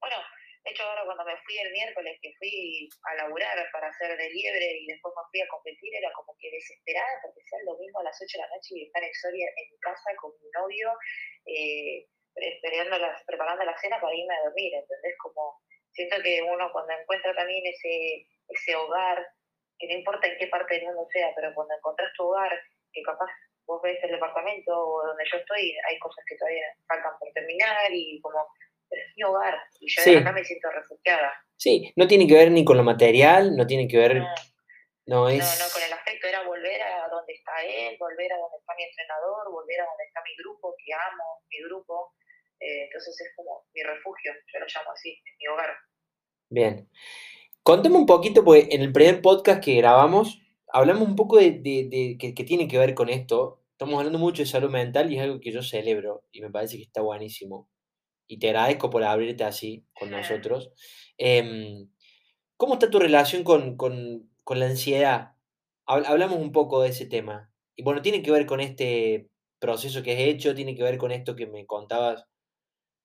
bueno, 0.00 0.16
de 0.64 0.70
hecho 0.70 0.82
ahora 0.84 1.04
cuando 1.04 1.24
me 1.24 1.36
fui 1.42 1.58
el 1.58 1.72
miércoles, 1.72 2.18
que 2.20 2.32
fui 2.38 2.88
a 3.04 3.14
laburar 3.14 3.56
para 3.72 3.88
hacer 3.88 4.16
de 4.16 4.30
liebre 4.30 4.78
y 4.80 4.86
después 4.86 5.14
me 5.16 5.28
fui 5.30 5.40
a 5.40 5.48
competir, 5.48 5.94
era 5.94 6.12
como 6.12 6.36
que 6.38 6.50
desesperada 6.50 7.20
porque 7.22 7.40
sea 7.48 7.58
el 7.60 7.66
domingo 7.66 8.00
a 8.00 8.04
las 8.04 8.16
8 8.20 8.26
de 8.28 8.42
la 8.44 8.54
noche 8.54 8.70
y 8.76 8.84
estar 8.86 9.02
en 9.02 9.14
Soria 9.14 9.48
en 9.56 9.70
mi 9.70 9.78
casa 9.78 10.10
con 10.20 10.32
mi 10.40 10.50
novio, 10.50 10.92
eh, 11.46 12.06
preparando 13.26 13.64
la 13.64 13.78
cena 13.78 14.00
para 14.00 14.14
irme 14.14 14.34
a 14.34 14.44
dormir, 14.44 14.74
¿entendés? 14.74 15.16
Como 15.18 15.60
siento 15.92 16.16
que 16.22 16.42
uno 16.42 16.70
cuando 16.72 16.92
encuentra 16.92 17.34
también 17.34 17.64
ese, 17.66 18.26
ese 18.48 18.76
hogar, 18.76 19.26
que 19.78 19.88
no 19.88 19.94
importa 19.94 20.26
en 20.26 20.38
qué 20.38 20.46
parte 20.46 20.74
del 20.74 20.84
mundo 20.84 21.06
sea, 21.12 21.32
pero 21.34 21.54
cuando 21.54 21.74
encontrás 21.74 22.12
tu 22.16 22.24
hogar 22.24 22.52
que 22.92 23.02
capaz 23.02 23.30
vos 23.66 23.80
ves 23.82 23.98
el 24.02 24.12
departamento 24.12 24.72
o 24.72 25.06
donde 25.06 25.24
yo 25.30 25.38
estoy, 25.38 25.76
hay 25.88 25.98
cosas 25.98 26.24
que 26.26 26.36
todavía 26.36 26.66
faltan 26.88 27.12
por 27.18 27.32
terminar 27.32 27.90
y 27.92 28.20
como, 28.20 28.46
pero 28.90 29.02
es 29.02 29.16
mi 29.16 29.22
hogar 29.22 29.56
y 29.80 29.86
yo 29.88 30.18
acá 30.18 30.32
me 30.32 30.44
siento 30.44 30.68
refugiada. 30.70 31.32
Sí, 31.56 31.92
no 31.94 32.08
tiene 32.08 32.26
que 32.26 32.34
ver 32.34 32.50
ni 32.50 32.64
con 32.64 32.76
lo 32.76 32.82
material, 32.82 33.56
no 33.56 33.66
tiene 33.66 33.86
que 33.86 33.96
ver... 33.96 34.22
No, 35.06 35.28
es... 35.28 35.38
no, 35.38 35.66
no, 35.66 35.72
con 35.72 35.82
el 35.82 35.92
afecto 35.92 36.26
era 36.26 36.42
volver 36.42 36.82
a 36.82 37.08
donde 37.08 37.32
está 37.32 37.52
él, 37.62 37.96
volver 37.98 38.32
a 38.32 38.36
donde 38.36 38.58
está 38.58 38.74
mi 38.76 38.84
entrenador, 38.84 39.50
volver 39.50 39.80
a 39.80 39.86
donde 39.86 40.04
está 40.04 40.20
mi 40.22 40.36
grupo, 40.36 40.74
que 40.84 40.92
amo, 40.92 41.42
mi 41.48 41.58
grupo. 41.66 42.14
Eh, 42.60 42.84
entonces 42.84 43.20
es 43.20 43.32
como 43.34 43.64
mi 43.72 43.82
refugio, 43.82 44.32
yo 44.52 44.60
lo 44.60 44.66
llamo 44.66 44.92
así, 44.92 45.10
es 45.24 45.34
mi 45.38 45.46
hogar. 45.48 45.70
Bien. 46.50 46.88
Contame 47.62 47.96
un 47.96 48.06
poquito, 48.06 48.44
porque 48.44 48.68
en 48.70 48.82
el 48.82 48.92
primer 48.92 49.20
podcast 49.22 49.62
que 49.64 49.76
grabamos, 49.76 50.40
hablamos 50.68 51.08
un 51.08 51.16
poco 51.16 51.38
de, 51.38 51.52
de, 51.52 52.16
que, 52.18 52.34
que, 52.34 52.44
tiene 52.44 52.68
que 52.68 52.78
ver 52.78 52.94
con 52.94 53.08
esto. 53.08 53.62
Estamos 53.72 53.98
hablando 53.98 54.18
mucho 54.18 54.42
de 54.42 54.48
salud 54.48 54.70
mental 54.70 55.10
y 55.10 55.16
es 55.16 55.22
algo 55.22 55.40
que 55.40 55.52
yo 55.52 55.62
celebro 55.62 56.24
y 56.32 56.40
me 56.40 56.50
parece 56.50 56.76
que 56.76 56.84
está 56.84 57.00
buenísimo. 57.00 57.68
Y 58.30 58.38
te 58.38 58.50
agradezco 58.50 58.90
por 58.90 59.02
abrirte 59.02 59.42
así 59.42 59.84
con 59.92 60.12
nosotros. 60.12 60.70
Em, 61.18 61.90
¿Cómo 62.56 62.74
está 62.74 62.88
tu 62.88 63.00
relación 63.00 63.42
con, 63.42 63.76
con, 63.76 64.30
con, 64.44 64.60
la 64.60 64.66
ansiedad? 64.66 65.32
Hablamos 65.84 66.38
un 66.38 66.52
poco 66.52 66.80
de 66.80 66.90
ese 66.90 67.06
tema. 67.06 67.52
Y 67.74 67.82
bueno, 67.82 68.02
tiene 68.02 68.22
que 68.22 68.30
ver 68.30 68.46
con 68.46 68.60
este 68.60 69.28
proceso 69.58 70.04
que 70.04 70.12
has 70.12 70.20
hecho, 70.20 70.54
tiene 70.54 70.76
que 70.76 70.84
ver 70.84 70.96
con 70.96 71.10
esto 71.10 71.34
que 71.34 71.48
me 71.48 71.66
contabas 71.66 72.24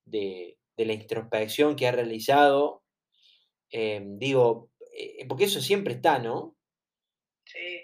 de, 0.05 0.59
de 0.77 0.85
la 0.85 0.93
introspección 0.93 1.75
que 1.75 1.87
has 1.87 1.95
realizado. 1.95 2.83
Em, 3.71 4.19
digo, 4.19 4.69
eh, 4.95 5.25
porque 5.27 5.45
eso 5.45 5.59
siempre 5.59 5.95
está, 5.95 6.19
¿no? 6.19 6.55
Sí, 7.45 7.79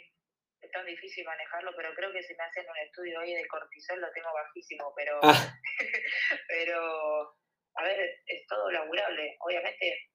tan 0.81 0.85
difícil 0.85 1.25
manejarlo, 1.25 1.71
pero 1.75 1.93
creo 1.93 2.11
que 2.11 2.23
si 2.23 2.33
me 2.35 2.43
hacen 2.43 2.65
un 2.67 2.77
estudio 2.77 3.19
hoy 3.19 3.33
de 3.33 3.47
cortisol 3.47 4.01
lo 4.01 4.11
tengo 4.11 4.33
bajísimo, 4.33 4.93
pero, 4.95 5.19
ah. 5.21 5.53
pero, 6.47 7.37
a 7.75 7.83
ver, 7.83 8.19
es 8.25 8.47
todo 8.47 8.71
laburable. 8.71 9.37
Obviamente, 9.39 10.09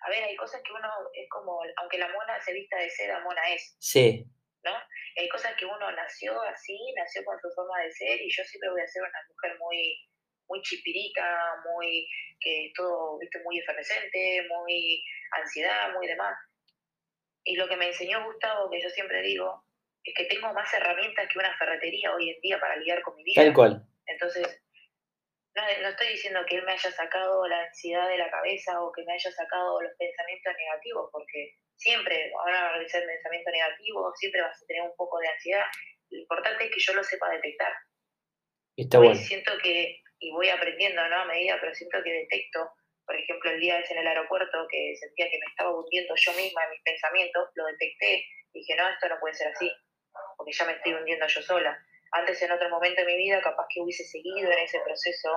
a 0.00 0.10
ver, 0.10 0.24
hay 0.24 0.36
cosas 0.36 0.62
que 0.62 0.72
uno 0.72 0.88
es 1.14 1.28
como, 1.28 1.60
aunque 1.76 1.98
la 1.98 2.08
mona 2.08 2.40
se 2.40 2.52
vista 2.52 2.78
de 2.78 2.90
seda, 2.90 3.20
mona 3.20 3.42
es. 3.52 3.76
Sí. 3.80 4.24
¿no? 4.62 4.72
Hay 5.16 5.28
cosas 5.28 5.54
que 5.56 5.66
uno 5.66 5.90
nació 5.92 6.40
así, 6.42 6.78
nació 6.96 7.22
con 7.24 7.38
su 7.40 7.50
forma 7.54 7.80
de 7.82 7.92
ser 7.92 8.20
y 8.20 8.30
yo 8.30 8.42
siempre 8.44 8.70
voy 8.70 8.80
a 8.80 8.86
ser 8.86 9.02
una 9.02 9.20
mujer 9.28 9.58
muy 9.58 9.98
muy 10.46 10.60
chipirica, 10.60 11.54
muy 11.64 12.06
que 12.38 12.70
todo, 12.76 13.18
viste, 13.18 13.42
muy 13.42 13.58
efervescente, 13.58 14.46
muy 14.46 15.02
ansiedad, 15.32 15.90
muy 15.94 16.06
demás. 16.06 16.36
Y 17.44 17.56
lo 17.56 17.66
que 17.66 17.76
me 17.76 17.88
enseñó 17.88 18.24
Gustavo, 18.24 18.70
que 18.70 18.82
yo 18.82 18.90
siempre 18.90 19.22
digo, 19.22 19.64
es 20.04 20.14
que 20.14 20.24
tengo 20.26 20.52
más 20.52 20.72
herramientas 20.72 21.28
que 21.28 21.38
una 21.38 21.56
ferretería 21.56 22.14
hoy 22.14 22.30
en 22.30 22.40
día 22.40 22.60
para 22.60 22.76
lidiar 22.76 23.02
con 23.02 23.16
mi 23.16 23.24
vida. 23.24 23.42
Tal 23.42 23.54
cual. 23.54 23.82
Entonces, 24.06 24.62
no, 25.56 25.62
no, 25.82 25.88
estoy 25.88 26.08
diciendo 26.08 26.40
que 26.46 26.56
él 26.56 26.64
me 26.64 26.72
haya 26.72 26.90
sacado 26.90 27.46
la 27.48 27.64
ansiedad 27.64 28.08
de 28.08 28.18
la 28.18 28.30
cabeza 28.30 28.80
o 28.82 28.92
que 28.92 29.02
me 29.04 29.14
haya 29.14 29.30
sacado 29.30 29.80
los 29.80 29.92
pensamientos 29.98 30.52
negativos, 30.56 31.08
porque 31.10 31.54
siempre 31.76 32.30
van 32.44 32.54
a 32.54 32.72
realizar 32.72 33.02
pensamiento 33.04 33.50
negativo, 33.50 34.12
siempre 34.16 34.42
vas 34.42 34.62
a 34.62 34.66
tener 34.66 34.82
un 34.82 34.96
poco 34.96 35.18
de 35.18 35.28
ansiedad. 35.28 35.64
Lo 36.10 36.20
importante 36.20 36.64
es 36.64 36.70
que 36.70 36.80
yo 36.80 36.94
lo 36.94 37.02
sepa 37.02 37.30
detectar. 37.30 37.72
Está 38.76 38.98
bueno. 38.98 39.14
Siento 39.14 39.52
que, 39.62 40.02
y 40.18 40.30
voy 40.32 40.48
aprendiendo 40.50 41.08
¿no? 41.08 41.16
a 41.16 41.24
medida, 41.24 41.56
pero 41.60 41.74
siento 41.74 42.02
que 42.02 42.12
detecto 42.12 42.70
por 43.06 43.16
ejemplo, 43.16 43.50
el 43.50 43.60
día 43.60 43.78
ese 43.78 43.92
en 43.92 44.00
el 44.00 44.06
aeropuerto 44.06 44.66
que 44.70 44.96
sentía 44.96 45.28
que 45.30 45.38
me 45.38 45.46
estaba 45.50 45.76
hundiendo 45.76 46.14
yo 46.16 46.32
misma 46.32 46.64
en 46.64 46.70
mis 46.70 46.82
pensamientos, 46.82 47.50
lo 47.54 47.66
detecté 47.66 48.24
y 48.52 48.60
dije, 48.60 48.76
no, 48.76 48.88
esto 48.88 49.08
no 49.08 49.20
puede 49.20 49.34
ser 49.34 49.48
así, 49.48 49.70
porque 50.36 50.52
ya 50.52 50.64
me 50.64 50.72
estoy 50.72 50.94
hundiendo 50.94 51.26
yo 51.26 51.42
sola. 51.42 51.78
Antes, 52.12 52.40
en 52.42 52.52
otro 52.52 52.68
momento 52.70 53.00
de 53.00 53.06
mi 53.06 53.16
vida, 53.16 53.40
capaz 53.40 53.66
que 53.68 53.80
hubiese 53.80 54.04
seguido 54.04 54.50
en 54.50 54.58
ese 54.58 54.80
proceso 54.80 55.30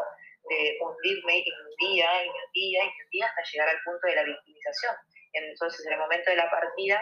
de 0.49 0.77
hundirme 0.79 1.39
y 1.39 1.51
un 1.51 1.75
día, 1.77 2.25
y 2.25 2.29
un 2.29 2.51
día, 2.53 2.83
y 2.83 2.87
un 2.87 3.09
día, 3.11 3.27
hasta 3.27 3.41
llegar 3.51 3.69
al 3.69 3.81
punto 3.83 4.07
de 4.07 4.15
la 4.15 4.23
victimización. 4.23 4.95
Entonces, 5.33 5.85
en 5.85 5.93
el 5.93 5.99
momento 5.99 6.29
de 6.29 6.37
la 6.37 6.49
partida, 6.49 7.01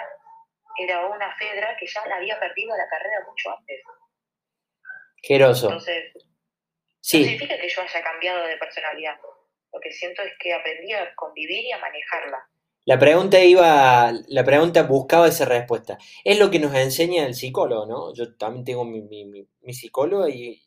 era 0.77 1.05
una 1.05 1.35
Fedra 1.38 1.75
que 1.77 1.88
ya 1.88 2.05
la 2.07 2.17
había 2.17 2.39
perdido 2.39 2.75
la 2.75 2.88
carrera 2.89 3.25
mucho 3.27 3.51
antes. 3.57 3.81
Geroso. 5.21 5.67
Entonces, 5.67 6.13
sí. 7.01 7.19
no 7.19 7.23
significa 7.25 7.57
que 7.59 7.69
yo 7.69 7.81
haya 7.81 8.03
cambiado 8.03 8.47
de 8.47 8.57
personalidad 8.57 9.17
lo 9.75 9.81
que 9.81 9.91
siento 9.91 10.21
es 10.21 10.31
que 10.39 10.53
aprendí 10.53 10.93
a 10.93 11.13
convivir 11.15 11.65
y 11.65 11.71
a 11.73 11.79
manejarla. 11.79 12.47
La 12.88 13.00
pregunta 13.00 13.43
iba, 13.43 14.13
la 14.28 14.43
pregunta 14.43 14.84
buscaba 14.84 15.28
esa 15.28 15.45
respuesta. 15.45 15.98
Es 16.24 16.38
lo 16.38 16.52
que 16.52 16.60
nos 16.60 16.74
enseña 16.76 17.26
el 17.26 17.34
psicólogo, 17.34 17.88
¿no? 17.88 18.13
Yo 18.13 18.36
también 18.36 18.63
tengo 18.63 18.86
mi, 18.86 19.02
mi, 19.02 19.74
psicólogo 19.74 20.28
y 20.30 20.62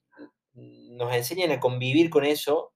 nos 0.55 1.15
enseñan 1.15 1.53
a 1.53 1.61
convivir 1.61 2.11
con 2.11 2.25
eso, 2.25 2.75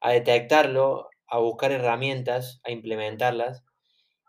a 0.00 0.12
detectarlo, 0.12 1.10
a 1.26 1.38
buscar 1.38 1.70
herramientas, 1.72 2.60
a 2.64 2.70
implementarlas 2.70 3.62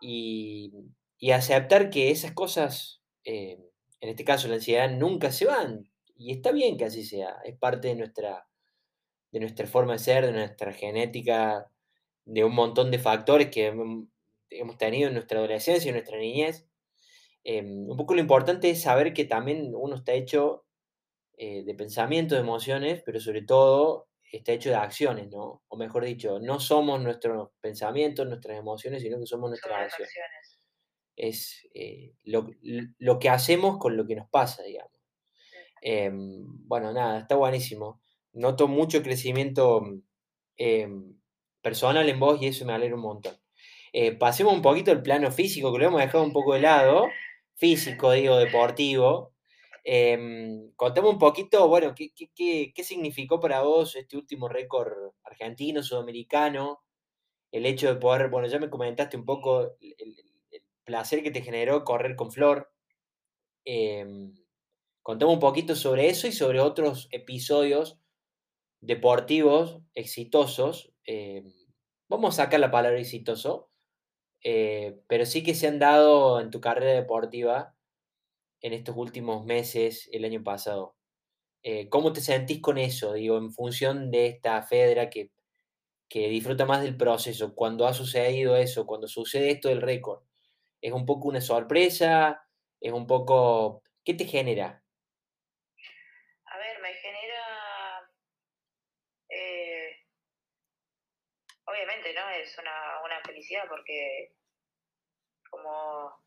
y, 0.02 0.72
y 1.18 1.30
aceptar 1.30 1.88
que 1.88 2.10
esas 2.10 2.32
cosas, 2.32 3.02
eh, 3.24 3.58
en 4.00 4.08
este 4.10 4.24
caso 4.24 4.48
la 4.48 4.56
ansiedad, 4.56 4.90
nunca 4.90 5.32
se 5.32 5.46
van. 5.46 5.90
Y 6.16 6.32
está 6.32 6.52
bien 6.52 6.76
que 6.76 6.84
así 6.84 7.04
sea, 7.04 7.38
es 7.44 7.56
parte 7.56 7.88
de 7.88 7.96
nuestra, 7.96 8.46
de 9.32 9.40
nuestra 9.40 9.66
forma 9.66 9.94
de 9.94 10.00
ser, 10.00 10.26
de 10.26 10.32
nuestra 10.32 10.74
genética, 10.74 11.70
de 12.26 12.44
un 12.44 12.54
montón 12.54 12.90
de 12.90 12.98
factores 12.98 13.50
que 13.50 13.72
hemos 14.58 14.78
tenido 14.78 15.08
en 15.08 15.14
nuestra 15.14 15.38
adolescencia, 15.38 15.88
en 15.88 15.96
nuestra 15.96 16.18
niñez. 16.18 16.66
Em, 17.44 17.88
un 17.88 17.96
poco 17.96 18.14
lo 18.14 18.20
importante 18.20 18.70
es 18.70 18.82
saber 18.82 19.12
que 19.12 19.24
también 19.24 19.72
uno 19.74 19.96
está 19.96 20.12
hecho 20.12 20.66
eh, 21.36 21.64
de 21.64 21.74
pensamientos, 21.74 22.36
de 22.36 22.42
emociones, 22.42 23.02
pero 23.04 23.20
sobre 23.20 23.42
todo 23.42 24.08
está 24.32 24.52
hecho 24.52 24.70
de 24.70 24.76
acciones, 24.76 25.30
¿no? 25.30 25.62
O 25.68 25.76
mejor 25.76 26.04
dicho, 26.04 26.40
no 26.40 26.58
somos 26.60 27.00
nuestros 27.00 27.50
pensamientos, 27.60 28.26
nuestras 28.26 28.58
emociones, 28.58 29.02
sino 29.02 29.18
que 29.18 29.26
somos 29.26 29.50
nuestras 29.50 29.92
acciones. 29.92 30.60
Es 31.16 31.68
eh, 31.74 32.14
lo, 32.24 33.18
que 33.20 33.28
hacemos 33.28 33.78
con 33.78 33.96
lo 33.96 34.06
que 34.06 34.16
nos 34.16 34.28
pasa, 34.28 34.62
digamos. 34.62 34.92
Em, 35.80 36.44
bueno, 36.66 36.92
nada, 36.92 37.20
está 37.20 37.36
buenísimo 37.36 38.00
noto 38.34 38.68
mucho 38.68 39.02
crecimiento 39.02 39.82
em, 40.56 41.16
personal 41.62 42.08
en 42.08 42.20
vos 42.20 42.42
y 42.42 42.48
eso 42.48 42.64
me 42.64 42.72
alegra 42.72 42.96
un 42.96 43.02
montón. 43.02 43.34
Eh, 43.96 44.10
pasemos 44.16 44.52
un 44.52 44.60
poquito 44.60 44.90
al 44.90 45.02
plano 45.02 45.30
físico, 45.30 45.72
que 45.72 45.78
lo 45.78 45.84
hemos 45.86 46.00
dejado 46.00 46.24
un 46.24 46.32
poco 46.32 46.54
de 46.54 46.60
lado, 46.62 47.06
físico, 47.54 48.10
digo, 48.10 48.36
deportivo. 48.36 49.32
Eh, 49.84 50.18
contame 50.74 51.08
un 51.08 51.18
poquito, 51.18 51.68
bueno, 51.68 51.94
¿qué, 51.94 52.10
qué, 52.12 52.72
qué, 52.74 52.84
significó 52.84 53.38
para 53.38 53.62
vos 53.62 53.94
este 53.94 54.16
último 54.16 54.48
récord 54.48 54.92
argentino, 55.22 55.80
sudamericano? 55.84 56.82
El 57.52 57.66
hecho 57.66 57.86
de 57.86 58.00
poder, 58.00 58.30
bueno, 58.30 58.48
ya 58.48 58.58
me 58.58 58.68
comentaste 58.68 59.16
un 59.16 59.24
poco 59.24 59.76
el, 59.80 60.16
placer 60.84 61.22
que 61.22 61.30
te 61.30 61.42
generó 61.42 61.84
correr 61.84 62.16
con 62.16 62.32
Flor. 62.32 62.72
Eh, 63.64 64.04
un 64.04 65.38
poquito 65.38 65.76
sobre 65.76 66.08
eso 66.08 66.26
y 66.26 66.32
sobre 66.32 66.58
otros 66.60 67.08
episodios 67.12 68.00
deportivos 68.80 69.80
exitosos, 69.94 70.92
eh, 71.06 71.44
vamos 72.08 72.38
a 72.38 72.44
sacar 72.44 72.58
la 72.58 72.72
palabra 72.72 72.98
exitoso, 72.98 73.70
eh, 74.44 75.00
pero 75.08 75.26
sí 75.26 75.42
que 75.42 75.54
se 75.54 75.66
han 75.66 75.78
dado 75.78 76.40
en 76.40 76.50
tu 76.50 76.60
carrera 76.60 76.92
deportiva 76.92 77.74
en 78.60 78.74
estos 78.74 78.96
últimos 78.96 79.44
meses, 79.46 80.08
el 80.12 80.24
año 80.24 80.44
pasado. 80.44 80.96
Eh, 81.62 81.88
¿Cómo 81.88 82.12
te 82.12 82.20
sentís 82.20 82.60
con 82.60 82.78
eso? 82.78 83.14
Digo, 83.14 83.38
en 83.38 83.52
función 83.52 84.10
de 84.10 84.26
esta 84.28 84.62
Fedra 84.62 85.10
que, 85.10 85.30
que 86.08 86.28
disfruta 86.28 86.66
más 86.66 86.82
del 86.82 86.96
proceso, 86.96 87.54
cuando 87.54 87.86
ha 87.86 87.94
sucedido 87.94 88.56
eso, 88.56 88.86
cuando 88.86 89.08
sucede 89.08 89.50
esto 89.50 89.68
del 89.70 89.82
récord, 89.82 90.22
¿es 90.82 90.92
un 90.92 91.06
poco 91.06 91.28
una 91.28 91.40
sorpresa? 91.40 92.46
¿Es 92.80 92.92
un 92.92 93.06
poco... 93.06 93.82
¿Qué 94.04 94.14
te 94.14 94.26
genera? 94.26 94.84
obviamente, 101.66 102.03
¿no? 102.14 102.28
Es 102.30 102.56
una, 102.58 103.02
una 103.04 103.20
felicidad 103.22 103.64
porque 103.68 104.32
como 105.50 106.24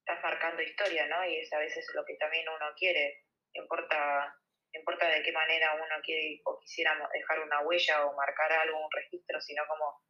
estás 0.00 0.22
marcando 0.22 0.62
historia, 0.62 1.06
¿no? 1.06 1.24
Y 1.24 1.38
es 1.38 1.52
a 1.52 1.58
veces 1.58 1.86
lo 1.94 2.04
que 2.04 2.14
también 2.14 2.48
uno 2.48 2.66
quiere. 2.76 3.24
importa, 3.52 4.36
importa 4.72 5.08
de 5.08 5.22
qué 5.22 5.32
manera 5.32 5.74
uno 5.74 6.02
quiere 6.02 6.40
o 6.44 6.58
quisiera 6.60 6.96
dejar 7.12 7.40
una 7.40 7.60
huella 7.60 8.06
o 8.06 8.14
marcar 8.14 8.52
algo, 8.52 8.84
un 8.84 8.90
registro, 8.92 9.40
sino 9.40 9.66
como 9.66 10.02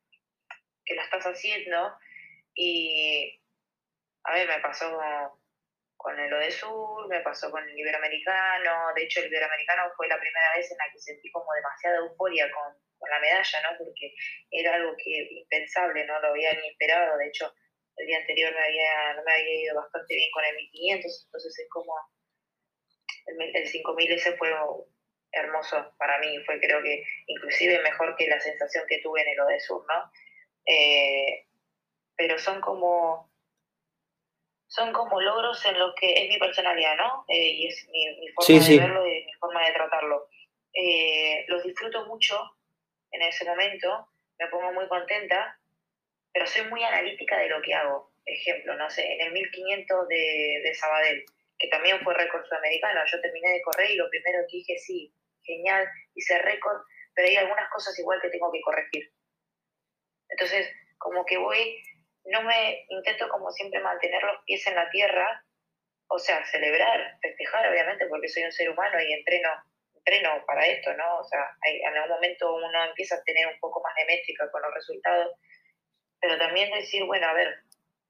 que 0.84 0.94
lo 0.94 1.02
estás 1.02 1.24
haciendo. 1.24 1.96
Y 2.54 3.40
a 4.24 4.34
ver, 4.34 4.48
me 4.48 4.60
pasó 4.60 4.98
con 5.96 6.18
el 6.18 6.30
de 6.30 6.50
Sur, 6.50 7.08
me 7.08 7.20
pasó 7.20 7.50
con 7.50 7.68
el 7.68 7.78
Iberoamericano. 7.78 8.94
De 8.94 9.02
hecho, 9.02 9.20
el 9.20 9.26
Iberoamericano 9.26 9.90
fue 9.96 10.08
la 10.08 10.18
primera 10.18 10.54
vez 10.56 10.70
en 10.70 10.78
la 10.78 10.90
que 10.92 10.98
sentí 10.98 11.30
como 11.30 11.52
demasiada 11.54 11.98
euforia 11.98 12.50
con, 12.52 12.76
con 12.98 13.10
la 13.10 13.20
medalla, 13.20 13.62
¿no? 13.62 13.78
Porque 13.78 14.14
era 14.50 14.74
algo 14.74 14.94
que 14.96 15.28
impensable, 15.30 16.04
no 16.06 16.20
lo 16.20 16.28
había 16.28 16.52
ni 16.54 16.68
esperado. 16.68 17.16
De 17.18 17.28
hecho, 17.28 17.52
el 17.96 18.06
día 18.06 18.18
anterior 18.18 18.52
me 18.52 18.64
había, 18.64 19.14
no 19.14 19.22
me 19.24 19.32
había 19.32 19.62
ido 19.62 19.74
bastante 19.76 20.14
bien 20.14 20.30
con 20.32 20.44
el 20.44 20.56
1500, 20.56 21.24
entonces 21.26 21.58
es 21.58 21.68
como, 21.70 21.92
el, 23.26 23.56
el 23.56 23.66
5000 23.66 24.12
ese 24.12 24.36
fue 24.36 24.50
hermoso 25.32 25.94
para 25.98 26.18
mí, 26.18 26.38
fue 26.44 26.60
creo 26.60 26.82
que 26.82 27.04
inclusive 27.26 27.80
mejor 27.82 28.16
que 28.16 28.28
la 28.28 28.40
sensación 28.40 28.84
que 28.88 29.00
tuve 29.02 29.22
en 29.22 29.28
el 29.28 29.40
Odesur, 29.40 29.84
¿no? 29.86 30.10
Eh, 30.66 31.46
pero 32.16 32.38
son 32.38 32.60
como 32.60 33.30
son 34.66 34.92
como 34.92 35.20
logros 35.20 35.64
en 35.64 35.78
los 35.78 35.94
que 35.94 36.12
es 36.12 36.28
mi 36.28 36.38
personalidad, 36.38 36.96
¿no? 36.96 37.24
Eh, 37.28 37.50
y 37.52 37.68
es 37.68 37.88
mi, 37.88 38.28
forma 38.34 38.66
de 38.66 38.78
verlo 38.78 39.06
y 39.06 39.24
mi 39.24 39.32
forma 39.40 39.66
de 39.66 39.72
tratarlo. 39.72 40.28
Eh, 40.74 41.44
los 41.48 41.62
disfruto 41.64 42.04
mucho 42.06 42.38
en 43.12 43.22
ese 43.22 43.44
momento, 43.44 44.08
me 44.38 44.48
pongo 44.48 44.72
muy 44.72 44.86
contenta, 44.88 45.58
pero 46.32 46.46
soy 46.46 46.66
muy 46.66 46.82
analítica 46.84 47.38
de 47.38 47.48
lo 47.48 47.60
que 47.62 47.74
hago. 47.74 48.12
Ejemplo, 48.24 48.74
no 48.76 48.88
sé, 48.90 49.12
en 49.12 49.26
el 49.26 49.32
1500 49.32 50.08
de, 50.08 50.60
de 50.62 50.74
Sabadell, 50.74 51.24
que 51.58 51.68
también 51.68 52.00
fue 52.04 52.14
récord 52.14 52.44
sudamericano, 52.44 53.00
yo 53.06 53.20
terminé 53.20 53.50
de 53.52 53.62
correr 53.62 53.90
y 53.90 53.96
lo 53.96 54.08
primero 54.10 54.38
que 54.48 54.58
dije, 54.58 54.78
sí, 54.78 55.12
genial, 55.42 55.88
hice 56.14 56.38
récord, 56.38 56.82
pero 57.14 57.28
hay 57.28 57.36
algunas 57.36 57.68
cosas 57.70 57.98
igual 57.98 58.20
que 58.20 58.30
tengo 58.30 58.52
que 58.52 58.60
corregir. 58.60 59.10
Entonces, 60.28 60.70
como 60.98 61.24
que 61.24 61.38
voy 61.38 61.82
no 62.28 62.42
me 62.42 62.84
intento 62.88 63.28
como 63.28 63.50
siempre 63.50 63.80
mantener 63.80 64.22
los 64.22 64.42
pies 64.44 64.66
en 64.66 64.74
la 64.74 64.88
tierra, 64.90 65.44
o 66.08 66.18
sea, 66.18 66.44
celebrar, 66.46 67.18
festejar, 67.20 67.68
obviamente, 67.68 68.06
porque 68.06 68.28
soy 68.28 68.44
un 68.44 68.52
ser 68.52 68.70
humano 68.70 69.00
y 69.00 69.12
entreno, 69.12 69.50
entreno 69.98 70.44
para 70.46 70.66
esto, 70.66 70.92
¿no? 70.94 71.18
O 71.18 71.24
sea, 71.24 71.40
en 71.64 71.96
algún 71.96 72.16
momento 72.16 72.54
uno 72.54 72.84
empieza 72.84 73.16
a 73.16 73.22
tener 73.24 73.46
un 73.46 73.58
poco 73.60 73.82
más 73.82 73.94
de 73.96 74.06
métrica 74.06 74.50
con 74.50 74.62
los 74.62 74.74
resultados, 74.74 75.36
pero 76.20 76.38
también 76.38 76.70
decir, 76.72 77.04
bueno, 77.04 77.26
a 77.28 77.32
ver, 77.32 77.62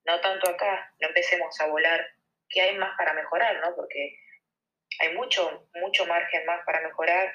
no 0.05 0.21
tanto 0.21 0.51
acá, 0.51 0.93
no 1.01 1.09
empecemos 1.09 1.59
a 1.61 1.67
volar, 1.67 2.07
¿qué 2.49 2.63
hay 2.63 2.77
más 2.77 2.97
para 2.97 3.13
mejorar, 3.13 3.61
no? 3.61 3.75
Porque 3.75 4.19
hay 5.01 5.15
mucho, 5.15 5.69
mucho 5.75 6.07
margen 6.07 6.45
más 6.47 6.65
para 6.65 6.81
mejorar 6.81 7.33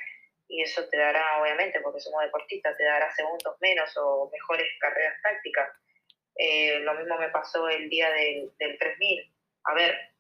y 0.48 0.62
eso 0.62 0.88
te 0.90 0.98
dará, 0.98 1.42
obviamente, 1.42 1.80
porque 1.82 2.00
somos 2.00 2.24
deportistas, 2.24 2.78
te 2.78 2.84
dará 2.84 3.12
segundos 3.12 3.56
menos 3.60 3.96
o 3.98 4.30
mejores 4.32 4.68
carreras 4.80 5.22
tácticas 5.22 5.70
eh, 6.36 6.80
lo 6.80 6.96
mismo 6.96 7.18
me 7.18 7.30
pasó 7.30 7.70
el 7.70 7.90
día 7.90 8.10
del, 8.12 8.52
del 8.58 8.78
3000. 8.78 9.32
A 9.66 9.74
ver, 9.74 10.13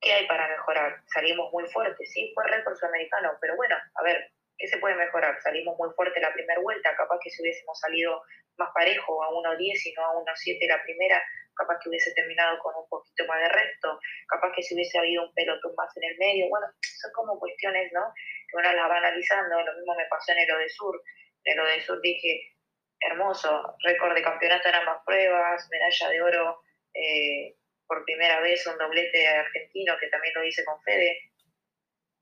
¿qué 0.00 0.12
hay 0.12 0.26
para 0.26 0.48
mejorar? 0.48 1.02
Salimos 1.12 1.52
muy 1.52 1.66
fuertes, 1.68 2.10
sí, 2.12 2.32
fue 2.34 2.46
récord 2.46 2.76
sudamericano, 2.76 3.36
pero 3.40 3.56
bueno, 3.56 3.76
a 3.94 4.02
ver, 4.02 4.30
¿qué 4.56 4.66
se 4.66 4.78
puede 4.78 4.94
mejorar? 4.94 5.40
Salimos 5.42 5.76
muy 5.78 5.90
fuerte 5.94 6.20
la 6.20 6.32
primera 6.32 6.60
vuelta, 6.60 6.96
capaz 6.96 7.18
que 7.22 7.30
si 7.30 7.42
hubiésemos 7.42 7.78
salido 7.78 8.22
más 8.56 8.70
parejo 8.74 9.22
a 9.22 9.30
1.10 9.30 9.86
y 9.86 9.92
no 9.94 10.04
a 10.04 10.14
1.7 10.14 10.68
la 10.68 10.82
primera, 10.82 11.22
capaz 11.54 11.78
que 11.82 11.88
hubiese 11.88 12.12
terminado 12.14 12.58
con 12.60 12.74
un 12.76 12.88
poquito 12.88 13.26
más 13.26 13.40
de 13.40 13.48
resto, 13.48 13.98
capaz 14.28 14.52
que 14.54 14.62
si 14.62 14.74
hubiese 14.74 14.98
habido 14.98 15.24
un 15.24 15.34
pelotón 15.34 15.74
más 15.76 15.96
en 15.96 16.04
el 16.04 16.18
medio, 16.18 16.48
bueno, 16.48 16.66
son 16.80 17.12
como 17.12 17.38
cuestiones, 17.38 17.92
¿no? 17.92 18.12
Que 18.48 18.56
uno 18.56 18.72
las 18.72 18.90
va 18.90 18.96
analizando, 18.96 19.60
lo 19.62 19.74
mismo 19.74 19.94
me 19.96 20.06
pasó 20.06 20.32
en 20.32 20.38
el 20.38 20.70
Sur 20.70 21.00
en 21.44 21.58
el 21.60 21.82
Sur 21.82 22.00
dije, 22.00 22.56
hermoso, 23.00 23.76
récord 23.84 24.14
de 24.14 24.22
campeonato 24.22 24.68
en 24.68 24.74
ambas 24.74 25.02
pruebas, 25.04 25.68
medalla 25.70 26.08
de 26.10 26.22
oro 26.22 26.62
eh, 26.94 27.56
por 27.88 28.04
primera 28.04 28.40
vez, 28.40 28.64
un 28.66 28.78
doblete 28.78 29.26
argentino 29.26 29.96
que 29.98 30.08
también 30.08 30.34
lo 30.34 30.44
hice 30.44 30.64
con 30.64 30.80
Fede. 30.82 31.32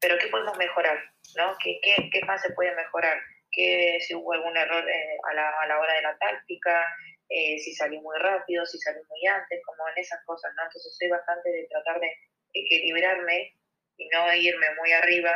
Pero 0.00 0.16
¿qué 0.18 0.28
podemos 0.28 0.56
mejorar? 0.56 0.98
¿no? 1.36 1.56
¿Qué, 1.62 1.80
qué, 1.82 2.20
más 2.24 2.40
se 2.40 2.52
puede 2.52 2.74
mejorar? 2.74 3.18
¿Qué, 3.50 3.98
si 4.00 4.14
hubo 4.14 4.32
algún 4.32 4.56
error 4.56 4.88
eh, 4.88 5.18
a, 5.30 5.34
la, 5.34 5.50
a, 5.50 5.66
la, 5.66 5.80
hora 5.80 5.94
de 5.94 6.02
la 6.02 6.16
táctica? 6.18 6.84
Eh, 7.28 7.58
si 7.58 7.74
salí 7.74 7.98
muy 8.00 8.16
rápido, 8.18 8.64
si 8.64 8.78
salí 8.78 9.00
muy 9.08 9.26
antes, 9.26 9.60
como 9.66 9.88
en 9.88 9.98
esas 9.98 10.24
cosas, 10.24 10.52
¿no? 10.56 10.62
Entonces 10.62 10.96
soy 10.96 11.08
bastante 11.08 11.50
de 11.50 11.66
tratar 11.68 11.98
de 11.98 12.12
equilibrarme 12.52 13.54
y 13.96 14.08
no 14.08 14.32
irme 14.32 14.74
muy 14.76 14.92
arriba 14.92 15.34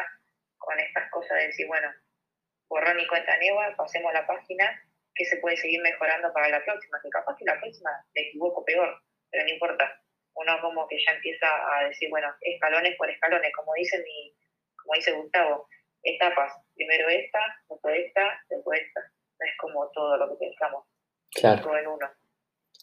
con 0.59 0.79
estas 0.79 1.11
cosas 1.11 1.39
de 1.39 1.47
decir, 1.49 1.67
bueno, 1.67 1.93
borrón 2.69 3.01
y 3.01 3.07
cuenta 3.09 3.37
nueva, 3.39 3.75
pasemos 3.77 4.13
la 4.13 4.27
página 4.27 4.81
que 5.15 5.25
se 5.25 5.39
puede 5.39 5.57
seguir 5.57 5.81
mejorando 5.83 6.33
para 6.33 6.49
la 6.49 6.65
próxima, 6.65 7.01
que 7.03 7.11
capaz 7.11 7.37
que 7.37 7.45
la 7.45 7.59
próxima 7.59 7.91
me 8.15 8.23
equivoco 8.23 8.65
peor, 8.65 9.03
pero 9.31 9.45
no 9.45 9.51
importa. 9.51 10.01
Uno 10.35 10.61
como 10.61 10.87
que 10.89 10.97
ya 11.05 11.13
empieza 11.13 11.47
a 11.47 11.85
decir, 11.89 12.09
bueno, 12.11 12.29
escalones 12.41 12.97
por 12.97 13.11
escalones, 13.11 13.53
como 13.55 13.75
dice 13.75 13.99
mi, 14.03 14.35
como 14.77 14.95
dice 14.95 15.13
Gustavo, 15.13 15.69
etapas, 16.03 16.53
primero 16.75 17.09
esta, 17.09 17.41
después 17.69 18.07
esta, 18.07 18.43
después 18.49 18.81
esta. 18.81 19.01
es 19.41 19.57
como 19.59 19.89
todo 19.91 20.17
lo 20.17 20.29
que 20.31 20.47
pensamos. 20.47 20.85
Claro. 21.33 21.77
En 21.77 21.87
uno. 21.87 22.11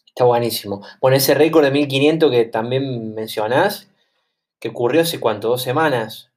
Está 0.06 0.24
buenísimo. 0.24 0.84
Bueno, 1.00 1.16
ese 1.16 1.34
récord 1.34 1.64
de 1.64 1.70
1500 1.70 2.30
que 2.30 2.44
también 2.44 3.14
mencionás, 3.14 3.90
que 4.60 4.68
ocurrió 4.68 5.02
hace 5.02 5.20
cuánto, 5.20 5.48
dos 5.48 5.62
semanas. 5.62 6.32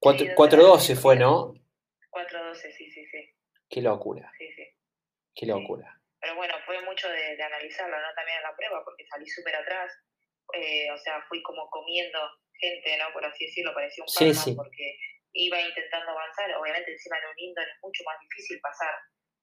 4-12 0.00 0.96
fue, 0.96 1.16
¿no? 1.16 1.54
4-12, 2.10 2.54
sí, 2.54 2.90
sí, 2.90 3.06
sí. 3.06 3.30
Qué 3.68 3.82
locura. 3.82 4.32
Qué 5.34 5.46
locura. 5.46 6.00
Pero 6.20 6.36
bueno, 6.36 6.54
fue 6.66 6.80
mucho 6.82 7.08
de, 7.08 7.42
analizarlo, 7.42 7.96
¿no? 7.96 8.14
También 8.14 8.38
en 8.38 8.42
la 8.42 8.54
prueba, 8.56 8.84
porque 8.84 9.06
salí 9.06 9.26
súper 9.26 9.56
atrás. 9.56 9.90
Eh, 10.54 10.90
o 10.90 10.98
sea, 10.98 11.22
fui 11.28 11.42
como 11.42 11.68
comiendo 11.70 12.18
gente, 12.58 12.96
¿no? 12.98 13.12
Por 13.12 13.24
así 13.24 13.46
decirlo, 13.46 13.74
parecía 13.74 14.04
un 14.04 14.34
sí, 14.34 14.54
porque 14.54 14.96
iba 15.32 15.60
intentando 15.60 16.10
avanzar. 16.10 16.54
Obviamente, 16.56 16.92
encima 16.92 17.18
en 17.18 17.28
un 17.30 17.38
indoor 17.38 17.68
es 17.68 17.78
mucho 17.82 18.02
más 18.04 18.16
difícil 18.20 18.60
pasar, 18.60 18.94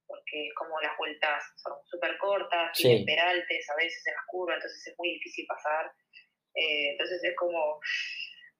porque 0.06 0.48
es 0.48 0.54
como 0.56 0.80
las 0.82 0.98
vueltas 0.98 1.43
son 1.58 1.74
súper 1.86 2.17
cortas, 2.17 2.72
tienen 2.74 3.06
peraltes 3.06 3.70
a 3.70 3.76
veces 3.76 4.06
en 4.08 4.13
las 4.13 4.26
curvas, 4.28 4.56
entonces 4.56 4.88
es 4.88 4.96
muy 4.98 5.10
difícil 5.13 5.46
pasar. 5.48 5.91
Eh, 6.56 6.91
entonces 6.91 7.24
es 7.24 7.36
como 7.36 7.80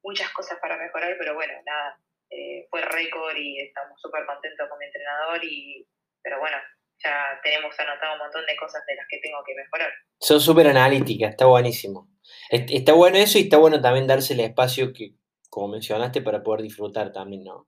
muchas 0.04 0.32
cosas 0.32 0.60
para 0.60 0.78
mejorar, 0.78 1.16
pero 1.18 1.34
bueno, 1.34 1.54
nada, 1.66 2.00
eh, 2.30 2.68
fue 2.70 2.82
récord 2.82 3.36
y 3.36 3.62
estamos 3.62 4.00
súper 4.00 4.26
contentos 4.26 4.70
con 4.70 4.78
mi 4.80 4.86
entrenador, 4.86 5.44
y, 5.44 5.88
pero 6.22 6.40
bueno, 6.40 6.58
ya 7.04 7.40
tenemos 7.44 7.80
anotado 7.80 8.14
un 8.14 8.20
montón 8.20 8.46
de 8.46 8.56
cosas 8.56 8.84
de 8.86 8.96
las 8.96 9.06
que 9.10 9.20
tengo 9.20 9.44
que 9.46 9.56
mejorar. 9.56 9.92
Son 10.20 10.40
súper 10.40 10.68
analíticas, 10.68 11.32
está 11.32 11.46
buenísimo. 11.46 12.08
Está 12.50 12.94
bueno 12.94 13.18
eso 13.18 13.38
y 13.38 13.44
está 13.44 13.58
bueno 13.58 13.82
también 13.82 14.08
darse 14.08 14.34
el 14.34 14.42
espacio 14.42 14.94
que, 14.94 15.16
como 15.50 15.70
mencionaste, 15.70 16.22
para 16.22 16.44
poder 16.44 16.62
disfrutar 16.62 17.12
también, 17.12 17.44
¿no? 17.44 17.68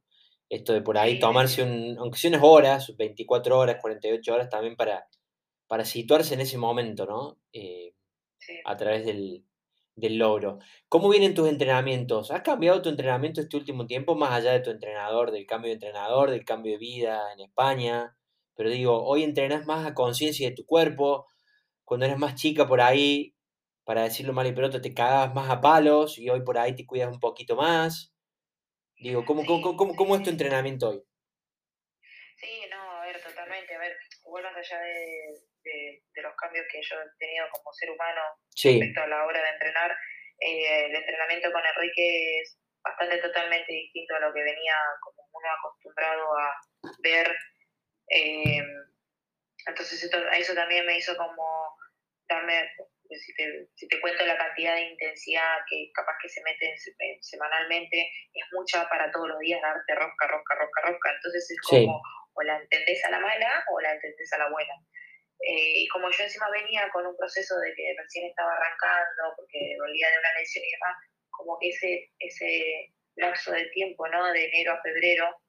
Esto 0.50 0.74
de 0.74 0.82
por 0.82 0.98
ahí 0.98 1.20
tomarse, 1.20 1.64
un, 1.64 1.98
aunque 2.00 2.18
sea 2.18 2.30
unas 2.32 2.44
horas, 2.44 2.96
24 2.98 3.58
horas, 3.58 3.78
48 3.82 4.34
horas, 4.34 4.50
también 4.50 4.76
para, 4.76 5.08
para 5.68 5.86
situarse 5.86 6.34
en 6.34 6.42
ese 6.42 6.58
momento, 6.58 7.06
¿no? 7.06 7.38
Eh, 7.54 7.94
a 8.66 8.78
través 8.78 9.06
del, 9.06 9.44
del 10.00 10.18
logro. 10.18 10.60
¿Cómo 10.88 11.10
vienen 11.10 11.34
tus 11.34 11.50
entrenamientos? 11.50 12.32
¿Has 12.32 12.42
cambiado 12.42 12.82
tu 12.82 12.90
entrenamiento 12.90 13.42
este 13.42 13.58
último 13.58 13.86
tiempo, 13.86 14.16
más 14.16 14.32
allá 14.32 14.54
de 14.54 14.62
tu 14.62 14.72
entrenador, 14.72 15.32
del 15.32 15.46
cambio 15.46 15.70
de 15.70 15.74
entrenador, 15.74 16.32
del 16.32 16.46
cambio 16.46 16.74
de 16.74 16.78
vida 16.80 17.34
en 17.34 17.42
España? 17.42 18.16
Pero 18.56 18.70
digo, 18.70 19.04
hoy 19.06 19.24
entrenas 19.24 19.66
más 19.66 19.86
a 19.86 19.94
conciencia 19.94 20.50
de 20.50 20.56
tu 20.56 20.66
cuerpo. 20.66 21.28
Cuando 21.84 22.06
eres 22.06 22.18
más 22.18 22.36
chica 22.36 22.68
por 22.68 22.82
ahí, 22.82 23.36
para 23.90 24.04
decirlo 24.04 24.34
mal 24.34 24.46
y 24.46 24.52
pronto, 24.52 24.80
te 24.80 24.94
cagabas 24.94 25.34
más 25.34 25.50
a 25.50 25.60
palos 25.60 26.20
y 26.20 26.30
hoy 26.30 26.44
por 26.46 26.60
ahí 26.60 26.76
te 26.76 26.86
cuidas 26.86 27.10
un 27.10 27.20
poquito 27.20 27.56
más. 27.56 28.14
Digo, 28.96 29.26
¿cómo, 29.26 29.44
cómo, 29.44 29.96
cómo, 29.96 30.16
es 30.16 30.22
tu 30.22 30.30
entrenamiento 30.30 30.90
hoy? 30.90 31.02
Sí, 32.38 32.70
no, 32.70 33.02
a 33.02 33.06
ver, 33.08 33.20
totalmente. 33.20 33.74
A 33.74 33.80
ver, 33.80 33.98
igual 34.24 34.44
más 34.44 34.58
allá 34.58 34.80
de, 34.80 35.42
de, 36.14 36.22
los 36.22 36.36
cambios 36.36 36.68
que 36.72 36.80
yo 36.84 36.98
he 37.02 37.18
tenido 37.18 37.48
como 37.52 37.74
ser 37.74 37.90
humano 37.90 38.22
respecto 38.54 39.02
a 39.02 39.08
la 39.08 39.26
hora 39.26 39.42
de 39.42 39.50
entrenar, 39.50 39.98
eh, 40.38 40.86
el 40.86 40.96
entrenamiento 40.96 41.52
con 41.52 41.64
Enrique 41.66 42.42
es 42.42 42.60
bastante 42.84 43.18
totalmente 43.18 43.74
distinto 43.74 44.14
a 44.14 44.20
lo 44.20 44.32
que 44.32 44.44
venía 44.44 44.76
como 45.02 45.28
uno 45.34 45.48
acostumbrado 45.58 46.38
a 46.38 46.62
ver 47.02 47.36
eh, 48.10 48.62
entonces 49.66 50.04
eso 50.04 50.54
también 50.54 50.86
me 50.86 50.96
hizo 50.96 51.18
como 51.18 51.44
darme, 52.30 52.72
si 53.18 53.34
te, 53.34 53.68
si 53.76 53.88
te, 53.88 54.00
cuento 54.02 54.26
la 54.26 54.38
cantidad 54.38 54.76
de 54.76 54.92
intensidad 54.92 55.58
que 55.70 55.90
capaz 55.94 56.14
que 56.22 56.30
se 56.30 56.42
mete 56.44 56.76
semanalmente, 57.22 58.12
es 58.34 58.46
mucha 58.52 58.88
para 58.90 59.12
todos 59.12 59.30
los 59.30 59.40
días 59.40 59.62
darte 59.62 59.96
rosca, 59.96 60.28
rosca, 60.28 60.56
rosca, 60.56 60.82
rosca. 60.82 61.10
Entonces 61.16 61.50
es 61.50 61.62
como 61.68 62.02
o 62.34 62.42
la 62.44 62.58
entendés 62.58 63.04
a 63.06 63.12
la 63.12 63.20
mala 63.20 63.66
o 63.72 63.82
la 63.82 63.94
entendés 63.94 64.32
a 64.34 64.38
la 64.38 64.50
buena. 64.50 64.74
Eh, 65.42 65.84
y 65.84 65.88
como 65.88 66.10
yo 66.12 66.24
encima 66.24 66.50
venía 66.52 66.90
con 66.92 67.06
un 67.08 67.16
proceso 67.16 67.58
de 67.60 67.74
que 67.74 67.96
recién 67.98 68.28
estaba 68.28 68.52
arrancando, 68.54 69.34
porque 69.38 69.76
volvía 69.80 70.12
de 70.12 70.20
una 70.20 70.34
lesión 70.40 70.66
y 70.66 70.72
demás, 70.72 70.96
como 71.32 71.58
que 71.60 71.70
ese, 71.70 72.12
ese 72.20 72.94
lapso 73.16 73.52
de 73.52 73.66
tiempo, 73.68 74.08
¿no? 74.08 74.32
De 74.32 74.46
enero 74.46 74.74
a 74.74 74.82
febrero, 74.82 75.42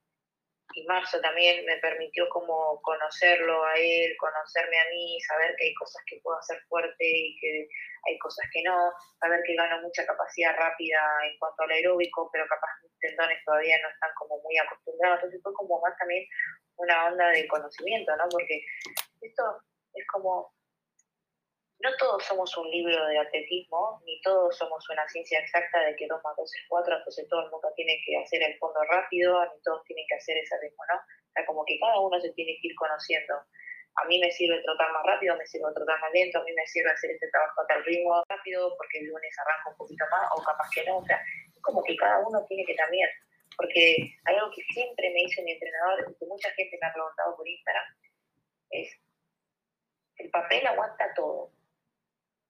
y 0.75 0.85
marzo 0.87 1.21
también 1.21 1.65
me 1.67 1.77
permitió 1.79 2.29
como 2.29 2.81
conocerlo 2.83 3.65
a 3.65 3.75
él, 3.77 4.17
conocerme 4.19 4.79
a 4.79 4.89
mí, 4.91 5.19
saber 5.21 5.55
que 5.57 5.67
hay 5.67 5.75
cosas 5.75 6.03
que 6.07 6.21
puedo 6.23 6.39
hacer 6.39 6.61
fuerte 6.69 7.05
y 7.05 7.37
que 7.41 7.69
hay 8.07 8.19
cosas 8.19 8.49
que 8.53 8.63
no, 8.63 8.93
saber 9.21 9.43
que 9.45 9.55
gano 9.55 9.83
mucha 9.83 10.07
capacidad 10.07 10.55
rápida 10.57 11.01
en 11.25 11.39
cuanto 11.39 11.63
al 11.63 11.71
aeróbico, 11.71 12.31
pero 12.33 12.47
capaz 12.49 12.71
mis 12.83 12.99
tendones 12.99 13.45
todavía 13.45 13.77
no 13.83 13.89
están 13.89 14.11
como 14.19 14.41
muy 14.43 14.57
acostumbrados, 14.59 15.19
entonces 15.19 15.43
fue 15.43 15.55
como 15.55 15.81
más 15.81 15.97
también 15.99 16.25
una 16.77 17.07
onda 17.07 17.29
de 17.29 17.47
conocimiento, 17.49 18.17
¿no? 18.17 18.29
Porque 18.31 18.65
esto 19.21 19.43
es 19.95 20.07
como 20.07 20.53
no 21.81 21.97
todos 21.97 22.23
somos 22.25 22.55
un 22.59 22.71
libro 22.71 23.07
de 23.07 23.19
atletismo, 23.19 24.03
ni 24.05 24.21
todos 24.21 24.57
somos 24.57 24.85
una 24.91 25.09
ciencia 25.09 25.41
exacta 25.41 25.81
de 25.81 25.97
que 25.97 26.07
2 26.07 26.21
más 26.23 26.37
2 26.37 26.45
es 26.45 26.63
4, 26.69 26.97
entonces 26.97 27.29
todo 27.29 27.45
el 27.45 27.51
mundo 27.51 27.73
tiene 27.75 27.97
que 28.05 28.19
hacer 28.19 28.43
el 28.43 28.59
fondo 28.59 28.81
rápido, 28.85 29.41
ni 29.47 29.63
todos 29.63 29.83
tienen 29.85 30.05
que 30.07 30.17
hacer 30.17 30.37
ese 30.37 30.61
ritmo, 30.61 30.85
¿no? 30.93 30.99
O 31.01 31.33
sea, 31.33 31.47
como 31.47 31.65
que 31.65 31.79
cada 31.81 31.99
uno 32.01 32.21
se 32.21 32.33
tiene 32.33 32.53
que 32.61 32.69
ir 32.69 32.75
conociendo. 32.77 33.35
A 33.97 34.05
mí 34.05 34.21
me 34.21 34.31
sirve 34.31 34.61
trotar 34.63 34.93
más 34.93 35.05
rápido, 35.07 35.37
me 35.37 35.47
sirve 35.47 35.73
trotar 35.75 35.99
más 36.01 36.13
lento, 36.13 36.39
a 36.39 36.45
mí 36.45 36.53
me 36.53 36.67
sirve 36.67 36.91
hacer 36.93 37.11
este 37.13 37.29
trabajo 37.29 37.63
a 37.63 37.67
tal 37.67 37.85
ritmo 37.85 38.23
rápido 38.29 38.77
porque 38.77 38.99
el 39.01 39.07
lunes 39.07 39.35
arranco 39.41 39.71
un 39.71 39.77
poquito 39.77 40.05
más 40.11 40.29
o 40.37 40.43
capaz 40.43 40.69
que 40.75 40.85
no. 40.85 40.99
O 40.99 41.05
sea, 41.05 41.17
es 41.17 41.63
como 41.63 41.83
que 41.83 41.97
cada 41.97 42.21
uno 42.21 42.45
tiene 42.47 42.65
que 42.67 42.75
también, 42.75 43.09
porque 43.57 44.15
algo 44.27 44.53
que 44.55 44.63
siempre 44.73 45.09
me 45.11 45.21
dice 45.25 45.43
mi 45.43 45.53
entrenador, 45.53 46.05
que 46.19 46.27
mucha 46.27 46.51
gente 46.53 46.79
me 46.81 46.89
ha 46.89 46.93
preguntado 46.93 47.37
por 47.37 47.49
Instagram, 47.49 47.85
es, 48.71 49.01
el 50.19 50.31
papel 50.31 50.67
aguanta 50.67 51.13
todo, 51.15 51.51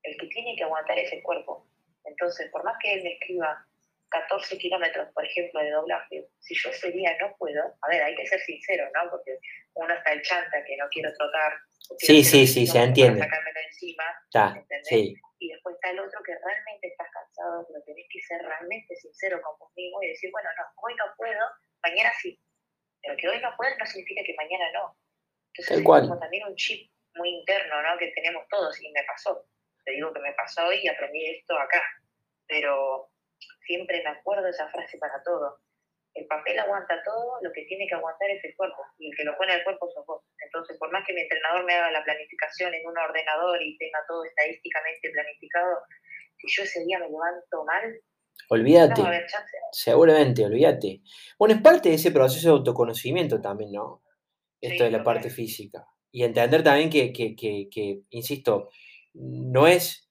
el 0.03 0.17
que 0.17 0.27
tiene 0.29 0.57
que 0.57 0.65
aguantar 0.65 0.99
es 0.99 1.13
el 1.13 1.23
cuerpo. 1.23 1.67
Entonces, 2.05 2.51
por 2.51 2.65
más 2.65 2.77
que 2.81 2.95
él 2.95 3.03
me 3.03 3.13
escriba 3.13 3.67
14 4.11 4.59
kilómetros, 4.59 5.09
por 5.15 5.25
ejemplo, 5.25 5.61
de 5.61 5.71
doblaje, 5.71 6.29
si 6.41 6.55
yo 6.55 6.71
ese 6.71 6.91
día 6.91 7.17
no 7.21 7.35
puedo, 7.39 7.63
a 7.81 7.89
ver, 7.89 8.03
hay 8.03 8.15
que 8.17 8.27
ser 8.27 8.41
sincero, 8.41 8.89
¿no? 8.95 9.11
Porque 9.11 9.39
uno 9.75 9.95
está 9.95 10.13
el 10.13 10.23
chanta 10.23 10.65
que 10.65 10.77
no 10.77 10.89
quiero 10.91 11.13
trotar. 11.15 11.53
Sí, 11.99 12.25
sí, 12.25 12.47
sí, 12.47 12.67
se 12.67 12.83
entiende. 12.83 13.21
Sacármelo 13.21 13.61
encima, 13.67 14.05
está, 14.25 14.65
sí. 14.85 15.15
Y 15.39 15.49
después 15.49 15.75
está 15.77 15.91
el 15.91 16.01
otro 16.01 16.21
que 16.23 16.33
realmente 16.45 16.89
estás 16.89 17.09
cansado, 17.13 17.67
pero 17.69 17.83
tenés 17.85 18.07
que 18.13 18.21
ser 18.21 18.43
realmente 18.43 18.95
sincero 18.97 19.41
con 19.41 19.59
vos 19.59 19.73
mismo 19.75 20.03
y 20.03 20.09
decir, 20.09 20.31
bueno, 20.33 20.51
no, 20.59 20.65
hoy 20.83 20.95
no 20.97 21.05
puedo, 21.17 21.41
mañana 21.83 22.13
sí. 22.21 22.39
Pero 23.01 23.17
que 23.17 23.29
hoy 23.29 23.41
no 23.41 23.55
puedo 23.57 23.71
no 23.79 23.87
significa 23.87 24.23
que 24.27 24.35
mañana 24.35 24.71
no. 24.73 24.97
Entonces, 25.55 25.79
es 25.79 25.85
como 25.85 26.19
también 26.19 26.47
un 26.47 26.55
chip 26.57 26.91
muy 27.15 27.31
interno, 27.31 27.83
¿no? 27.83 27.97
Que 27.99 28.09
tenemos 28.09 28.47
todos 28.49 28.81
y 28.83 28.93
me 28.93 29.03
pasó 29.05 29.47
te 29.91 29.97
digo 29.97 30.13
que 30.13 30.21
me 30.21 30.33
pasó 30.35 30.67
hoy 30.67 30.79
y 30.83 30.89
aprendí 30.89 31.27
esto 31.27 31.59
acá, 31.59 31.83
pero 32.47 33.11
siempre 33.67 34.03
me 34.05 34.11
acuerdo 34.11 34.47
esa 34.47 34.71
frase 34.71 34.99
para 34.99 35.21
todo. 35.25 35.59
El 36.15 36.27
papel 36.27 36.59
aguanta 36.59 37.03
todo, 37.05 37.39
lo 37.43 37.51
que 37.53 37.65
tiene 37.67 37.87
que 37.89 37.95
aguantar 37.95 38.31
es 38.31 38.45
el 38.45 38.55
cuerpo, 38.57 38.83
y 38.99 39.11
el 39.11 39.17
que 39.17 39.25
lo 39.25 39.37
pone 39.37 39.53
al 39.53 39.65
cuerpo 39.65 39.91
sos 39.91 40.07
vos. 40.07 40.23
Entonces, 40.45 40.77
por 40.79 40.93
más 40.93 41.05
que 41.07 41.13
mi 41.13 41.23
entrenador 41.23 41.65
me 41.65 41.75
haga 41.75 41.91
la 41.91 42.05
planificación 42.05 42.75
en 42.75 42.87
un 42.87 42.99
ordenador 42.99 43.63
y 43.63 43.79
tenga 43.79 43.99
todo 44.07 44.25
estadísticamente 44.25 45.11
planificado, 45.11 45.79
si 46.39 46.47
yo 46.49 46.63
ese 46.63 46.85
día 46.85 46.99
me 46.99 47.07
levanto 47.07 47.65
mal, 47.65 48.01
Olvídate. 48.49 49.03
Seguramente, 49.71 50.45
olvídate. 50.47 51.03
Bueno, 51.39 51.57
es 51.57 51.61
parte 51.61 51.91
de 51.91 51.97
ese 51.97 52.11
proceso 52.11 52.49
de 52.49 52.55
autoconocimiento 52.55 53.41
también, 53.41 53.73
¿no? 53.73 54.03
Esto 54.61 54.85
de 54.85 54.91
la 54.91 55.05
parte 55.05 55.29
física. 55.29 55.87
Y 56.11 56.25
entender 56.25 56.63
también 56.63 56.89
que, 56.89 57.13
que, 57.13 57.37
que, 57.37 57.69
que, 57.71 58.01
insisto, 58.11 58.71
no 59.15 59.67
es... 59.67 60.09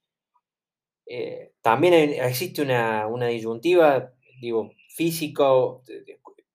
Eh, 1.05 1.53
también 1.61 1.93
existe 1.93 2.61
una, 2.61 3.07
disyuntiva, 3.27 4.13
digo, 4.41 4.71
físico, 4.89 5.83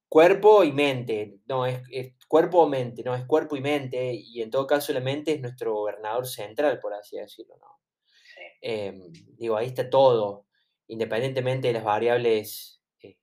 cuerpo 0.08 0.62
y 0.62 0.70
mente, 0.70 1.40
no, 1.46 1.66
es, 1.66 1.82
cuerpo 2.28 2.60
o 2.60 2.68
mente, 2.68 3.02
no, 3.02 3.16
es 3.16 3.24
cuerpo 3.24 3.56
y 3.56 3.60
mente, 3.60 4.14
y 4.14 4.42
en 4.42 4.50
todo 4.50 4.66
caso 4.66 4.92
la 4.92 5.00
mente 5.00 5.32
es 5.32 5.40
nuestro 5.40 5.74
gobernador 5.74 6.26
central, 6.26 6.78
por 6.80 6.94
así 6.94 7.16
decirlo, 7.16 7.56
¿no? 7.58 7.80
Em, 8.60 9.12
digo, 9.36 9.56
ahí 9.56 9.66
está 9.66 9.90
todo, 9.90 10.46
independientemente 10.86 11.68
de 11.68 11.74
las 11.74 11.84
variables 11.84 12.80
eh, 13.02 13.18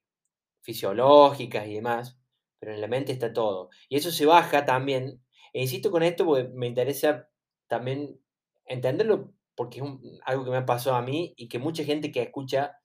fisiológicas 0.62 1.67
y 1.67 1.75
demás, 1.75 2.19
pero 2.60 2.73
en 2.73 2.81
la 2.81 2.88
mente 2.88 3.12
está 3.12 3.34
todo. 3.34 3.69
Y 3.89 3.97
eso 3.97 4.12
se 4.12 4.25
baja 4.25 4.65
también, 4.65 5.23
e 5.53 5.62
insisto 5.62 5.91
con 5.91 6.03
esto 6.03 6.25
porque 6.25 6.49
me 6.53 6.67
interesa 6.67 7.29
también 7.67 8.19
entenderlo 8.73 9.34
porque 9.55 9.79
es 9.79 9.86
algo 10.25 10.45
que 10.45 10.51
me 10.51 10.57
ha 10.57 10.65
pasado 10.65 10.95
a 10.95 11.01
mí 11.01 11.34
y 11.38 11.47
que 11.47 11.60
mucha 11.60 11.84
gente 11.84 12.12
que 12.12 12.21
escucha 12.21 12.77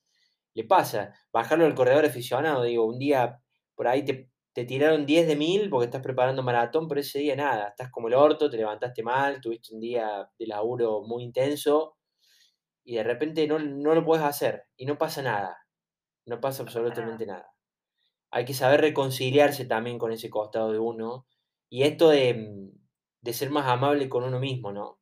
le 0.54 0.64
pasa. 0.64 1.14
Bajarlo 1.32 1.66
al 1.66 1.74
corredor 1.74 2.04
aficionado, 2.04 2.62
digo, 2.64 2.84
un 2.86 2.98
día 2.98 3.40
por 3.74 3.88
ahí 3.88 4.04
te, 4.04 4.30
tiraron 4.66 5.06
10 5.06 5.28
de 5.28 5.36
mil 5.36 5.70
porque 5.70 5.86
estás 5.86 6.02
preparando 6.02 6.42
maratón, 6.42 6.88
pero 6.88 7.00
ese 7.00 7.18
día 7.20 7.36
nada, 7.36 7.68
estás 7.68 7.90
como 7.90 8.08
el 8.08 8.14
orto, 8.14 8.50
te 8.50 8.56
levantaste 8.56 9.02
mal, 9.02 9.40
tuviste 9.40 9.74
un 9.74 9.80
día 9.80 10.28
de 10.38 10.46
laburo 10.46 11.02
muy 11.02 11.24
intenso 11.24 11.96
y 12.84 12.96
de 12.96 13.04
repente 13.04 13.46
no, 13.48 13.58
lo 13.58 14.04
puedes 14.04 14.24
hacer 14.24 14.64
y 14.76 14.86
no 14.86 14.98
pasa 14.98 15.22
nada, 15.22 15.58
no 16.26 16.40
pasa 16.40 16.62
absolutamente 16.62 17.26
nada. 17.26 17.52
Hay 18.30 18.44
que 18.44 18.54
saber 18.54 18.80
reconciliarse 18.80 19.66
también 19.66 19.98
con 19.98 20.12
ese 20.12 20.30
costado 20.30 20.72
de 20.72 20.78
uno 20.78 21.26
y 21.70 21.84
esto 21.84 22.10
de, 22.10 22.70
de 23.20 23.32
ser 23.34 23.50
más 23.50 23.66
amable 23.68 24.08
con 24.08 24.24
uno 24.24 24.40
mismo, 24.40 24.72
¿no? 24.72 25.00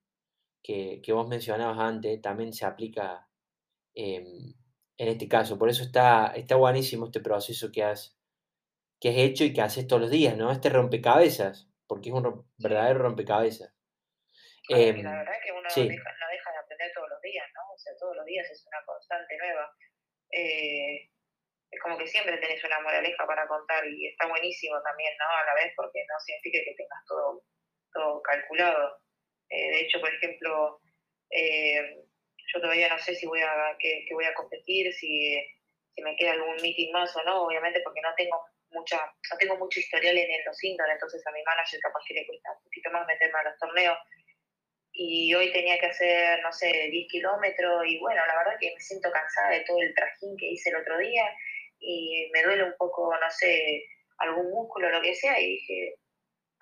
Que, 0.64 1.12
vos 1.12 1.28
mencionabas 1.28 1.78
antes 1.78 2.20
también 2.22 2.52
se 2.54 2.64
aplica 2.64 3.28
em, 3.94 4.54
en 4.96 5.08
este 5.08 5.28
caso. 5.28 5.58
Por 5.58 5.68
eso 5.68 5.84
está, 5.84 6.32
está 6.34 6.56
buenísimo 6.56 7.06
este 7.06 7.20
proceso 7.20 7.70
que 7.70 7.84
has, 7.84 8.18
que 8.98 9.10
has 9.10 9.16
hecho 9.16 9.44
y 9.44 9.52
que 9.52 9.60
haces 9.60 9.86
todos 9.86 10.02
los 10.02 10.10
días, 10.10 10.36
¿no? 10.36 10.50
Este 10.50 10.70
rompecabezas, 10.70 11.68
porque 11.86 12.08
es 12.08 12.14
un 12.14 12.48
verdadero 12.56 13.00
rompecabezas. 13.00 13.74
Em, 14.70 15.04
la 15.04 15.18
verdad 15.18 15.34
es 15.36 15.44
que 15.44 15.52
uno 15.52 15.68
no 15.68 15.68
deja 15.68 16.50
de 16.50 16.58
aprender 16.58 16.90
todos 16.94 17.10
los 17.10 17.20
días, 17.20 17.46
¿no? 17.54 17.60
O 17.74 17.78
sea, 17.78 17.92
todos 18.00 18.16
los 18.16 18.24
días 18.24 18.50
es 18.50 18.66
una 18.66 18.82
constante 18.86 19.36
nueva. 19.36 19.70
Eh, 20.32 21.10
es 21.70 21.80
como 21.82 21.98
que 21.98 22.06
siempre 22.06 22.38
tenés 22.38 22.64
una 22.64 22.80
moraleja 22.80 23.26
para 23.26 23.46
contar 23.46 23.86
y 23.86 24.08
está 24.08 24.26
buenísimo 24.26 24.80
también, 24.80 25.12
¿no? 25.18 25.26
A 25.26 25.44
la 25.44 25.54
vez 25.54 25.74
porque 25.76 26.00
no 26.08 26.18
significa 26.20 26.64
que 26.64 26.74
tengas 26.74 27.04
todo, 27.06 27.44
todo 27.92 28.22
calculado. 28.22 29.03
Eh, 29.50 29.70
de 29.70 29.80
hecho, 29.80 30.00
por 30.00 30.12
ejemplo, 30.12 30.80
eh, 31.30 32.04
yo 32.52 32.60
todavía 32.60 32.88
no 32.88 32.98
sé 32.98 33.14
si 33.14 33.26
voy 33.26 33.40
a, 33.40 33.76
que, 33.78 34.06
voy 34.12 34.24
a 34.24 34.34
competir, 34.34 34.92
si, 34.92 35.38
me 36.02 36.16
queda 36.16 36.32
algún 36.32 36.56
meeting 36.60 36.92
más 36.92 37.14
o 37.16 37.22
no, 37.24 37.42
obviamente 37.42 37.80
porque 37.82 38.00
no 38.00 38.12
tengo 38.16 38.40
mucha, 38.70 38.96
no 38.96 39.38
tengo 39.38 39.56
mucho 39.56 39.78
historial 39.78 40.18
en 40.18 40.44
los 40.44 40.64
indoor, 40.64 40.90
entonces 40.90 41.24
a 41.26 41.30
mi 41.30 41.42
manager 41.44 41.80
capaz 41.80 42.00
que 42.06 42.14
le 42.14 42.26
cuesta 42.26 42.50
un 42.52 42.64
poquito 42.64 42.90
más 42.90 43.06
meterme 43.06 43.38
a 43.38 43.50
los 43.50 43.58
torneos. 43.58 43.98
Y 44.92 45.34
hoy 45.34 45.52
tenía 45.52 45.78
que 45.78 45.86
hacer, 45.86 46.40
no 46.42 46.52
sé, 46.52 46.88
10 46.90 47.08
kilómetros 47.10 47.82
y 47.86 47.98
bueno, 47.98 48.24
la 48.26 48.36
verdad 48.36 48.58
que 48.60 48.72
me 48.72 48.80
siento 48.80 49.10
cansada 49.10 49.50
de 49.50 49.64
todo 49.64 49.80
el 49.80 49.92
trajín 49.94 50.36
que 50.36 50.50
hice 50.50 50.70
el 50.70 50.76
otro 50.76 50.98
día 50.98 51.24
y 51.80 52.30
me 52.32 52.42
duele 52.42 52.64
un 52.64 52.74
poco, 52.78 53.12
no 53.20 53.30
sé, 53.30 53.84
algún 54.18 54.50
músculo 54.50 54.88
o 54.88 54.90
lo 54.90 55.02
que 55.02 55.14
sea 55.14 55.40
y 55.40 55.46
dije, 55.46 55.94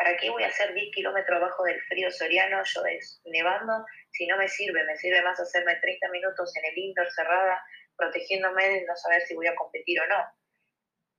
¿para 0.03 0.17
qué 0.17 0.31
voy 0.31 0.43
a 0.43 0.49
hacer 0.49 0.75
10 0.75 0.93
kilómetros 0.93 1.37
abajo 1.37 1.63
del 1.63 1.81
frío 1.83 2.11
soriano, 2.11 2.61
yo 2.65 2.85
es 2.87 3.21
nevando, 3.25 3.85
si 4.11 4.27
no 4.27 4.37
me 4.37 4.49
sirve? 4.49 4.83
Me 4.83 4.97
sirve 4.97 5.23
más 5.23 5.39
hacerme 5.39 5.77
30 5.77 6.09
minutos 6.09 6.53
en 6.57 6.65
el 6.73 6.77
indoor 6.79 7.09
cerrada, 7.13 7.63
protegiéndome 7.97 8.69
de 8.69 8.85
no 8.85 8.97
saber 8.97 9.23
si 9.23 9.37
voy 9.37 9.47
a 9.47 9.55
competir 9.55 10.01
o 10.01 10.07
no. 10.09 10.25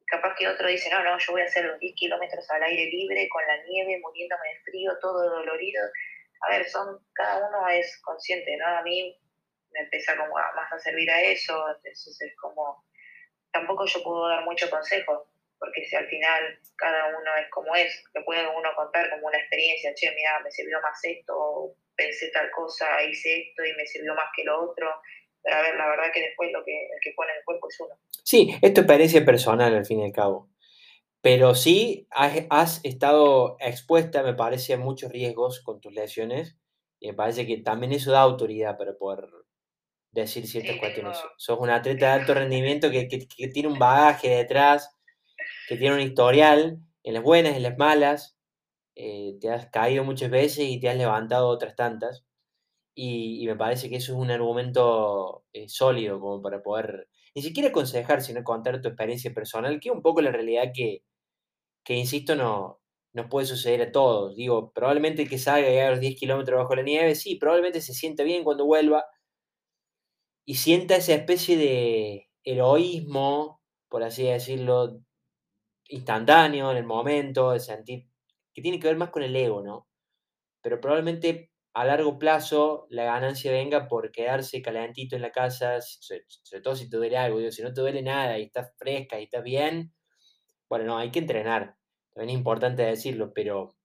Capaz 0.06 0.36
que 0.36 0.50
otro 0.50 0.68
dice, 0.68 0.90
no, 0.90 1.02
no, 1.02 1.18
yo 1.18 1.32
voy 1.32 1.44
a 1.44 1.46
hacer 1.46 1.64
los 1.64 1.80
10 1.80 1.96
kilómetros 1.96 2.50
al 2.52 2.64
aire 2.64 2.92
libre, 2.92 3.30
con 3.30 3.48
la 3.48 3.64
nieve, 3.64 4.02
muriéndome 4.02 4.50
de 4.50 4.60
frío, 4.64 4.92
todo 5.00 5.30
dolorido. 5.30 5.82
A 6.42 6.50
ver, 6.50 6.68
son, 6.68 7.00
cada 7.14 7.48
uno 7.48 7.66
es 7.70 8.02
consciente, 8.02 8.58
¿no? 8.58 8.68
A 8.68 8.82
mí 8.82 9.18
me 9.72 9.80
empieza 9.80 10.18
como 10.18 10.34
más 10.34 10.74
a 10.74 10.80
servir 10.80 11.10
a 11.10 11.22
eso, 11.22 11.54
entonces 11.70 12.18
es 12.20 12.36
como, 12.36 12.84
tampoco 13.54 13.86
yo 13.86 14.04
puedo 14.04 14.28
dar 14.28 14.44
mucho 14.44 14.70
consejo, 14.70 15.33
porque 15.64 15.86
si 15.86 15.96
al 15.96 16.06
final 16.08 16.60
cada 16.76 17.08
uno 17.08 17.32
es 17.40 17.50
como 17.50 17.74
es, 17.74 18.04
le 18.14 18.22
puede 18.24 18.42
uno 18.42 18.70
contar 18.76 19.10
como 19.12 19.28
una 19.28 19.38
experiencia, 19.38 19.94
che, 19.96 20.14
mira, 20.14 20.42
me 20.44 20.52
sirvió 20.52 20.82
más 20.82 21.00
esto, 21.04 21.78
pensé 21.96 22.32
tal 22.32 22.52
cosa, 22.52 23.02
hice 23.02 23.48
esto 23.48 23.64
y 23.64 23.74
me 23.78 23.88
sirvió 23.88 24.14
más 24.14 24.26
que 24.36 24.44
lo 24.44 24.62
otro. 24.62 24.92
Pero 25.42 25.56
a 25.56 25.62
ver, 25.62 25.76
la 25.76 25.88
verdad 25.88 26.12
que 26.14 26.20
después 26.20 26.52
lo 26.52 26.66
que, 26.66 26.74
el 26.74 27.00
que 27.02 27.14
pone 27.16 27.32
el 27.32 27.46
cuerpo 27.46 27.70
es 27.70 27.80
uno. 27.80 27.96
Sí, 28.26 28.50
esto 28.62 28.82
es 28.82 28.86
experiencia 28.86 29.24
personal 29.24 29.74
al 29.74 29.86
fin 29.86 30.02
y 30.02 30.06
al 30.06 30.12
cabo. 30.12 30.50
Pero 31.22 31.56
sí 31.56 32.10
has, 32.12 32.82
estado 32.84 33.56
expuesta, 33.62 34.22
me 34.22 34.34
parece, 34.34 34.74
a 34.74 34.78
muchos 34.78 35.14
riesgos 35.14 35.62
con 35.62 35.80
tus 35.80 35.94
lesiones. 35.94 36.58
Y 37.00 37.08
me 37.08 37.14
parece 37.14 37.48
que 37.48 37.60
también 37.60 37.94
eso 37.94 38.12
da 38.12 38.20
autoridad 38.20 38.78
para 38.78 38.98
poder 38.98 39.30
decir 40.12 40.46
ciertas 40.46 40.76
cuestiones. 40.76 41.18
Sos 41.38 41.58
un 41.58 41.70
atleta 41.70 42.08
de 42.08 42.12
alto 42.20 42.34
rendimiento 42.34 42.92
que, 42.92 43.08
que 43.08 43.48
tiene 43.48 43.70
un 43.70 43.80
bagaje 43.80 44.28
detrás 44.28 44.94
que 45.68 45.78
tiene 45.78 45.96
un 45.96 46.02
historial 46.02 46.80
en 47.04 47.14
las 47.14 47.24
buenas, 47.24 47.56
en 47.56 47.64
las 47.64 47.78
malas, 47.78 48.38
eh, 48.96 49.38
te 49.42 49.50
has 49.50 49.68
caído 49.70 50.04
muchas 50.04 50.30
veces 50.30 50.66
y 50.70 50.80
te 50.80 50.90
has 50.90 50.98
levantado 50.98 51.48
otras 51.48 51.76
tantas. 51.76 52.24
Y, 52.96 53.46
me 53.48 53.56
parece 53.56 53.90
que 53.90 53.98
eso 53.98 54.14
es 54.14 54.20
un 54.20 54.32
argumento 54.32 55.46
eh, 55.54 55.68
sólido 55.70 56.20
como 56.20 56.42
para 56.42 56.62
poder, 56.62 57.10
ni 57.36 57.42
siquiera 57.42 57.70
aconsejar, 57.70 58.22
sino 58.22 58.44
contar 58.44 58.82
tu 58.82 58.90
experiencia 58.90 59.34
personal, 59.34 59.80
que 59.80 59.90
es 59.90 59.96
un 59.96 60.04
poco 60.04 60.22
la 60.22 60.32
realidad 60.32 60.72
que, 60.76 61.04
que 61.84 61.96
insisto, 61.96 62.36
no, 62.36 62.82
nos 63.14 63.28
puede 63.30 63.48
suceder 63.48 63.82
a 63.84 63.92
todos. 63.92 64.36
Digo, 64.36 64.72
probablemente 64.74 65.28
que 65.28 65.38
salga 65.40 65.70
y 65.72 65.78
haga 65.80 65.92
los 65.92 66.00
10 66.02 66.16
kilómetros 66.20 66.60
bajo 66.60 66.76
la 66.76 66.84
nieve, 66.84 67.16
sí, 67.16 67.36
probablemente 67.38 67.82
se 67.82 67.94
sienta 67.94 68.24
bien 68.24 68.44
cuando 68.44 68.66
vuelva 68.66 69.06
y 70.46 70.56
sienta 70.56 70.96
esa 70.98 71.14
especie 71.14 71.58
de 71.58 72.30
heroísmo, 72.44 73.62
por 73.90 74.04
así 74.04 74.24
decirlo, 74.24 75.00
instantáneo, 75.88 76.72
en 76.72 76.78
el 76.78 76.86
momento, 76.86 77.52
de 77.52 77.60
sentir, 77.60 78.08
que 78.54 78.62
tiene 78.62 78.80
que 78.80 78.88
ver 78.88 78.98
más 78.98 79.10
con 79.10 79.24
el 79.24 79.36
ego, 79.36 79.62
¿no? 79.62 79.88
Pero 80.62 80.80
probablemente 80.80 81.52
a 81.74 81.86
largo 81.86 82.20
plazo 82.20 82.88
la 82.90 83.06
ganancia 83.06 83.52
venga 83.52 83.88
por 83.88 84.12
quedarse 84.12 84.62
calentito 84.62 85.16
en 85.16 85.24
la 85.24 85.32
casa, 85.32 85.82
sobre, 85.82 86.24
todo 86.62 86.76
si 86.76 86.90
te 86.90 86.98
duele 86.98 87.18
algo, 87.18 87.40
digo, 87.40 87.52
si 87.52 87.64
no 87.64 87.74
te 87.74 87.82
duele 87.82 88.02
nada 88.02 88.38
y 88.38 88.44
estás 88.44 88.74
fresca 88.78 89.20
y 89.20 89.24
estás 89.24 89.44
bien, 89.44 89.94
bueno, 90.70 90.86
no, 90.86 90.98
hay 90.98 91.12
que 91.12 91.20
entrenar, 91.20 91.76
también 92.14 92.30
es 92.30 92.38
importante 92.38 92.84
decirlo, 92.84 93.34
pero... 93.34 93.76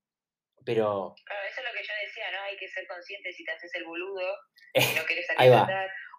pero 0.65 1.15
claro, 1.25 1.43
eso 1.51 1.61
es 1.61 1.67
lo 1.67 1.73
que 1.73 1.87
yo 1.87 1.95
decía, 2.07 2.25
¿no? 2.33 2.43
Hay 2.43 2.57
que 2.57 2.69
ser 2.69 2.87
consciente 2.87 3.33
si 3.33 3.45
te 3.45 3.53
haces 3.53 3.75
el 3.75 3.85
boludo, 3.85 4.37
si 4.75 4.99
no 4.99 5.05
quieres 5.05 5.27
salir 5.27 5.41
Ahí 5.41 5.51
va. 5.51 5.67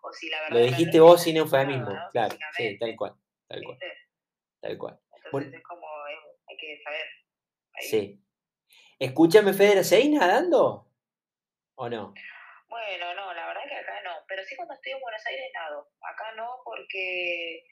o 0.01 0.11
si 0.11 0.29
la 0.29 0.41
verdad... 0.41 0.57
Lo 0.57 0.65
dijiste 0.65 0.99
vos 0.99 1.21
sin 1.21 1.37
eufemismo, 1.37 1.95
claro, 2.11 2.35
sí, 2.57 2.77
tal 2.79 2.95
cual, 2.95 3.13
tal 3.47 3.63
cual. 3.63 3.77
Tal 4.61 4.77
cual. 4.77 4.99
Entonces 5.31 5.53
es 5.53 5.63
como, 5.63 5.87
hay 6.05 6.57
que 6.57 6.81
saber. 6.83 7.05
Sí. 7.79 8.19
Escúchame, 8.99 9.53
Federa, 9.53 9.83
¿seguís 9.83 10.11
nadando? 10.11 10.87
¿O 11.75 11.89
no? 11.89 12.13
Bueno, 12.67 13.15
no, 13.15 13.33
la 13.33 13.47
verdad 13.47 13.61
que 13.67 13.75
acá 13.75 14.01
no. 14.03 14.11
Pero 14.27 14.43
sí 14.43 14.55
cuando 14.55 14.73
estoy 14.73 14.91
en 14.91 14.99
Buenos 14.99 15.25
Aires 15.25 15.51
nado. 15.53 15.87
Acá 16.01 16.31
no 16.35 16.61
porque... 16.63 17.63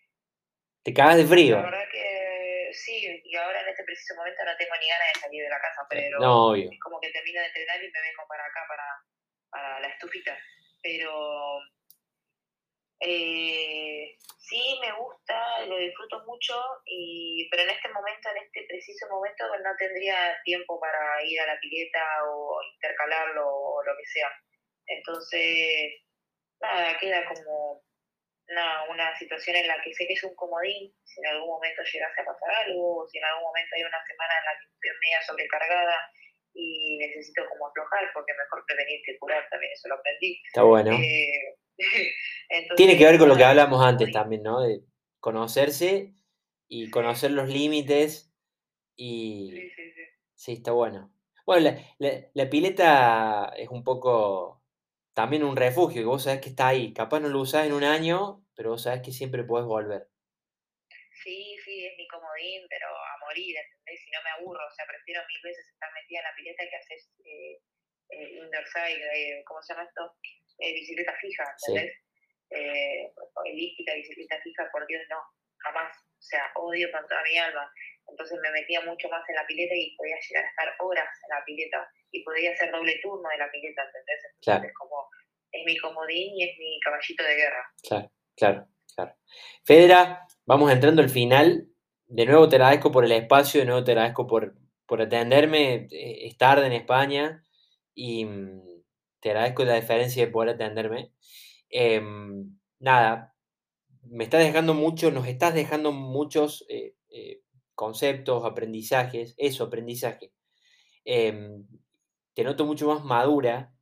¿Te 0.83 0.93
cagas 0.93 1.17
de 1.17 1.25
frío? 1.25 1.57
La 1.57 1.63
verdad 1.63 1.89
que 1.91 2.69
sí, 2.71 3.21
y 3.23 3.35
ahora 3.35 3.61
en 3.61 3.67
este 3.67 3.83
preciso 3.83 4.15
momento 4.15 4.45
no 4.45 4.55
tengo 4.55 4.71
ni 4.79 4.87
ganas 4.87 5.07
de 5.13 5.19
salir 5.19 5.43
de 5.43 5.49
la 5.49 5.59
casa, 5.59 5.81
pero 5.89 6.19
no, 6.19 6.47
obvio. 6.47 6.69
es 6.71 6.79
como 6.79 6.99
que 7.01 7.11
termino 7.11 7.41
de 7.41 7.47
entrenar 7.47 7.83
y 7.83 7.91
me 7.91 8.01
vengo 8.01 8.23
para 8.29 8.45
acá, 8.45 8.61
para, 8.69 8.83
para 9.49 9.79
la 9.81 9.87
estufita. 9.89 10.37
Pero 10.81 11.59
eh, 12.99 14.15
sí, 14.39 14.79
me 14.81 14.91
gusta, 14.93 15.65
lo 15.65 15.77
disfruto 15.77 16.23
mucho, 16.25 16.59
y, 16.85 17.47
pero 17.51 17.63
en 17.63 17.69
este 17.69 17.89
momento, 17.89 18.29
en 18.29 18.43
este 18.43 18.65
preciso 18.67 19.07
momento, 19.09 19.45
no 19.63 19.75
tendría 19.77 20.37
tiempo 20.43 20.79
para 20.79 21.23
ir 21.23 21.39
a 21.41 21.47
la 21.47 21.59
pileta 21.59 22.03
o 22.27 22.59
intercalarlo 22.73 23.45
o 23.47 23.83
lo 23.83 23.97
que 23.97 24.05
sea. 24.05 24.31
Entonces, 24.87 26.01
nada, 26.59 26.97
queda 26.97 27.25
como 27.25 27.83
una, 28.49 28.89
una 28.89 29.17
situación 29.19 29.57
en 29.57 29.67
la 29.67 29.81
que 29.81 29.93
sé 29.93 30.07
que 30.07 30.13
es 30.13 30.23
un 30.23 30.35
comodín, 30.35 30.93
si 31.03 31.21
en 31.21 31.27
algún 31.27 31.49
momento 31.49 31.83
llegase 31.83 32.21
a 32.21 32.25
pasar 32.25 32.49
algo, 32.65 33.03
o 33.03 33.07
si 33.07 33.17
en 33.17 33.25
algún 33.25 33.43
momento 33.43 33.75
hay 33.75 33.83
una 33.83 34.03
semana 34.07 34.33
en 34.39 34.45
la 34.45 34.51
que 34.57 34.65
estoy 34.73 34.99
media 35.01 35.21
sobrecargada 35.21 35.97
y 36.53 36.97
necesito 36.97 37.45
como 37.49 37.67
aflojar, 37.67 38.09
porque 38.13 38.33
mejor 38.33 38.63
prevenir 38.65 39.01
que 39.05 39.17
curar, 39.19 39.47
también 39.49 39.71
eso 39.73 39.89
lo 39.89 39.95
aprendí. 39.95 40.41
Está 40.47 40.63
bueno. 40.63 40.91
Eh, 40.93 41.57
Tiene 42.77 42.97
que 42.97 43.05
ver 43.05 43.17
con 43.17 43.29
lo 43.29 43.35
que 43.35 43.43
hablamos 43.43 43.85
antes 43.85 44.11
también, 44.11 44.43
¿no? 44.43 44.61
De 44.61 44.81
conocerse 45.19 46.13
y 46.67 46.89
conocer 46.89 47.31
los 47.31 47.49
límites 47.49 48.31
y... 48.95 49.51
Sí, 49.51 49.69
sí, 49.69 49.91
sí. 49.91 50.01
Sí, 50.35 50.53
está 50.53 50.71
bueno. 50.71 51.11
Bueno, 51.47 51.79
la, 51.99 52.49
pileta 52.49 53.53
es 53.55 53.69
un 53.69 53.83
poco 53.83 54.61
también 55.13 55.43
un 55.43 55.55
refugio, 55.55 56.01
que 56.01 56.05
vos 56.05 56.23
sabés 56.23 56.41
que 56.41 56.49
está 56.49 56.67
ahí. 56.67 56.93
Capaz 56.93 57.21
no 57.21 57.29
lo 57.29 57.39
usás 57.39 57.65
en 57.65 57.73
un 57.73 57.85
año, 57.85 58.45
pero 58.53 58.71
vos 58.71 58.83
sabés 58.83 59.01
que 59.01 59.11
siempre 59.11 59.43
podés 59.43 59.65
volver. 59.65 60.09
Sí, 61.23 61.55
sí, 61.63 61.85
es 61.85 61.97
mi 61.97 62.05
comodín, 62.07 62.67
pero 62.69 62.87
a 62.87 63.25
morir, 63.25 63.55
¿entendés? 63.55 63.99
Si 64.03 64.11
no 64.11 64.19
me 64.23 64.29
aburro, 64.29 64.59
o 64.59 64.75
sea, 64.75 64.85
prefiero 64.85 65.21
mil 65.25 65.41
veces 65.41 65.65
estar 65.67 65.89
metida 65.93 66.19
en 66.19 66.25
la 66.25 66.35
pileta 66.35 66.63
que 66.69 66.75
hacer 66.75 66.97
eh, 67.23 67.61
eh, 68.09 68.43
indoor 68.43 68.67
side, 68.67 69.01
eh, 69.15 69.43
¿cómo 69.47 69.61
se 69.63 69.73
llama 69.73 69.87
esto? 69.87 70.13
Eh, 70.59 70.73
bicicleta 70.73 71.13
fija, 71.21 71.43
¿entendés? 71.67 71.93
Eh, 72.49 73.11
elíptica, 73.45 73.93
bicicleta 73.93 74.39
fija, 74.41 74.69
por 74.71 74.87
Dios, 74.87 75.03
no, 75.09 75.17
jamás. 75.57 75.91
O 76.17 76.21
sea, 76.21 76.51
odio 76.55 76.91
con 76.91 77.05
toda 77.07 77.21
mi 77.23 77.37
alma. 77.37 77.71
Entonces 78.09 78.39
me 78.41 78.51
metía 78.51 78.81
mucho 78.81 79.09
más 79.09 79.21
en 79.29 79.35
la 79.35 79.45
pileta 79.45 79.75
y 79.75 79.95
podía 79.95 80.15
llegar 80.19 80.45
a 80.45 80.49
estar 80.49 80.75
horas 80.79 81.09
en 81.23 81.37
la 81.37 81.45
pileta 81.45 81.87
y 82.11 82.23
podía 82.23 82.51
hacer 82.51 82.71
doble 82.71 82.99
turno 83.03 83.29
de 83.29 83.37
la 83.37 83.51
pileta, 83.51 83.83
¿entendés? 83.83 84.19
Entonces 84.33 84.69
es 84.69 84.77
como, 84.77 85.09
es 85.51 85.65
mi 85.65 85.77
comodín 85.77 86.33
y 86.35 86.43
es 86.49 86.57
mi 86.57 86.79
caballito 86.79 87.23
de 87.23 87.35
guerra. 87.35 87.71
Claro, 87.87 88.11
claro, 88.35 88.67
claro. 88.95 89.15
Federa, 89.65 90.25
vamos 90.45 90.71
entrando 90.71 91.01
al 91.01 91.09
final. 91.09 91.67
De 92.07 92.25
nuevo 92.25 92.47
te 92.47 92.55
agradezco 92.55 92.91
por 92.91 93.03
el 93.03 93.11
espacio, 93.11 93.59
de 93.59 93.67
nuevo 93.67 93.83
te 93.83 93.91
agradezco 93.91 94.25
por, 94.25 94.55
por 94.85 95.01
atenderme. 95.01 95.87
Eh, 95.91 96.27
es 96.27 96.37
tarde 96.37 96.67
en 96.67 96.73
España 96.73 97.43
y 97.93 98.25
mm, 98.25 98.76
te 99.27 99.31
agradezco 99.31 99.65
la 99.65 99.75
diferencia 99.75 100.25
de 100.25 100.31
poder 100.31 100.55
atenderme. 100.55 101.11
Em, 101.69 102.57
nada, 102.79 103.35
me 104.03 104.23
estás 104.23 104.39
dejando 104.41 104.73
mucho, 104.73 105.11
nos 105.11 105.27
estás 105.27 105.53
dejando 105.53 105.91
muchos 105.91 106.65
eh, 106.69 106.95
eh, 107.09 107.41
conceptos, 107.75 108.45
aprendizajes, 108.45 109.35
eso, 109.37 109.65
aprendizaje. 109.65 110.31
Em, 111.03 111.67
te 112.33 112.45
noto 112.45 112.65
mucho 112.65 112.87
más 112.87 113.03
madura 113.03 113.75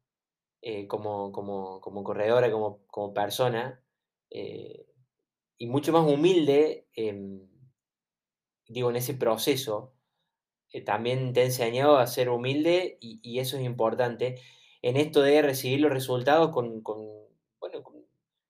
eh, 0.64 0.88
como, 0.88 1.32
como, 1.32 1.80
como, 1.80 2.04
corredora, 2.04 2.52
como, 2.52 2.84
como 2.88 3.14
persona, 3.14 3.84
y 4.32 5.68
mucho 5.68 5.94
más 5.94 6.12
humilde, 6.12 6.88
em, 6.96 7.48
digo, 8.68 8.90
en 8.90 8.96
ese 8.96 9.14
proceso. 9.14 9.94
también 10.86 11.34
te 11.34 11.42
he 11.44 11.46
enseñado 11.46 11.98
a 11.98 12.08
ser 12.08 12.30
humilde 12.30 12.98
y, 13.00 13.20
y 13.24 13.40
eso 13.40 13.58
es 13.58 13.64
importante 13.64 14.42
en 14.86 14.98
esto 14.98 15.24
de 15.24 15.42
recibir 15.42 15.82
los 15.82 15.92
resultados 15.92 16.52
con, 16.52 16.84
bueno, 16.84 17.84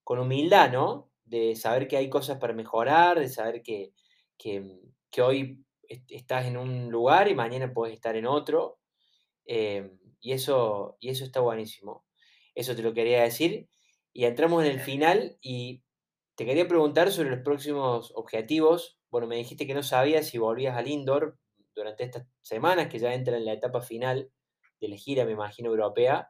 con, 0.03 0.19
humildad, 0.19 0.69
¿no? 0.69 1.09
De 1.23 1.55
saber 1.55 1.88
que 1.88 1.95
hay 1.95 2.09
cosas 2.09 2.39
para 2.39 2.51
mejorar, 2.51 3.17
de 3.17 3.29
saber 3.29 3.63
que, 3.63 3.93
hoy 5.23 5.63
estás 6.09 6.45
en 6.45 6.57
un 6.57 6.91
lugar 6.91 7.29
y 7.29 7.36
mañana 7.36 7.73
puedes 7.73 7.95
estar 7.95 8.17
en 8.17 8.25
otro. 8.25 8.79
Em, 9.45 9.97
y, 10.19 10.33
eso, 10.33 10.97
y 10.99 11.07
eso 11.07 11.23
está 11.23 11.39
buenísimo. 11.39 12.03
Eso 12.53 12.75
te 12.75 12.83
lo 12.83 12.93
quería 12.93 13.23
decir. 13.23 13.69
Y 14.11 14.25
entramos 14.25 14.65
en 14.65 14.71
el 14.71 14.81
final 14.81 15.38
y 15.39 15.83
te 16.36 16.45
quería 16.45 16.67
preguntar 16.67 17.13
sobre 17.13 17.29
los 17.29 17.43
próximos 17.45 18.11
objetivos. 18.13 18.99
Bueno, 19.09 19.27
me 19.27 19.38
dijiste 19.38 19.65
que 19.65 19.73
no 19.73 19.83
sabías 19.83 20.27
si 20.27 20.38
volvías 20.38 20.75
al 20.75 20.89
indoor 20.89 21.38
durante 21.73 22.03
estas 22.03 22.27
semanas, 22.41 22.89
que 22.89 22.99
ya 22.99 23.13
entra 23.13 23.38
en 23.38 23.45
la 23.45 23.53
etapa 23.53 23.79
final 23.79 24.29
de 24.80 24.88
la 24.89 24.97
gira, 24.97 25.26
me 25.26 25.32
imagino, 25.32 25.69
europea. 25.69 26.30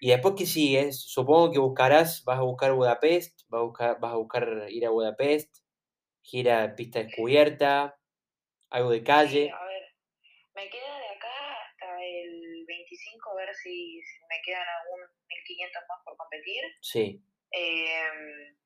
Y 0.00 0.10
después 0.10 0.34
que 0.36 0.46
sigues, 0.46 1.00
supongo 1.00 1.50
que 1.52 1.58
buscarás, 1.58 2.24
vas 2.24 2.38
a 2.38 2.42
buscar 2.42 2.72
Budapest, 2.72 3.42
vas 3.48 3.60
a 3.60 3.64
buscar, 3.64 4.00
vas 4.00 4.12
a 4.12 4.16
buscar 4.16 4.66
ir 4.68 4.84
a 4.86 4.90
Budapest, 4.90 5.64
gira 6.22 6.74
pista 6.74 7.02
descubierta, 7.02 7.96
algo 8.70 8.90
de 8.90 9.02
calle. 9.02 9.50
a 9.50 9.64
ver, 9.64 9.82
me 10.54 10.68
queda 10.68 10.98
de 10.98 11.08
acá 11.16 11.36
hasta 11.64 12.04
el 12.04 12.64
25 12.66 13.30
a 13.30 13.34
ver 13.36 13.54
si, 13.54 14.00
me 14.28 14.36
quedan 14.44 14.66
algún 14.82 15.00
1500 15.28 15.82
más 15.88 15.98
por 16.04 16.16
competir. 16.16 16.62
Sí. 16.80 17.22
Em, 17.52 18.56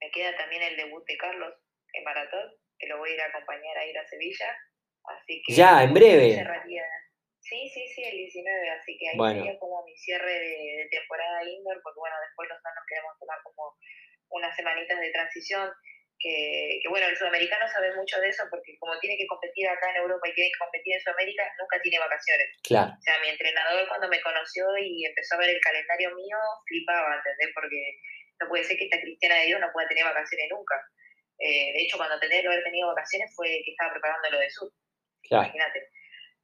me 0.00 0.10
queda 0.10 0.36
también 0.36 0.62
el 0.62 0.76
debut 0.76 1.04
de 1.06 1.16
Carlos 1.16 1.54
en 1.92 2.04
maratón, 2.04 2.50
que 2.78 2.86
lo 2.88 2.98
voy 2.98 3.10
a 3.10 3.14
ir 3.14 3.20
a 3.20 3.26
acompañar 3.26 3.76
a 3.78 3.86
ir 3.86 3.98
a 3.98 4.06
Sevilla. 4.06 4.56
Así 5.04 5.42
que 5.44 5.54
ya, 5.54 5.82
en 5.82 5.94
breve. 5.94 6.44
Sí, 7.52 7.68
sí, 7.68 7.84
sí, 7.92 8.00
el 8.00 8.16
19, 8.16 8.48
así 8.70 8.96
que 8.96 9.12
ahí 9.12 9.36
sería 9.36 9.58
como 9.60 9.84
mi 9.84 9.92
cierre 9.92 10.32
de, 10.32 10.88
temporada 10.90 11.44
indoor, 11.44 11.84
porque 11.84 12.00
bueno, 12.00 12.16
después 12.24 12.48
los 12.48 12.56
nos 12.56 12.86
queremos 12.88 13.12
tomar 13.20 13.36
como 13.44 13.76
unas 14.32 14.56
semanitas 14.56 14.96
de 14.96 15.12
transición, 15.12 15.68
que, 16.16 16.80
bueno, 16.88 17.12
el 17.12 17.16
sudamericano 17.16 17.68
sabe 17.68 17.92
mucho 17.94 18.16
de 18.24 18.28
eso, 18.32 18.48
porque 18.48 18.72
como 18.80 18.98
tiene 19.00 19.18
que 19.18 19.26
competir 19.26 19.68
acá 19.68 19.90
en 19.90 20.00
Europa 20.00 20.24
y 20.28 20.32
tiene 20.32 20.48
que 20.48 20.64
competir 20.64 20.94
en 20.94 21.00
Sudamérica, 21.04 21.44
nunca 21.60 21.76
tiene 21.82 21.98
vacaciones. 21.98 22.48
Claro. 22.64 22.88
O 22.96 23.02
sea, 23.02 23.20
mi 23.20 23.28
entrenador 23.28 23.84
cuando 23.88 24.08
me 24.08 24.22
conoció 24.22 24.64
y 24.78 25.04
empezó 25.04 25.34
a 25.34 25.44
ver 25.44 25.50
el 25.50 25.60
calendario 25.60 26.14
mío, 26.16 26.38
flipaba, 26.64 27.20
¿entendés? 27.20 27.52
Porque 27.52 28.00
no 28.40 28.48
puede 28.48 28.64
ser 28.64 28.78
que 28.78 28.88
esta 28.88 29.00
cristiana 29.00 29.44
de 29.44 29.52
Dios 29.52 29.60
no 29.60 29.68
pueda 29.76 29.88
tener 29.88 30.04
vacaciones 30.04 30.48
nunca. 30.48 30.80
Eh, 31.36 31.76
de 31.76 31.80
hecho, 31.84 31.98
cuando 31.98 32.16
tenía 32.16 32.40
que 32.40 32.48
haber 32.48 32.64
tenido 32.64 32.88
vacaciones 32.88 33.28
fue 33.36 33.60
que 33.60 33.76
estaba 33.76 33.92
preparando 33.92 34.30
lo 34.30 34.40
de 34.40 34.48
sur. 34.48 34.72
Claro. 35.28 35.44
Imagínate. 35.52 35.91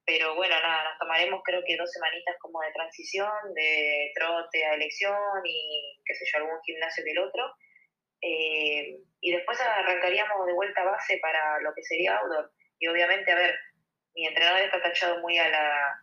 Pero 0.08 0.34
bueno, 0.36 0.54
nada, 0.62 0.84
nos 0.84 0.98
tomaremos 0.98 1.42
creo 1.44 1.60
que 1.66 1.76
dos 1.76 1.92
semanitas 1.92 2.34
como 2.40 2.62
de 2.62 2.72
transición, 2.72 3.28
de 3.54 4.10
trote 4.14 4.64
a 4.64 4.72
elección 4.72 5.44
y 5.44 6.00
qué 6.02 6.14
sé 6.14 6.24
yo, 6.32 6.38
algún 6.38 6.58
gimnasio 6.64 7.04
que 7.04 7.10
el 7.10 7.18
otro. 7.18 7.44
Eh, 8.22 8.96
y 9.20 9.32
después 9.32 9.60
arrancaríamos 9.60 10.46
de 10.46 10.54
vuelta 10.54 10.80
a 10.80 10.86
base 10.86 11.18
para 11.20 11.60
lo 11.60 11.74
que 11.74 11.82
sería 11.82 12.16
outdoor. 12.16 12.50
Y 12.78 12.88
obviamente, 12.88 13.30
a 13.30 13.34
ver, 13.34 13.54
mi 14.14 14.26
entrenador 14.26 14.62
está 14.62 14.80
tachado 14.80 15.20
muy 15.20 15.36
a 15.36 15.50
la, 15.50 16.00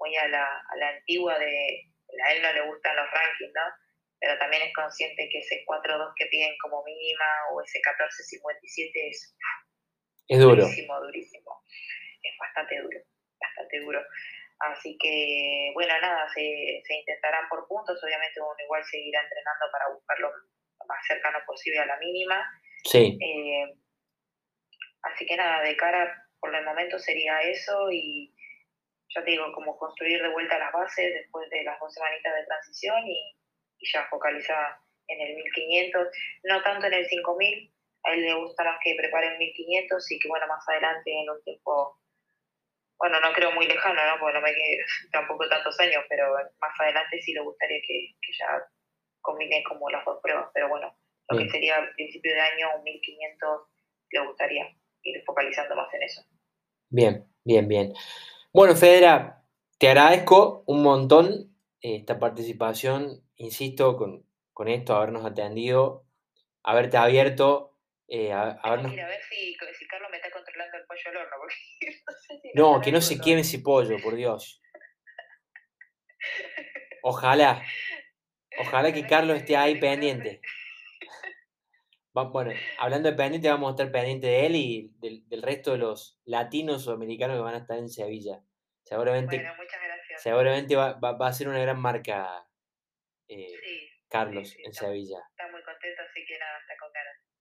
muy 0.00 0.16
a 0.16 0.26
la, 0.26 0.44
a 0.44 0.76
la 0.76 0.88
antigua 0.88 1.38
de, 1.38 1.92
a 2.26 2.32
él 2.32 2.42
no 2.42 2.52
le 2.54 2.66
gustan 2.66 2.96
los 2.96 3.06
rankings, 3.08 3.52
¿no? 3.54 3.70
Pero 4.18 4.36
también 4.40 4.64
es 4.64 4.74
consciente 4.74 5.28
que 5.30 5.38
ese 5.38 5.64
4-2 5.64 6.12
que 6.16 6.26
piden 6.26 6.56
como 6.60 6.82
mínima 6.82 7.24
o 7.52 7.62
ese 7.62 7.78
14-57 7.78 8.90
es, 9.10 9.36
es 10.26 10.40
duro. 10.40 10.56
durísimo, 10.56 11.00
durísimo. 11.00 11.62
Es 12.20 12.36
bastante 12.40 12.80
duro 12.80 13.13
bastante 13.54 13.80
duro. 13.80 14.02
Así 14.60 14.96
que, 14.98 15.70
bueno, 15.74 15.94
nada, 16.00 16.28
se, 16.28 16.82
se 16.84 16.94
intentarán 16.94 17.48
por 17.48 17.66
puntos, 17.66 18.02
obviamente 18.02 18.40
uno 18.40 18.54
igual 18.62 18.84
seguirá 18.84 19.20
entrenando 19.22 19.66
para 19.72 19.88
buscarlo 19.92 20.30
lo 20.30 20.86
más 20.86 20.98
cercano 21.06 21.38
posible 21.46 21.80
a 21.80 21.86
la 21.86 21.98
mínima. 21.98 22.44
Sí. 22.84 23.18
Eh, 23.20 23.74
así 25.02 25.26
que 25.26 25.36
nada, 25.36 25.62
de 25.62 25.76
cara 25.76 26.24
por 26.40 26.54
el 26.54 26.64
momento 26.64 26.98
sería 26.98 27.40
eso 27.42 27.90
y 27.90 28.34
ya 29.14 29.24
te 29.24 29.30
digo, 29.30 29.52
como 29.52 29.76
construir 29.78 30.20
de 30.20 30.28
vuelta 30.28 30.58
las 30.58 30.72
bases 30.72 31.14
después 31.14 31.48
de 31.50 31.62
las 31.64 31.78
dos 31.78 31.92
semanitas 31.92 32.34
de 32.34 32.44
transición 32.46 33.06
y, 33.06 33.38
ya 33.92 34.06
focalizada 34.08 34.80
en 35.08 35.20
el 35.20 35.34
1500, 35.36 36.08
no 36.44 36.62
tanto 36.62 36.86
en 36.86 36.94
el 36.94 37.06
5000, 37.06 37.70
a 38.04 38.12
él 38.14 38.22
le 38.22 38.34
gusta 38.34 38.64
más 38.64 38.78
que 38.82 38.94
prepare 38.96 39.28
el 39.28 39.38
1500 39.38 40.10
y 40.10 40.18
que 40.18 40.28
bueno, 40.28 40.46
más 40.46 40.66
adelante 40.68 41.12
en 41.12 41.28
un 41.28 41.42
tiempo, 41.42 41.98
bueno, 42.98 43.20
no 43.20 43.32
creo 43.32 43.52
muy 43.52 43.66
lejano, 43.66 44.00
¿no? 44.06 44.18
Porque 44.20 44.34
no 44.34 44.40
me 44.40 44.54
quedé 44.54 44.78
tampoco 45.12 45.48
tantos 45.48 45.78
años, 45.80 46.04
pero 46.08 46.32
más 46.60 46.80
adelante 46.80 47.20
sí 47.20 47.32
le 47.32 47.42
gustaría 47.42 47.80
que, 47.86 48.14
ya 48.38 48.66
combine 49.20 49.62
como 49.64 49.88
las 49.90 50.04
dos 50.04 50.20
pruebas, 50.22 50.50
pero 50.52 50.68
bueno, 50.68 50.94
lo 51.28 51.38
que 51.38 51.48
sería 51.48 51.78
a 51.78 51.92
principio 51.94 52.34
de 52.34 52.40
año 52.40 52.68
un 52.76 52.84
1500 52.84 53.60
le 54.10 54.26
gustaría 54.26 54.76
ir 55.02 55.22
focalizando 55.24 55.74
más 55.74 55.92
en 55.94 56.02
eso. 56.02 56.22
Bien, 56.90 57.26
bien, 57.42 57.66
bien. 57.66 57.94
Bueno, 58.52 58.76
Federa, 58.76 59.42
te 59.78 59.88
agradezco 59.88 60.62
un 60.66 60.82
montón 60.82 61.56
eh, 61.80 61.96
esta 61.96 62.18
participación, 62.18 63.22
insisto, 63.36 63.96
con, 63.96 64.26
con 64.52 64.68
esto, 64.68 64.94
habernos 64.94 65.24
atendido, 65.24 66.04
haberte 66.62 66.96
abierto. 66.96 67.73
Eh, 68.08 68.32
a, 68.32 68.50
a, 68.50 68.76
ver 68.76 69.22
si, 69.30 69.56
si, 69.78 69.86
Carlos 69.86 70.10
me 70.10 70.18
está 70.18 70.30
controlando 70.30 70.76
el 70.76 70.84
pollo 70.84 71.00
al 71.06 71.16
horno. 71.16 71.36
no, 72.54 72.80
que 72.80 72.92
no 72.92 73.00
se 73.00 73.18
queme 73.18 73.40
ese 73.40 73.60
pollo, 73.60 73.96
por 74.02 74.14
Dios. 74.14 74.60
Ojalá. 77.02 77.62
Ojalá 78.58 78.92
que 78.92 79.06
Carlos 79.06 79.38
esté 79.38 79.56
ahí 79.56 79.80
pendiente. 79.80 80.40
Bueno, 82.12 82.52
hablando 82.78 83.10
de 83.10 83.16
pendiente, 83.16 83.48
vamos 83.48 83.68
a 83.68 83.72
estar 83.72 83.90
pendiente 83.90 84.28
de 84.28 84.46
él 84.46 84.54
y 84.54 84.92
del, 85.00 85.42
resto 85.42 85.72
de 85.72 85.78
los 85.78 86.20
latinos 86.24 86.86
o 86.86 86.92
americanos 86.92 87.36
que 87.36 87.42
van 87.42 87.54
a 87.54 87.58
estar 87.58 87.76
en 87.76 87.88
Sevilla. 87.88 88.40
Seguramente, 88.84 89.36
bueno, 89.36 89.56
muchas 89.56 89.80
gracias. 89.82 90.22
seguramente 90.22 90.76
va, 90.76 90.92
va, 91.00 91.26
a 91.26 91.32
ser 91.32 91.48
una 91.48 91.58
gran 91.58 91.80
marca 91.80 92.46
eh, 93.28 93.48
Carlos 94.08 94.54
en 94.64 94.72
Sevilla. 94.72 95.18
Está 95.30 95.50
muy 95.50 95.62
contento, 95.64 96.02
así 96.08 96.24
que 96.24 96.38
nada, 96.38 96.58
está 96.60 96.76
con 96.78 96.92
ganas. 96.92 97.33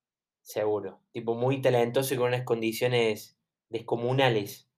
Seguro. 0.44 1.02
Tipo 1.12 1.36
muy 1.36 1.62
talentoso 1.62 2.14
y 2.14 2.18
con 2.18 2.28
unas 2.28 2.44
condiciones 2.44 3.38
descomunales. 3.70 4.70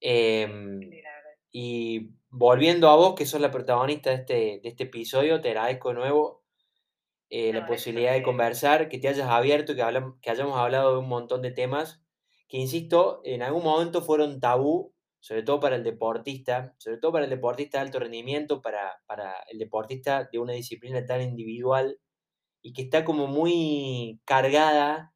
Em, 0.00 0.80
y 1.52 2.10
volviendo 2.30 2.88
a 2.88 2.96
vos, 2.96 3.14
que 3.14 3.26
sos 3.26 3.40
la 3.40 3.50
protagonista 3.50 4.10
de 4.10 4.16
este, 4.16 4.34
de 4.62 4.68
este 4.68 4.84
episodio, 4.84 5.40
te 5.40 5.48
agradezco 5.50 5.90
de 5.90 5.94
nuevo 5.96 6.42
eh, 7.30 7.52
la 7.52 7.66
posibilidad 7.66 8.12
de 8.12 8.22
conversar, 8.22 8.88
que 8.88 8.98
te 8.98 9.08
hayas 9.08 9.28
abierto, 9.28 9.74
que, 9.74 9.84
que 10.22 10.30
hayamos 10.30 10.58
hablado 10.58 10.92
de 10.92 10.98
un 11.00 11.08
montón 11.08 11.42
de 11.42 11.52
temas 11.52 12.02
que, 12.48 12.58
insisto, 12.58 13.22
en 13.24 13.42
algún 13.42 13.64
momento 13.64 14.02
fueron 14.02 14.40
tabú, 14.40 14.94
sobre 15.20 15.42
todo 15.42 15.60
para 15.60 15.76
el 15.76 15.84
deportista, 15.84 16.74
sobre 16.78 16.98
todo 16.98 17.12
para 17.12 17.24
el 17.24 17.30
deportista 17.30 17.78
de 17.78 17.86
alto 17.86 17.98
rendimiento, 18.00 18.62
para, 18.62 19.00
para 19.06 19.34
el 19.50 19.58
deportista 19.58 20.28
de 20.30 20.38
una 20.38 20.52
disciplina 20.52 21.06
tan 21.06 21.22
individual 21.22 21.98
y 22.62 22.72
que 22.72 22.82
está 22.82 23.04
como 23.04 23.26
muy 23.26 24.20
cargada 24.24 25.12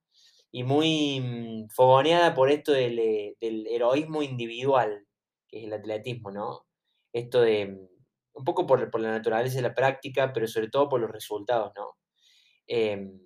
y 0.50 0.64
muy 0.64 1.20
mm, 1.20 1.68
fogoneada 1.70 2.34
por 2.34 2.50
esto 2.50 2.72
del, 2.72 2.98
eh, 2.98 3.36
del, 3.40 3.66
heroísmo 3.68 4.22
individual, 4.22 5.06
que 5.48 5.60
es 5.60 5.64
el 5.64 5.72
atletismo, 5.72 6.30
¿no? 6.30 6.66
Esto 7.12 7.40
de, 7.40 7.66
mm, 7.66 7.88
un 8.34 8.44
poco 8.44 8.66
por, 8.66 8.90
por, 8.90 9.00
la 9.00 9.10
naturaleza 9.12 9.56
de 9.56 9.62
la 9.62 9.74
práctica, 9.74 10.32
pero 10.32 10.46
sobre 10.46 10.68
todo 10.68 10.88
por 10.88 11.00
los 11.00 11.10
resultados, 11.10 11.72
¿no? 11.76 11.96
Em, 12.66 13.20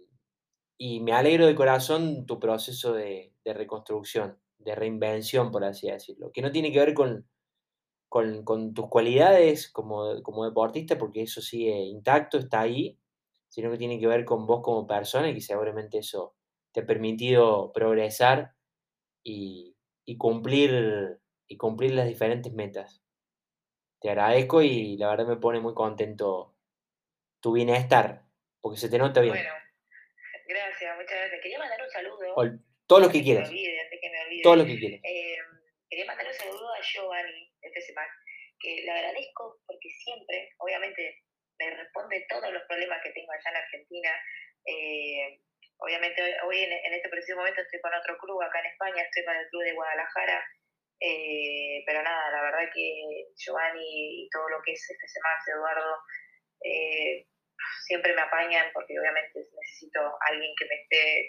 y 0.79 1.01
me 1.01 1.13
alegro 1.13 1.47
de 1.47 1.55
corazón 1.55 2.27
tu 2.27 2.39
proceso 2.41 2.93
de, 2.93 3.35
reconstrucción, 3.45 4.39
de 4.59 4.75
reinvención, 4.75 5.51
por 5.51 5.65
así 5.65 5.91
decirlo, 5.91 6.31
que 6.33 6.43
no 6.43 6.53
tiene 6.53 6.73
que 6.73 6.79
ver 6.79 6.95
con, 6.95 7.29
con, 8.09 8.75
tus 8.75 8.89
cualidades 8.89 9.71
como, 9.71 10.23
como, 10.23 10.45
deportista, 10.45 10.99
porque 10.99 11.23
eso 11.23 11.43
sigue 11.43 11.77
intacto, 11.81 12.39
está 12.39 12.61
ahí, 12.61 12.99
sino 13.51 13.71
que 13.71 13.79
tiene 13.79 14.01
que 14.01 14.07
ver 14.07 14.25
con 14.25 14.47
vos 14.47 14.63
como 14.63 14.87
persona 14.87 15.29
y 15.29 15.35
que 15.35 15.41
seguramente 15.41 15.99
eso 15.99 16.37
te 16.73 16.81
ha 16.81 16.87
permitido 16.87 17.73
progresar 17.73 18.55
y, 19.23 19.77
y 20.07 20.17
cumplir, 20.17 21.19
y 21.49 21.57
cumplir 21.57 21.93
las 21.93 22.07
diferentes 22.07 22.53
metas. 22.53 23.03
Te 24.01 24.09
agradezco 24.09 24.63
y 24.63 24.97
la 24.97 25.11
verdad 25.11 25.27
me 25.27 25.37
pone 25.37 25.61
muy 25.61 25.75
contento 25.75 26.57
tu 27.41 27.53
bienestar 27.53 28.23
porque 28.61 28.79
se 28.79 28.89
te 28.89 28.99
nota 28.99 29.21
bien. 29.21 29.35
Bueno, 29.35 29.51
gracias, 30.49 30.97
muchas 30.97 31.19
gracias. 31.19 31.41
Quería 31.43 31.59
mandar 31.59 31.83
un 31.83 31.91
saludo. 31.91 32.61
todo 32.87 33.01
lo 33.01 33.11
que 33.11 33.23
quieras. 33.23 33.49
Que 33.49 33.55
me 33.55 33.61
olvide, 33.61 33.81
antes 33.81 34.01
que 34.01 34.11
me 34.11 34.21
olvide. 34.25 34.43
Todo 34.43 34.57
lo 34.57 34.65
que 34.65 34.79
quieras. 34.79 35.01
Eh, 35.03 35.37
quería 35.91 36.07
mandar 36.07 36.27
un 36.27 36.35
saludo 36.35 36.73
a 36.73 36.81
Giovanni 36.81 37.53
de 37.61 37.71
que 38.61 38.83
le 38.85 38.91
agradezco 38.91 39.59
porque 39.67 39.89
siempre, 39.91 40.51
obviamente, 40.59 41.25
me 41.61 41.77
responde 41.77 42.27
todos 42.29 42.53
los 42.53 42.63
problemas 42.65 43.01
que 43.03 43.13
tengo 43.13 43.33
allá 43.33 43.51
en 43.51 43.57
Argentina. 43.57 44.11
Eh, 44.67 45.41
obviamente 45.79 46.23
hoy 46.45 46.65
en, 46.65 46.73
en, 46.73 46.95
este 46.95 47.09
preciso 47.09 47.37
momento 47.37 47.61
estoy 47.61 47.81
con 47.81 47.95
otro 47.95 48.17
club 48.19 48.43
acá 48.43 48.61
en 48.61 48.67
España, 48.67 49.03
estoy 49.03 49.25
con 49.25 49.37
el 49.37 49.49
club 49.49 49.63
de 49.63 49.73
Guadalajara, 49.73 50.45
eh, 51.01 51.83
pero 51.87 52.03
nada, 52.03 52.31
la 52.31 52.43
verdad 52.43 52.71
que 52.75 53.29
Giovanni 53.37 54.25
y 54.25 54.29
todo 54.31 54.49
lo 54.49 54.61
que 54.63 54.73
es 54.73 54.85
FCMAX, 54.85 55.49
Eduardo, 55.49 55.97
eh, 56.65 57.27
siempre 57.87 58.15
me 58.15 58.23
apañan 58.23 58.71
porque 58.73 58.99
obviamente 58.99 59.41
necesito 59.61 60.01
alguien 60.29 60.53
que 60.59 60.67
me 60.67 60.75
esté 60.83 61.29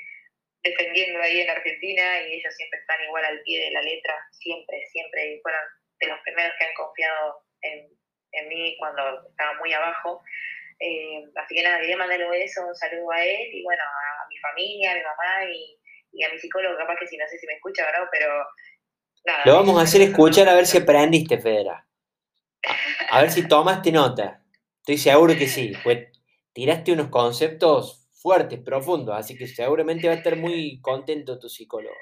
defendiendo 0.64 1.22
ahí 1.22 1.42
en 1.42 1.50
Argentina 1.50 2.22
y 2.22 2.34
ellos 2.34 2.56
siempre 2.56 2.80
están 2.80 3.04
igual 3.04 3.26
al 3.26 3.42
pie 3.44 3.66
de 3.66 3.72
la 3.72 3.82
letra, 3.82 4.16
siempre, 4.32 4.86
siempre, 4.92 5.34
y 5.34 5.42
fueron 5.42 5.62
de 6.00 6.08
los 6.08 6.20
primeros 6.22 6.54
que 6.58 6.66
han 6.66 6.74
confiado 6.74 7.44
en, 7.62 8.01
en 8.32 8.48
mí 8.50 8.76
cuando 8.80 9.28
estaba 9.30 9.54
muy 9.60 9.74
abajo. 9.74 10.22
Eh, 10.80 11.24
así 11.36 11.56
que 11.56 11.64
nada, 11.64 11.80
quería 11.80 11.98
mandarle 11.98 12.44
eso, 12.44 12.66
un 12.66 12.76
saludo 12.76 13.12
a 13.12 13.24
él 13.24 13.50
y 13.54 13.64
bueno, 13.64 13.84
a 13.84 14.28
mi 14.28 14.38
familia, 14.38 14.92
a 14.92 14.96
mi 14.96 15.02
mamá 15.02 15.46
y, 15.46 15.78
y 16.14 16.24
a 16.24 16.30
mi 16.30 16.40
psicólogo, 16.40 16.78
capaz 16.78 16.96
que 17.00 17.08
si 17.08 17.18
no 17.18 17.28
sé 17.28 17.38
si 17.38 17.46
me 17.46 17.54
escucha, 17.54 17.86
¿verdad? 17.86 18.08
Pero 18.12 18.46
nada. 19.26 19.44
Lo 19.46 19.54
vamos 19.56 19.80
a 19.80 19.84
hacer 19.84 20.02
escuchar 20.02 20.50
a 20.50 20.56
ver 20.56 20.66
si 20.66 20.80
aprendiste, 20.80 21.38
Federa. 21.38 21.86
A, 23.10 23.18
a 23.18 23.22
ver 23.22 23.32
si 23.32 23.48
tomaste 23.48 23.92
nota. 23.92 24.44
Estoy 24.80 24.98
seguro 24.98 25.34
que 25.38 25.48
sí. 25.48 25.74
Pues 25.84 26.08
tiraste 26.54 26.92
unos 26.92 27.10
conceptos 27.10 28.10
fuertes, 28.22 28.60
profundos, 28.60 29.16
así 29.16 29.38
que 29.38 29.48
seguramente 29.48 30.08
va 30.08 30.14
a 30.14 30.18
estar 30.18 30.36
muy 30.36 30.80
contento 30.82 31.40
tu 31.40 31.50
psicólogo. 31.50 31.96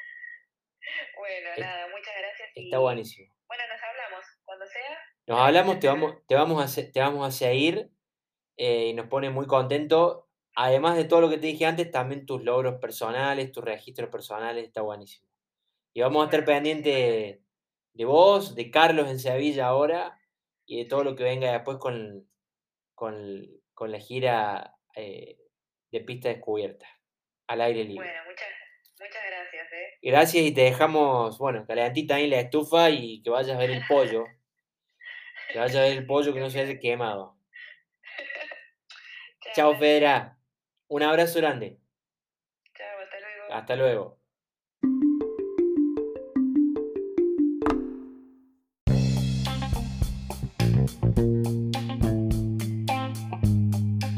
Bueno, 1.18 1.50
nada, 1.58 1.88
muchas 1.88 2.14
gracias. 2.18 2.50
Está 2.56 2.80
buenísimo. 2.80 3.34
Bueno, 3.48 3.64
nos 3.72 3.82
hablamos, 3.84 4.26
cuando 4.44 4.66
sea. 4.68 4.98
Nos 5.30 5.40
hablamos, 5.40 5.80
te 5.80 5.88
vamos, 5.88 6.16
te 6.28 6.36
vamos, 6.36 6.78
a, 6.78 6.92
te 6.92 7.00
vamos 7.00 7.26
a 7.26 7.32
seguir 7.32 7.90
eh, 8.58 8.88
y 8.88 8.94
nos 8.94 9.08
pone 9.08 9.30
muy 9.30 9.48
contento. 9.48 10.28
Además 10.56 10.98
de 10.98 11.06
todo 11.06 11.22
lo 11.22 11.30
que 11.30 11.38
te 11.38 11.48
dije 11.48 11.66
antes, 11.66 11.90
también 11.90 12.26
tus 12.26 12.44
logros 12.44 12.82
personales, 12.82 13.54
tus 13.54 13.64
registros 13.64 14.10
personales, 14.10 14.66
está 14.66 14.82
buenísimo. 14.82 15.26
Y 15.94 16.02
vamos 16.02 16.24
a 16.24 16.26
estar 16.26 16.44
pendientes 16.44 17.40
de 17.94 18.06
vos, 18.06 18.56
de 18.56 18.70
Carlos 18.70 19.08
en 19.08 19.20
Sevilla 19.20 19.68
ahora 19.68 20.20
y 20.66 20.80
de 20.80 20.86
todo 20.86 21.06
lo 21.06 21.16
que 21.16 21.24
venga 21.24 21.54
después 21.54 21.78
con, 21.78 22.28
con 22.94 23.60
con 23.80 23.94
la 23.94 24.00
gira 24.00 24.76
eh, 24.94 25.38
de 25.90 26.02
pista 26.02 26.28
descubierta, 26.28 26.86
al 27.48 27.62
aire 27.62 27.86
libre. 27.86 28.06
Bueno, 28.06 28.24
muchas, 28.30 28.48
muchas 29.00 29.22
gracias. 29.26 29.72
¿eh? 29.72 30.00
Gracias 30.02 30.44
y 30.44 30.54
te 30.54 30.62
dejamos, 30.64 31.38
bueno, 31.40 31.66
calentita 31.66 32.16
ahí 32.16 32.28
la 32.28 32.42
estufa 32.42 32.90
y 32.90 33.22
que 33.24 33.30
vayas 33.30 33.56
a 33.56 33.60
ver 33.60 33.72
el 33.72 33.82
pollo. 33.88 34.26
Que 35.52 35.58
vayas 35.58 35.76
a 35.76 35.82
ver 35.82 35.98
el 35.98 36.06
pollo 36.06 36.34
que 36.34 36.40
no 36.40 36.50
se 36.50 36.60
haya 36.60 36.80
quemado. 36.80 37.36
Chao, 39.56 39.76
Federa. 39.76 40.38
Un 40.88 41.04
abrazo 41.04 41.40
grande. 41.40 41.80
Chao, 42.78 42.88
hasta 43.04 43.20
luego. 43.20 43.54
Hasta 43.54 43.76
luego. 43.76 44.20